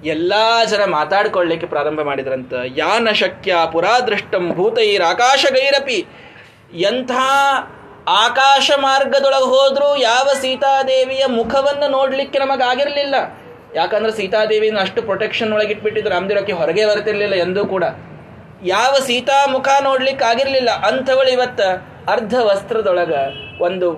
[0.04, 6.06] ಎಲ್ಲಾ ಜನ ಮಾತಾಡ್ಕೊಳ್ಳಿಕ್ಕೆ ಪ್ರಾರಂಭ ಮಾಡಿದ್ರಂತ ಯಾನ ಶಕ್ಯ ಪುರಾದೃಷ್ಟಂ ಭೂತೈರಾಕಾಶಗೈರಪಿ
[6.74, 7.10] ಎಂಥ
[8.08, 13.14] ಆಕಾಶ ಮಾರ್ಗದೊಳಗೆ ಹೋದ್ರೂ ಯಾವ ಸೀತಾದೇವಿಯ ಮುಖವನ್ನು ನೋಡ್ಲಿಕ್ಕೆ ನಮಗಾಗಿರಲಿಲ್ಲ.
[13.74, 17.84] ಯಾಕಂದ್ರೆ ಸೀತಾದೇವಿನ ಅಷ್ಟು ಪ್ರೊಟೆಕ್ಷನ್ ಒಳಗೆ ಇಟ್ಬಿಟ್ಟಿದ್ರು ರಾಮದೇವಕ್ಕೆ ಹೊರಗೆ ಬರ್ತಿರ್ಲಿಲ್ಲ ಎಂದೂ ಕೂಡ.
[18.64, 21.60] ಯಾವ ಸೀತಾ ಮುಖ ನೋಡ್ಲಿಕ್ಕೆ ಆಗಿರಲಿಲ್ಲ ಅಂಥವಳು ಇವತ್ತ
[22.08, 23.12] ಅರ್ಧ ವಸ್ತ್ರದೊಳಗ
[23.60, 23.92] ಒಂದು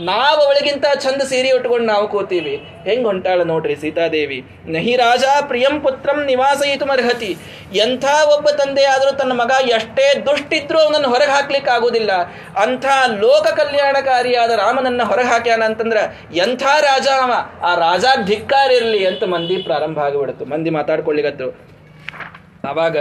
[0.00, 2.56] ನಾವು ಅವಳಿಗಿಂತ ಚಂದ ಸೀರೆ ಉಟ್ಕೊಂಡು ನಾವು ಕೂತೀವಿ.
[2.84, 4.44] ಹೆಂಗ್ ಹೊಂಟಾಳ ನೋಡ್ರಿ ಸೀತಾದೇವಿ?
[4.66, 7.36] ನಹಿ ರಾಜ ಪ್ರಿಯಂ ಪುತ್ರಂ ನಿವಾಸಯಿತು ಅರ್ಹತಿ.
[7.74, 12.12] ಎಂಥ ಒಬ್ಬ ತಂದೆ ಆದರೂ ತನ್ನ ಮಗ ಎಷ್ಟೇ ದುಷ್ಟಿದ್ರೂ ಅವನನ್ನು ಹೊರಗೆ ಹಾಕ್ಲಿಕ್ಕೆ ಆಗೋದಿಲ್ಲ
[12.62, 15.96] ಅಂಥ ಲೋಕ ಕಲ್ಯಾಣಕಾರಿಯಾದ ರಾಮನನ್ನ ಹೊರಗೆ ಹಾಕ್ಯಾನ ಅಂತಂದ್ರ
[16.34, 17.32] ಎಂಥ ರಾಜ ಅವ?
[17.62, 20.44] ಆ ರಾಜ ಧಿಕ್ಕಾರಿರ್ಲಿ ಅಂತ ಮಂದಿ ಪ್ರಾರಂಭ ಆಗಿಬಿಡ್ತು.
[20.44, 21.50] ಮಂದಿ ಮಾತಾಡ್ಕೊಳ್ಳಿಗದ್ರು
[22.68, 22.96] ಅವಾಗ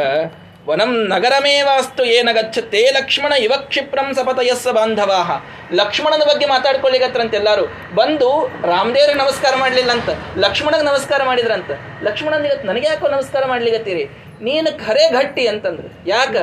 [0.68, 5.32] ವನಂ ನಗರಮೇವಾಸ್ತು ಏನ ಗಚ್ಚತೆ ಲಕ್ಷ್ಮಣ ಇವ ಕ್ಷಿಪ್ರಂ ಸಪತಯಸ್ಸ ಬಾಂಧವಾಹ.
[5.74, 7.96] ಲಕ್ಷ್ಮಣನ ಬಗ್ಗೆ ಮಾತಾಡ್ಕೊಳ್ಳಿಗತ್ರಂತೆ ಎಲ್ಲಾರು.
[7.96, 8.30] ಬಂದು
[8.68, 11.72] ರಾಮದೇವ್ರಿಗೆ ನಮಸ್ಕಾರ ಮಾಡಲಿಲ್ಲ ಅಂತ ಲಕ್ಷ್ಮಣಗೆ ನಮಸ್ಕಾರ ಮಾಡಿದ್ರಂತ.
[12.04, 14.06] ಲಕ್ಷ್ಮಣನ ನನಗೆ ಯಾಕೋ ನಮಸ್ಕಾರ ಮಾಡ್ಲಿಗತ್ತೀರಿ
[14.42, 16.10] ನೀನು ಖರೆ ಗಟ್ಟಿ ಅಂತಂದ್ರೆ.
[16.10, 16.36] ಯಾಕ?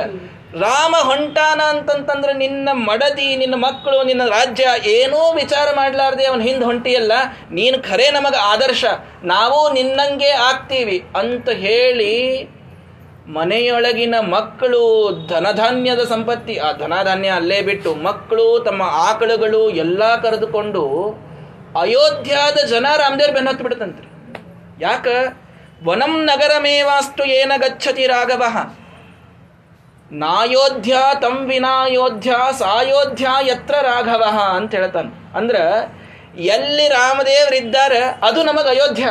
[0.61, 7.11] ರಾಮ ಹೊಂಟಾನ ಅಂತಂತಂದ್ರೆ ನಿನ್ನ ಮಡದಿ, ನಿನ್ನ ಮಕ್ಕಳು, ನಿನ್ನ ರಾಜ್ಯ ಏನೂ ವಿಚಾರ ಮಾಡ್ಲಾರ್ದೆ ಅವನ ಹಿಂದೆ ಹೊಂಟಿಯಲ್ಲ,
[7.51, 8.85] ನೀನು ಖರೆ ನಮಗ ಆದರ್ಶ.
[9.23, 12.13] ನಾವು ನಿನ್ನಂಗೆ ಆಗ್ತೀವಿ ಅಂತ ಹೇಳಿ
[13.27, 20.83] ಮನೆಯೊಳಗಿನ ಮಕ್ಕಳು ಧನಧಾನ್ಯದ ಸಂಪತ್ತಿ, ಆ ಧನಧಾನ್ಯ ಅಲ್ಲೇ ಬಿಟ್ಟು ಮಕ್ಕಳು ತಮ್ಮ ಆಕಳುಗಳು ಎಲ್ಲ ಕರೆದುಕೊಂಡು
[21.79, 24.07] ಅಯೋಧ್ಯಾದ ಜನ ರಾಮದೇವ್ರ ಬೆನ್ನತ್ತು ಬಿಡ್ತಂತ್ರಿ
[24.83, 25.07] ಯಾಕ?
[25.87, 28.43] ವನಂ ನಗರಮೇವಾಸ್ತು ಏನ ಗಚ್ಚತಿ ರಾಘವ.
[30.11, 34.23] ನಾಯೋಧ್ಯ ತಂ ವಿನಾಯೋಧ್ಯ ಸಾಯೋಧ್ಯ ಯತ್ರ ರಾಘವ
[34.55, 35.37] ಅಂತ ಹೇಳ್ತಾನೆ.
[35.37, 35.55] ಅಂದ್ರ
[36.37, 39.07] ಎಲ್ಲಿ ರಾಮದೇವ್ರಿದ್ದಾರೆ, ಅದು ನಮಗೆ ಅಯೋಧ್ಯ.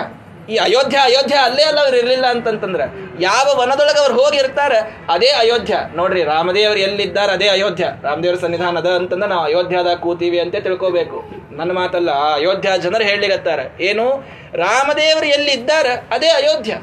[0.50, 2.84] ಈ ಅಯೋಧ್ಯ ಅಯೋಧ್ಯ ಅಲ್ಲೇ ಅಲ್ಲ ಅವ್ರು ಇರಲಿಲ್ಲ ಅಂತಂತಂದ್ರೆ
[3.22, 4.78] ಯಾವ ವನದೊಳಗೆ ಅವ್ರು ಹೋಗಿರ್ತಾರೆ
[5.12, 5.74] ಅದೇ ಅಯೋಧ್ಯ.
[5.96, 7.84] ನೋಡ್ರಿ, ರಾಮದೇವರು ಎಲ್ಲಿದ್ದಾರೆ, ಅದೇ ಅಯೋಧ್ಯ.
[8.02, 11.18] ರಾಮದೇವ್ರ ಸನ್ನಿಧಾನ ಅದ ಅಂತಂದ್ರೆ ನಾವು ಅಯೋಧ್ಯದ ಕೂತೀವಿ ಅಂತ ತಿಳ್ಕೋಬೇಕು.
[11.56, 14.06] ನನ್ನ ಮಾತಲ್ಲ, ಆ ಅಯೋಧ್ಯ ಜನರು ಹೇಳಿಗತ್ತಾರೆ ಏನು?
[14.54, 16.74] ರಾಮದೇವರು ಎಲ್ಲಿದ್ದಾರೆ, ಅದೇ ಅಯೋಧ್ಯ.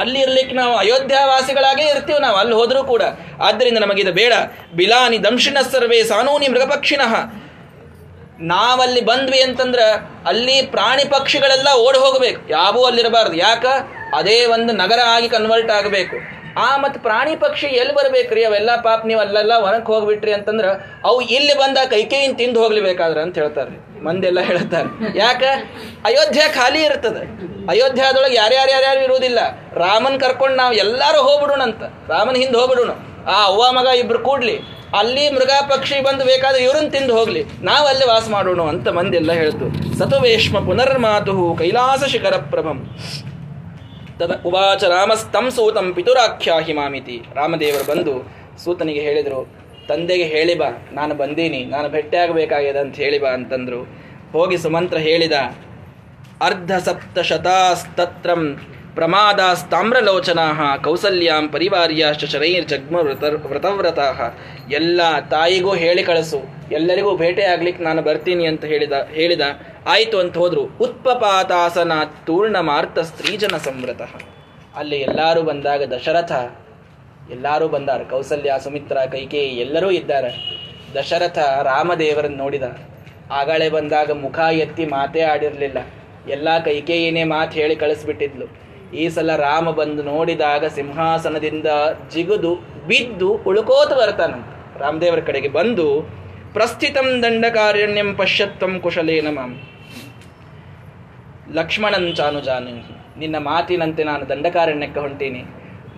[0.00, 3.02] ಅಲ್ಲಿ ಇರ್ಲಿಕ್ಕೆ ನಾವು ಅಯೋಧ್ಯಾವಾಸಿಗಳಾಗೇ ಇರ್ತೀವಿ ನಾವು, ಅಲ್ಲಿ ಹೋದ್ರೂ ಕೂಡ.
[3.42, 4.32] ಆದ್ದರಿಂದ ನಮಗಿದು ಬೇಡ.
[4.76, 7.14] ಬಿಲಾನಿ ದಂಶಿನ ಸರ್ವೇ ಸಾನೂನಿ ಮೃಗಪಕ್ಷಿಣಃ
[8.40, 9.90] ನಾವಲ್ಲಿ ಬಂದ್ವಿ ಅಂತಂದ್ರೆ
[10.26, 12.50] ಅಲ್ಲಿ ಪ್ರಾಣಿ ಪಕ್ಷಿಗಳೆಲ್ಲ ಓಡಿ ಹೋಗಬೇಕು.
[12.50, 13.36] ಯಾವೂ ಅಲ್ಲಿರಬಾರ್ದು.
[13.36, 13.64] ಯಾಕ?
[14.16, 16.38] ಅದೇ ಒಂದು ನಗರ ಆಗಿ ಕನ್ವರ್ಟ್ ಆಗಬೇಕು.
[16.60, 20.68] ಆ, ಮತ್ತು ಪ್ರಾಣಿ ಪಕ್ಷಿ ಎಲ್ಲಿ ಬರ್ಬೇಕ್ರಿ ಅವೆಲ್ಲ ಪಾಪ ನೀವು ಅಲ್ಲೆಲ್ಲ ಹೊರಕ್ಕೆ ಹೋಗ್ಬಿಟ್ರಿ ಅಂತಂದ್ರೆ
[21.04, 24.04] ಅವು ಇಲ್ಲಿ ಬಂದ ಕೈಕೇಯಿನ ತಿಂದು ಹೋಗ್ಲಿಬೇಕಾದ್ರೆ ಅಂತ ಹೇಳ್ತಾರೆ.
[24.04, 25.18] ಮಂದೆಲ್ಲ ಹೇಳ್ತಾರೆ.
[25.18, 25.42] ಯಾಕ?
[26.04, 27.24] ಅಯೋಧ್ಯೆ ಖಾಲಿ ಇರ್ತದೆ.
[27.70, 29.38] ಅಯೋಧ್ಯದೊಳಗೆ ಯಾರ್ಯಾರು ಯಾರ್ಯಾರು ಇರುವುದಿಲ್ಲ.
[29.74, 32.90] ರಾಮನ್ ಕರ್ಕೊಂಡು ನಾವು ಎಲ್ಲರೂ ಹೋಗ್ಬಿಡೋಣ ಅಂತ ರಾಮನ ಹಿಂದೆ ಹೋಗ್ಬಿಡೋಣ.
[33.30, 34.77] ಆ ಅವ್ವ ಮಗ ಇಬ್ರು ಕೂಡ್ಲಿ.
[35.00, 37.42] ಅಲ್ಲಿ ಮೃಗ ಪಕ್ಷಿ ಬಂದು ಬೇಕಾದ್ರೆ ಇವ್ರನ್ನ ತಿಂದು ಹೋಗ್ಲಿ.
[37.62, 39.66] ನಾವು ಅಲ್ಲಿ ವಾಸ ಮಾಡೋಣ ಅಂತ ಮಂದೆಲ್ಲ ಹೇಳ್ತು.
[39.98, 42.78] ಸತುವೇಶ್ಮ ಪುನರ್ಮಾತು ಕೈಲಾಸ ಶಿಖರ ಪ್ರಭಂ.
[44.20, 48.14] ತದ ಉವಾಚ ರಾಮಸ್ತಂ ಸೂತಂ ಪಿತುರಾಖ್ಯಾ ಹಿಮಾಮಿತಿ ರಾಮದೇವರು ಬಂದು
[48.64, 49.40] ಸೂತನಿಗೆ ಹೇಳಿದರು,
[49.88, 53.80] ತಂದೆಗೆ ಹೇಳಿ ಬಾ, ನಾನು ಬಂದೀನಿ, ನಾನು ಭೇಟಿಯಾಗಬೇಕಾಗಿದೆ ಅಂತ ಹೇಳಿ ಬಾ ಅಂತಂದ್ರು.
[54.32, 55.36] ಹೋಗಿ ಸುಮಂತ್ರ ಹೇಳಿದ,
[56.42, 58.42] ಅರ್ಧ ಸಪ್ತ ಶತಾಸ್ತತ್ರಂ
[58.98, 62.36] ಪ್ರಮಾದಾಸ್ತಾಮ್ರಲೋಚನಾ ಕೌಸಲ್ಯಾಂ ಪರಿವಾರ್ಯಾಶ್ಚ
[62.66, 63.98] ಜಗ್ಮ ವ್ರತ ವ್ರತವ್ರತ
[64.72, 66.40] ಎಲ್ಲ ತಾಯಿಗೂ ಹೇಳಿ ಕಳಿಸು.
[66.72, 67.44] ಎಲ್ಲರಿಗೂ ಭೇಟೆ
[67.82, 69.40] ನಾನು ಬರ್ತೀನಿ ಅಂತ ಹೇಳಿದ ಹೇಳಿದ.
[69.86, 70.60] ಆಯಿತು ಅಂತ ಹೋದ್ರು.
[70.60, 71.92] ಉತ್ಪಪಾತಾಸನ
[72.26, 74.02] ತೂರ್ಣ ಮಾರ್ತ ಸ್ತ್ರೀಜನ ಸಂವ್ರತ.
[74.76, 76.32] ಅಲ್ಲಿ ಎಲ್ಲರೂ ಬಂದಾಗ ದಶರಥ,
[77.30, 78.02] ಎಲ್ಲರೂ ಬಂದಾರ.
[78.10, 80.30] ಕೌಸಲ್ಯ, ಸುಮಿತ್ರ, ಕೈಕೇಯಿ ಎಲ್ಲರೂ ಇದ್ದಾರೆ.
[80.94, 82.62] ದಶರಥ ರಾಮದೇವರನ್ನು ನೋಡಿದ.
[83.30, 85.78] ಆಗಳೆ ಬಂದಾಗ ಮುಖ ಎತ್ತಿ ಮಾತೇ ಆಡಿರಲಿಲ್ಲ.
[86.30, 88.67] ಎಲ್ಲ ಕೈಕೇಯಿನೇ ಮಾತು ಹೇಳಿ ಕಳಿಸ್ಬಿಟ್ಟಿದ್ಲು.
[88.94, 91.66] ಈ ಸಲ ರಾಮ ಬಂದು ನೋಡಿದಾಗ ಸಿಂಹಾಸನದಿಂದ
[92.10, 92.54] ಜಿಗುದು,
[92.86, 95.86] ಬಿದ್ದು ಉಳುಕೋತ ಬರ್ತಾನಂತ ರಾಮದೇವರ ಕಡೆಗೆ ಬಂದು,
[96.52, 99.62] ಪ್ರಸ್ಥಿತಂ ದಂಡಕಾರ್ಯಣ್ಯಂ ಪಶ್ಯತ್ವಂ ಕುಶಲೇನ ಮಾಂ.
[101.52, 102.72] ಲಕ್ಷ್ಮಣನ್ ಚಾನು ಜಾನು,
[103.18, 105.42] ನಿನ್ನ ಮಾತಿನಂತೆ ನಾನು ದಂಡಕಾರಣ್ಯಕ್ಕೆ ಹೊಂಟೀನಿ.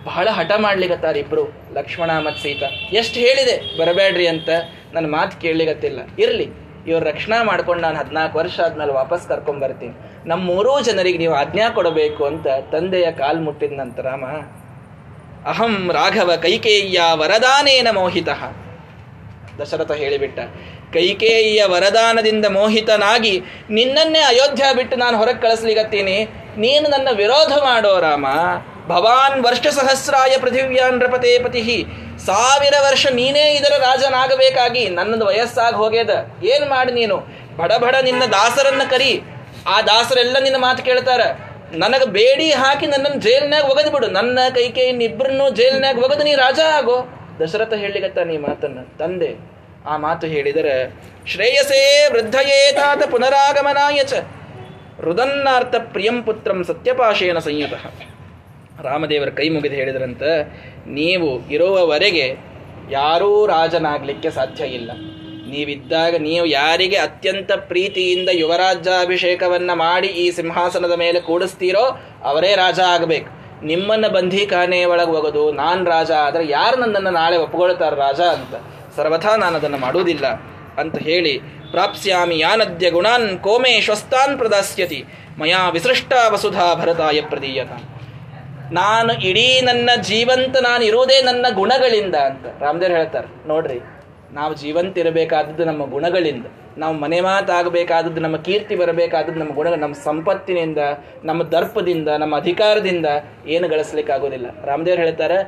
[0.03, 2.65] ಬಹಳ ಹಠ ಮಾಡ್ಲಿಕತ್ತಾರ ಇಬ್ರು, ಲಕ್ಷ್ಮಣ ಮತ್ತು ಸೀತಾ.
[2.91, 4.49] ಎಷ್ಟು ಹೇಳಿದೆ, ಬರಬೇಡ್ರಿ ಅಂತ.
[4.93, 6.70] ನನ್ನ ಮಾತು ಕೇಳಲಿಗತ್ತಿಲ್ಲ ಇರಲಿ.
[6.87, 9.93] ಇವ್ರ ರಕ್ಷಣಾ ಮಾಡ್ಕೊಂಡು ನಾನು ಹದಿನಾಲ್ಕು ವರ್ಷ ಆದ್ಮೇಲೆ ವಾಪಸ್ ಕರ್ಕೊಂಡ್ ಬರ್ತೀನಿ
[10.29, 14.25] ನಮ್ಮ ಮೂರೂ ಜನರಿಗೆ ನೀವು ಆಜ್ಞಾ ಕೊಡಬೇಕು ಅಂತ ತಂದೆಯ ಕಾಲ್ ಮುಟ್ಟಿದ ನಂತರ ರಾಮ
[15.51, 18.41] ಅಹಂ ರಾಘವ ಕೈಕೇಯ್ಯ ವರದಾನೇನ ಮೋಹಿತಃ.
[19.59, 20.39] ದಶರಥ ಹೇಳಿಬಿಟ್ಟ,
[20.93, 23.33] ಕೈಕೇಯಿಯ ವರದಾನದಿಂದ ಮೋಹಿತನಾಗಿ
[23.69, 26.17] ನಿನ್ನನ್ನೇ ಅಯೋಧ್ಯ ಬಿಟ್ಟು ನಾನು ಹೊರಗೆ ಕಳಿಸ್ಲಿಗತ್ತೀನಿ
[26.57, 28.25] ನೀನು ನನ್ನ ವಿರೋಧ ಮಾಡೋ ರಾಮ.
[28.87, 31.61] ಭವಾನ್ ವರ್ಷ ಸಹಸ್ರಾಯ ಪೃಥಿವ್ಯಾನ್ ರಪತೇ ಪತಿ.
[32.25, 36.09] ಸಾವಿರ ವರ್ಷ ನೀನೇ ಇದರ ರಾಜನಾಗಬೇಕಾಗಿ ನನ್ನದು ವಯಸ್ಸಾಗಿ ಹೋಗ್ಯದ.
[36.43, 37.17] ಏನ್ ಮಾಡಿ ನೀನು?
[37.57, 39.21] ಬಡ ಬಡ ನಿನ್ನ ದಾಸರನ್ನ ಕರಿ.
[39.67, 41.21] ಆ ದಾಸರೆಲ್ಲ ನಿನ್ನ ಮಾತು ಕೇಳ್ತಾರ.
[41.71, 44.07] ನನಗೆ ಬೇಡಿ ಹಾಕಿ ನನ್ನನ್ನು ಜೈಲ್ನಾಗ ಒಗದು ಬಿಡು.
[44.07, 47.07] ನನ್ನ ಕೈಕೇಯಿನ ಇಬ್ಬರನ್ನು ಜೈಲ್ನಾಗ ಒಗದು ನೀ ರಾಜ ಆಗೋ.
[47.43, 48.79] ದಶರಥ ಹೇಳಿಗತ್ತ ನೀ ಮಾತನ್ನ.
[48.99, 49.35] ತಂದೆ,
[49.85, 50.75] ಆ ಮಾತು ಹೇಳಿದರೆ,
[51.27, 54.13] ಶ್ರೇಯಸೇ ವೃದ್ಧಯೇತಾತ ಪುನರಾಗಮನಾಯ ಚ.
[54.99, 57.73] ರುದನ್ನಾರ್ಥ ಪ್ರಿಯಂ ಪುತ್ರಂ ಸತ್ಯಪಾಶೇನ ಸಂಯುತ.
[58.83, 60.23] ರಾಮದೇವರ ಕೈ ಮುಗಿದು ಹೇಳಿದ್ರಂತ,
[60.87, 62.37] ನೀವು ಇರುವವರೆಗೆ
[62.91, 64.91] ಯಾರೂ ರಾಜನಾಗಲಿಕ್ಕೆ ಸಾಧ್ಯ ಇಲ್ಲ.
[65.49, 71.85] ನೀವಿದ್ದಾಗ ನೀವು ಯಾರಿಗೆ ಅತ್ಯಂತ ಪ್ರೀತಿಯಿಂದ ಯುವರಾಜ್ಯಾಭಿಷೇಕವನ್ನು ಮಾಡಿ ಈ ಸಿಂಹಾಸನದ ಮೇಲೆ ಕೂಡಿಸ್ತೀರೋ
[72.23, 73.29] ಅವರೇ ರಾಜ ಆಗಬೇಕು.
[73.65, 78.55] ನಿಮ್ಮನ್ನ ಬಂಧಿಖಾನೆ ಒಳಗೆ ಒಗದು ನಾನು ರಾಜ ಆದರೆ ಯಾರು ನನ್ನನ್ನು ನಾಳೆ ಒಪ್ಕೊಳ್ತಾರೆ ರಾಜ ಅಂತ.
[78.95, 80.25] ಸರ್ವಥಾ ನಾನು ಅದನ್ನು ಮಾಡುವುದಿಲ್ಲ.
[80.77, 81.39] ಅಂತ ಹೇಳಿ,
[81.71, 85.05] ಪ್ರಾಪ್ಸ್ಯಾಮಿ ಯಾನದ್ಯ ಗುಣಾನ್ ಕೋಮೇ ಶ್ವಸ್ತಾನ್ ಪ್ರದಾಸ್ಯತಿ.
[85.39, 87.71] ಮಯಾ ವಿಸೃಷ್ಟ ವಸುಧಾ ಭರತಾಯ ಪ್ರದೀಯತ.
[88.79, 93.27] ನಾನು ಇಡೀ ನನ್ನ ಜೀವಂತ ನಾನು ಇರೋದೇ ನನ್ನ ಗುಣಗಳಿಂದ ಅಂತ ರಾಮದೇವ್ ಹೇಳ್ತಾರೆ.
[93.47, 93.77] ನೋಡ್ರಿ,
[94.33, 96.45] ನಾವು ಜೀವಂತ ಇರಬೇಕಾದದ್ದು ನಮ್ಮ ಗುಣಗಳಿಂದ,
[96.77, 100.81] ನಾವು ಮನೆ ಮಾತಾಗಬೇಕಾದದ್ದು ನಮ್ಮ ಕೀರ್ತಿ ಬರಬೇಕಾದದ್ದು ನಮ್ಮ ಗುಣ ನಮ್ಮ ಸಂಪತ್ತಿನಿಂದ,
[101.29, 103.07] ನಮ್ಮ ದರ್ಪದಿಂದ, ನಮ್ಮ ಅಧಿಕಾರದಿಂದ
[103.55, 105.39] ಏನು ಗಳಿಸ್ಲಿಕ್ಕೆ ಆಗೋದಿಲ್ಲ ರಾಮದೇವ್ರು ಹೇಳ್ತಾರೆ,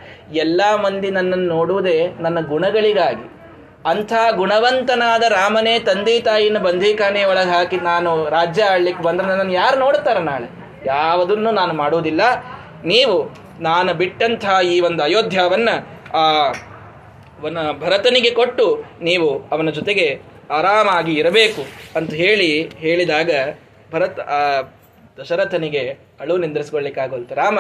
[0.44, 3.26] ಎಲ್ಲ ಮಂದಿ ನನ್ನನ್ನು ನೋಡುವುದೇ ನನ್ನ ಗುಣಗಳಿಗಾಗಿ.
[3.92, 10.22] ಅಂಥ ಗುಣವಂತನಾದ ರಾಮನೇ ತಂದೆ ತಾಯಿನ ಬಂದೀಖಾನೆ ಒಳಗೆ ಹಾಕಿ ನಾನು ರಾಜ್ಯ ಆಳ್ಲಿಕ್ಕೆ ಬಂದ್ರೆ ನನ್ನನ್ನು ಯಾರು ನೋಡ್ತಾರೆ
[10.32, 10.50] ನಾಳೆ?
[10.86, 12.22] ಯಾವುದನ್ನು ನಾನು ಮಾಡುವುದಿಲ್ಲ
[12.86, 13.30] ನೀವು
[13.62, 15.76] ನಾನು ಬಿಟ್ಟಂತಹ ಈ ಒಂದು ಅಯೋಧ್ಯವನ್ನು,
[16.18, 16.52] ಆ,
[17.42, 20.22] ವನ ಭರತನಿಗೆ ಕೊಟ್ಟು ನೀವು ಅವನ ಜೊತೆಗೆ
[20.52, 21.62] ಆರಾಮಾಗಿ ಇರಬೇಕು
[21.98, 23.32] ಅಂತ ಹೇಳಿ ಹೇಳಿದಾಗ
[23.94, 24.18] ಭರತ್
[25.22, 27.36] ದಶರಥನಿಗೆ ಅಳು ನಿಂದ್ರಿಸ್ಕೊಳ್ಳಿಕ್ಕಾಗೋಲ್ತು.
[27.36, 27.60] ರಾಮ,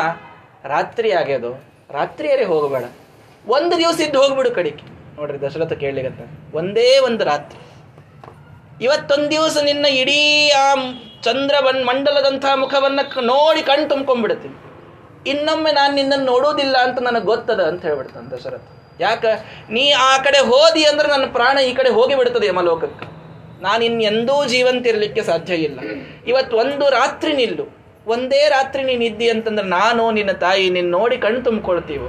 [0.66, 2.84] ರಾತ್ರಿ ಆಗ್ಯದು ರಾತ್ರಿಯರೇ ಹೋಗಬೇಡ.
[3.48, 4.84] ಒಂದು ದಿವಸ ಇದ್ದು ಹೋಗ್ಬಿಡು ಕಡಿಕೆ
[5.18, 7.60] ನೋಡ್ರಿ ದಶರಥ ಕೇಳಲಿಗತ್ತ ಒಂದೇ ಒಂದು ರಾತ್ರಿ.
[8.84, 10.76] ಇವತ್ತೊಂದು ದಿವಸ ನಿನ್ನ ಇಡೀ ಆ
[11.22, 11.56] ಚಂದ್ರ
[11.86, 14.63] ಮಂಡಲದಂಥ ಮುಖವನ್ನು ನೋಡಿ ಕಣ್ ತುಂಬ್ಕೊಂಡ್ಬಿಡ್ತೀನಿ
[15.28, 18.62] ಇನ್ನೊಮ್ಮೆ ನಾನು ನಿನ್ನನ್ನು ನೋಡೋದಿಲ್ಲ ಅಂತ ನನಗೆ ಗೊತ್ತದ ಅಂತ ಹೇಳ್ಬಿಡ್ತಾನೆ ದಶರಥ
[19.00, 19.26] ಯಾಕ?
[19.70, 23.14] ನೀ ಆ ಕಡೆ ಹೋದಿ ಅಂದ್ರೆ ನನ್ನ ಪ್ರಾಣ ಈ ಕಡೆ ಹೋಗಿ ಬಿಡ್ತದೆ ಯಮಲೋಕಕ್ಕೆ.
[23.62, 25.80] ನಾನು ಇನ್ನೆಂದೂ ಜೀವಂತ ಇರಲಿಕ್ಕೆ ಸಾಧ್ಯ ಇಲ್ಲ.
[26.28, 27.84] ಇವತ್ತು ಒಂದು ರಾತ್ರಿ ನಿಲ್ಲು.
[28.08, 32.08] ಒಂದೇ ರಾತ್ರಿ ನೀನು ಇದ್ದಿ ಅಂತಂದ್ರೆ ನಾನು, ನಿನ್ನ ತಾಯಿ ನಿನ್ನ ನೋಡಿ ಕಣ್ ತುಂಬಿಕೊಳ್ತೀವೋ?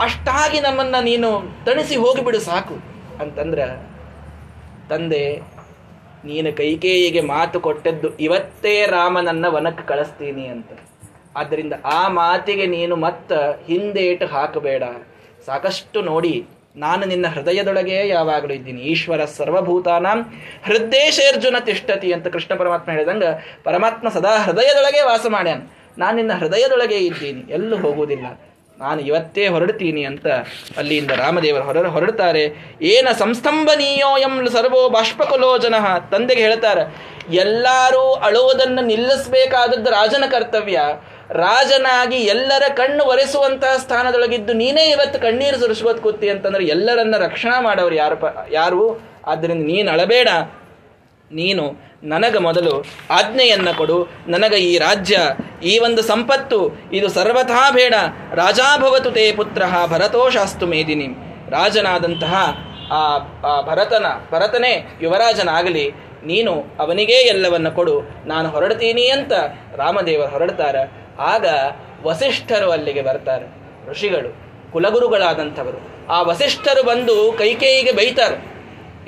[0.00, 2.74] ಅಷ್ಟಾಗಿ ನಮ್ಮನ್ನ ನೀನು ತಣಿಸಿ ಹೋಗಿಬಿಡು ಸಾಕು.
[3.22, 3.90] ಅಂತಂದ್ರೆ,
[4.88, 5.36] ತಂದೆ,
[6.24, 10.70] ನೀನು ಕೈಕೇಯಿಗೆ ಮಾತು ಕೊಟ್ಟದ್ದು ಇವತ್ತೇ ರಾಮನನ್ನ ವನಕ್ಕೆ ಕಳಿಸ್ತೀನಿ ಅಂತ.
[11.36, 13.32] ಆದ್ದರಿಂದ ಆ ಮಾತಿಗೆ ನೀನು ಮತ್ತ
[13.68, 14.84] ಹಿಂದೇಟು ಹಾಕಬೇಡ.
[15.46, 16.34] ಸಾಕಷ್ಟು ನೋಡಿ,
[16.76, 18.80] ನಾನು ನಿನ್ನ ಹೃದಯದೊಳಗೆ ಯಾವಾಗಲೂ ಇದ್ದೀನಿ.
[18.92, 20.18] ಈಶ್ವರ ಸರ್ವಭೂತಾನಾಂ
[20.68, 23.24] ಹೃದಯೇಶರ್ಜುನ ತಿಷ್ಟತಿ ಅಂತ ಕೃಷ್ಣ ಪರಮಾತ್ಮ ಹೇಳಿದಂಗ,
[23.68, 25.60] ಪರಮಾತ್ಮ ಸದಾ ಹೃದಯದೊಳಗೆ ವಾಸ ಮಾಡ್ಯಾನ.
[26.02, 27.42] ನಾನು ನಿನ್ನ ಹೃದಯದೊಳಗೆ ಇದ್ದೀನಿ.
[27.56, 28.26] ಎಲ್ಲೂ ಹೋಗುವುದಿಲ್ಲ.
[28.78, 30.26] ನಾನು ಇವತ್ತೇ ಹೊರಡ್ತೀನಿ ಅಂತ
[30.80, 32.44] ಅಲ್ಲಿಂದ ರಾಮದೇವರು ಹೊರ ಹೊರಡ್ತಾರೆ.
[32.92, 36.84] ಏನ ಸಂಸ್ತಂಭನೀಯೋಯಂ ಸರ್ವೋ ಬಾಷ್ಪಕುಲೋ ಜನಃ ತಂದೆಗೆ ಹೇಳ್ತಾರೆ,
[37.44, 40.78] ಎಲ್ಲರೂ ಅಳುವುದನ್ನು ನಿಲ್ಲಿಸಬೇಕಾದದ್ದು ರಾಜನ ಕರ್ತವ್ಯ.
[41.30, 48.16] ರಾಜನಾಗಿ ಎಲ್ಲರ ಕಣ್ಣು ಒರೆಸುವಂತಹ ಸ್ಥಾನದೊಳಗಿದ್ದು ನೀನೇ ಇವತ್ತು ಕಣ್ಣೀರು ಸುರಿಸುವತ್ ಕೂತಿ ಅಂತಂದ್ರೆ ಎಲ್ಲರನ್ನ ರಕ್ಷಣಾ ಮಾಡೋರು ಯಾರು
[48.52, 49.00] ಯಾರು?
[49.26, 50.28] ಆದ್ದರಿಂದ ನೀನು ಅಳಬೇಡ.
[51.32, 54.08] ನೀನು ನನಗೆ ಮೊದಲು ಆಜ್ಞೆಯನ್ನು ಕೊಡು.
[54.28, 55.18] ನನಗೆ ಈ ರಾಜ್ಯ,
[55.62, 57.94] ಈ ಒಂದು ಸಂಪತ್ತು, ಇದು ಸರ್ವಥಾ ಬೇಡ.
[58.34, 61.06] ರಾಜಾಭವತು ತೇ ಪುತ್ರ ಭರತೋ ಶಾಸ್ತು ಮೇದಿನಿ.
[61.50, 62.34] ರಾಜನಾದಂತಹ
[62.92, 63.18] ಆ
[63.62, 65.90] ಭರತನ, ಭರತನೇ ಯುವರಾಜನಾಗಲಿ.
[66.24, 68.00] ನೀನು ಅವನಿಗೇ ಎಲ್ಲವನ್ನ ಕೊಡು.
[68.26, 69.32] ನಾನು ಹೊರಡ್ತೀನಿ ಅಂತ
[69.76, 71.07] ರಾಮದೇವರು ಹೊರಡ್ತಾರೆ.
[71.18, 71.46] ಆಗ
[72.02, 73.46] ವಸಿಷ್ಠರು ಅಲ್ಲಿಗೆ ಬರ್ತಾರೆ.
[73.90, 74.30] ಋಷಿಗಳು,
[74.72, 76.06] ಕುಲಗುರುಗಳಾದಂಥವರು.
[76.12, 78.58] ಆ ವಸಿಷ್ಠರು ಬಂದು ಕೈಕೇಯಿಗೆ ಬೈತಾರೆ.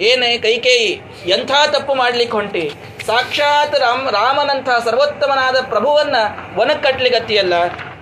[0.00, 2.70] ಏನೇ ಕೈಕೇಯಿ, ಎಂಥ ತಪ್ಪು ಮಾಡ್ಲಿಕ್ಕೆ ಹೊಂಟಿ?
[3.06, 6.14] ಸಾಕ್ಷಾತ್ ರಾಮ್, ರಾಮನಂಥ ಸರ್ವೋತ್ತಮನಾದ ಪ್ರಭುವನ್ನ
[6.56, 7.52] ವನಕ್ಕೆ ಕಟ್ಲಿಗತ್ತಿಯಲ್ಲ.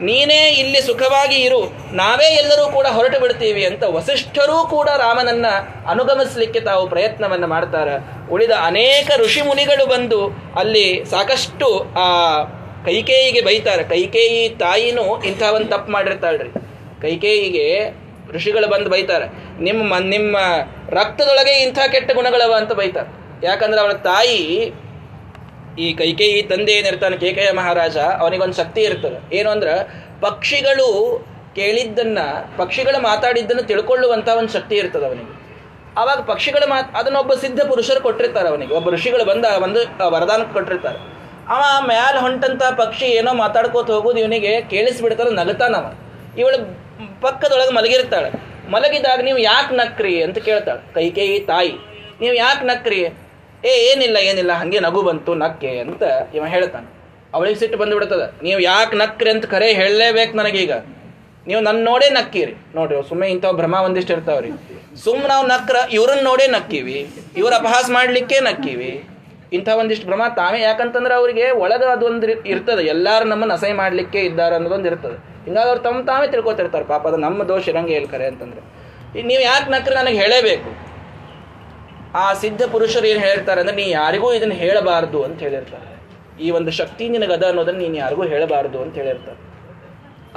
[0.01, 1.73] ನೀನೇ ಇಲ್ಲಿ ಸುಖವಾಗಿ ಇರು.
[1.93, 5.47] ನಾವೇ ಎಲ್ಲರೂ ಕೂಡ ಹೊರಟು ಬಿಡ್ತೀವಿ ಅಂತ ವಸಿಷ್ಠರೂ ಕೂಡ ರಾಮನನ್ನ
[5.87, 8.31] ಅನುಗಮಿಸಲಿಕ್ಕೆ ತಾವು ಪ್ರಯತ್ನವನ್ನ ಮಾಡ್ತಾರೆ.
[8.31, 10.27] ಉಳಿದ ಅನೇಕ ಋಷಿ ಮುನಿಗಳು ಬಂದು
[10.59, 12.09] ಅಲ್ಲಿ ಸಾಕಷ್ಟು ಆ
[12.89, 13.85] ಕೈಕೇಯಿಗೆ ಬೈತಾರೆ.
[13.85, 16.49] ಕೈಕೇಯಿ ತಾಯಿನೂ ಇಂಥ ಒಂದು ತಪ್ಪು ಮಾಡಿರ್ತಾಳ್ರಿ.
[17.03, 17.91] ಕೈಕೇಯಿಗೆ
[18.33, 19.27] ಋಷಿಗಳು ಬಂದು ಬೈತಾರೆ.
[19.63, 20.37] ನಿಮ್ಮ ನಿಮ್ಮ
[20.89, 23.09] ರಕ್ತದೊಳಗೆ ಇಂಥ ಕೆಟ್ಟ ಗುಣಗಳವ ಅಂತ ಬೈತಾರೆ.
[23.47, 24.73] ಯಾಕಂದ್ರೆ ಅವಳ ತಾಯಿ
[25.79, 29.37] ಈ ಕೈಕೇಯಿ ತಂದೆ ಏನಿರ್ತಾನೆ, ಕೇಕೇಯ ಮಹಾರಾಜ, ಅವನಿಗೊಂದು ಶಕ್ತಿ ಇರ್ತದೆ.
[29.37, 31.19] ಏನು ಅಂದ್ರೆ, ಪಕ್ಷಿಗಳು
[31.55, 32.19] ಕೇಳಿದ್ದನ್ನ,
[32.57, 35.39] ಪಕ್ಷಿಗಳು ಮಾತಾಡಿದ್ದನ್ನು ತಿಳ್ಕೊಳ್ಳುವಂತ ಒಂದು ಶಕ್ತಿ ಇರ್ತದೆ ಅವನಿಗೆ.
[35.97, 38.75] ಅವಾಗ ಪಕ್ಷಿಗಳ ಮಾತ್ ಅದನ್ನೊಬ್ಬ ಸಿದ್ಧ ಪುರುಷರು ಕೊಟ್ಟಿರ್ತಾರೆ ಅವನಿಗೆ.
[38.75, 41.18] ಒಬ್ಬ ಋಷಿಗಳು ಬಂದ ಒಂದು ವರದಾನ ಕೊಟ್ಟಿರ್ತಾರೆ.
[41.55, 45.87] ಅವ ಮ್ಯಾಲ ಹೊಂಟಂತ ಪಕ್ಷಿ ಏನೋ ಮಾತಾಡ್ಕೋತ ಹೋಗೋದು ಇವನಿಗೆ ಕೇಳಿಸ್ಬಿಡ್ತಾರ ನಗತಾನವ
[46.41, 46.59] ಇವಳು
[47.25, 48.31] ಪಕ್ಕದೊಳಗೆ ಮಲಗಿರ್ತಾಳೆ.
[48.75, 50.81] ಮಲಗಿದಾಗ ನೀವು ಯಾಕೆ ನಕ್ರಿ ಅಂತ ಕೇಳ್ತಾಳೆ.
[50.95, 51.73] ಕೈಕೇಯಿ ತಾಯಿ,
[52.23, 53.01] ನೀವು ಯಾಕೆ ನಕ್ರಿ?
[53.71, 56.03] ಏ, ಏನಿಲ್ಲ ಏನಿಲ್ಲ, ಹಂಗೆ ನಗು ಬಂತು, ನಕ್ಕೆ ಅಂತ
[56.37, 56.89] ಇವ ಹೇಳ್ತಾನೆ.
[57.35, 58.25] ಅವಳಿಗೆ ಸಿಟ್ಟು ಬಂದ್ಬಿಡ್ತದ.
[58.47, 60.73] ನೀವು ಯಾಕೆ ನಕ್ರಿ ಅಂತ ಕರೆ ಹೇಳಲೇಬೇಕು ನನಗೀಗ.
[61.49, 62.55] ನೀವು ನನ್ನ ನೋಡೇ ನಕ್ಕೀರಿ.
[62.77, 64.51] ನೋಡ್ರಿ ಸುಮ್ಮನೆ ಇಂಥವ್ ಭ್ರಮ ಒಂದಿಷ್ಟು ಇರ್ತಾವ್ರಿ.
[65.05, 66.99] ಸುಮ್ಮನೆ ನಾವು ನಕ್ರ ಇವ್ರನ್ನ ನೋಡೇ ನಕ್ಕೀವಿ.
[67.41, 68.93] ಇವ್ರ ಅಪಹಾಸ ಮಾಡ್ಲಿಕ್ಕೆ ನಕ್ಕೀವಿ.
[69.53, 72.83] ಇಂಥ ಒಂದಿಷ್ಟು ಭ್ರಮ ತಾವೇ ಯಾಕಂತಂದ್ರೆ ಅವರಿಗೆ ಒಳಗ ಅದೊಂದು ಇರ್ತದೆ.
[72.87, 75.17] ಎಲ್ಲರೂ ನಮ್ಮನ್ನ ಅಸಹ್ಯ ಮಾಡ್ಲಿಕ್ಕೆ ಇದ್ದಾರೆ ಅನ್ನೋದೊಂದು ಇರ್ತದೆ.
[75.45, 76.85] ಹಿಂಗಾಗಿ ಅವ್ರು ತಮ್ಮ ತಾವೇ ತಿಳ್ಕೊತಿರ್ತಾರೆ.
[76.85, 78.63] ಪಾಪ ಅದು ನಮ್ಮ ದೋಷ ಇರಂಗೆ ಹೇಳ್ಕರೆ ಅಂತಂದ್ರೆ.
[79.23, 80.71] ನೀವು ಯಾಕೆ ನಕ್ರೆ ನನಗೆ ಹೇಳೇಬೇಕು?
[82.19, 85.87] ಆ ಸಿದ್ಧ ಪುರುಷರು ಏನು ಹೇಳ್ತಾರೆ ಅಂದ್ರೆ, ನೀ ಯಾರಿಗೂ ಇದನ್ನ ಹೇಳಬಾರದು ಅಂತ ಹೇಳಿರ್ತಾರೆ.
[86.45, 89.41] ಈ ಒಂದು ಶಕ್ತಿ ನಿನಗದ ಅನ್ನೋದನ್ನ ನೀನು ಯಾರಿಗೂ ಹೇಳಬಾರದು ಅಂತ ಹೇಳಿರ್ತಾರೆ.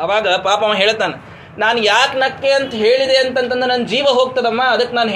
[0.01, 1.16] ಅವಾಗ ಪಾಪ ಅವ ಹೇಳ್ತಾನೆ,
[1.57, 5.12] ನಾನು ಯಾಕೆ ನಕ್ಕೆ ಅಂತ ಹೇಳಿದೆ ಅಂತಂತಂದ್ರೆ ನನ್ನ ಜೀವ ಹೋಗ್ತದಮ್ಮ ಅದಕ್ಕೆ ನಾನು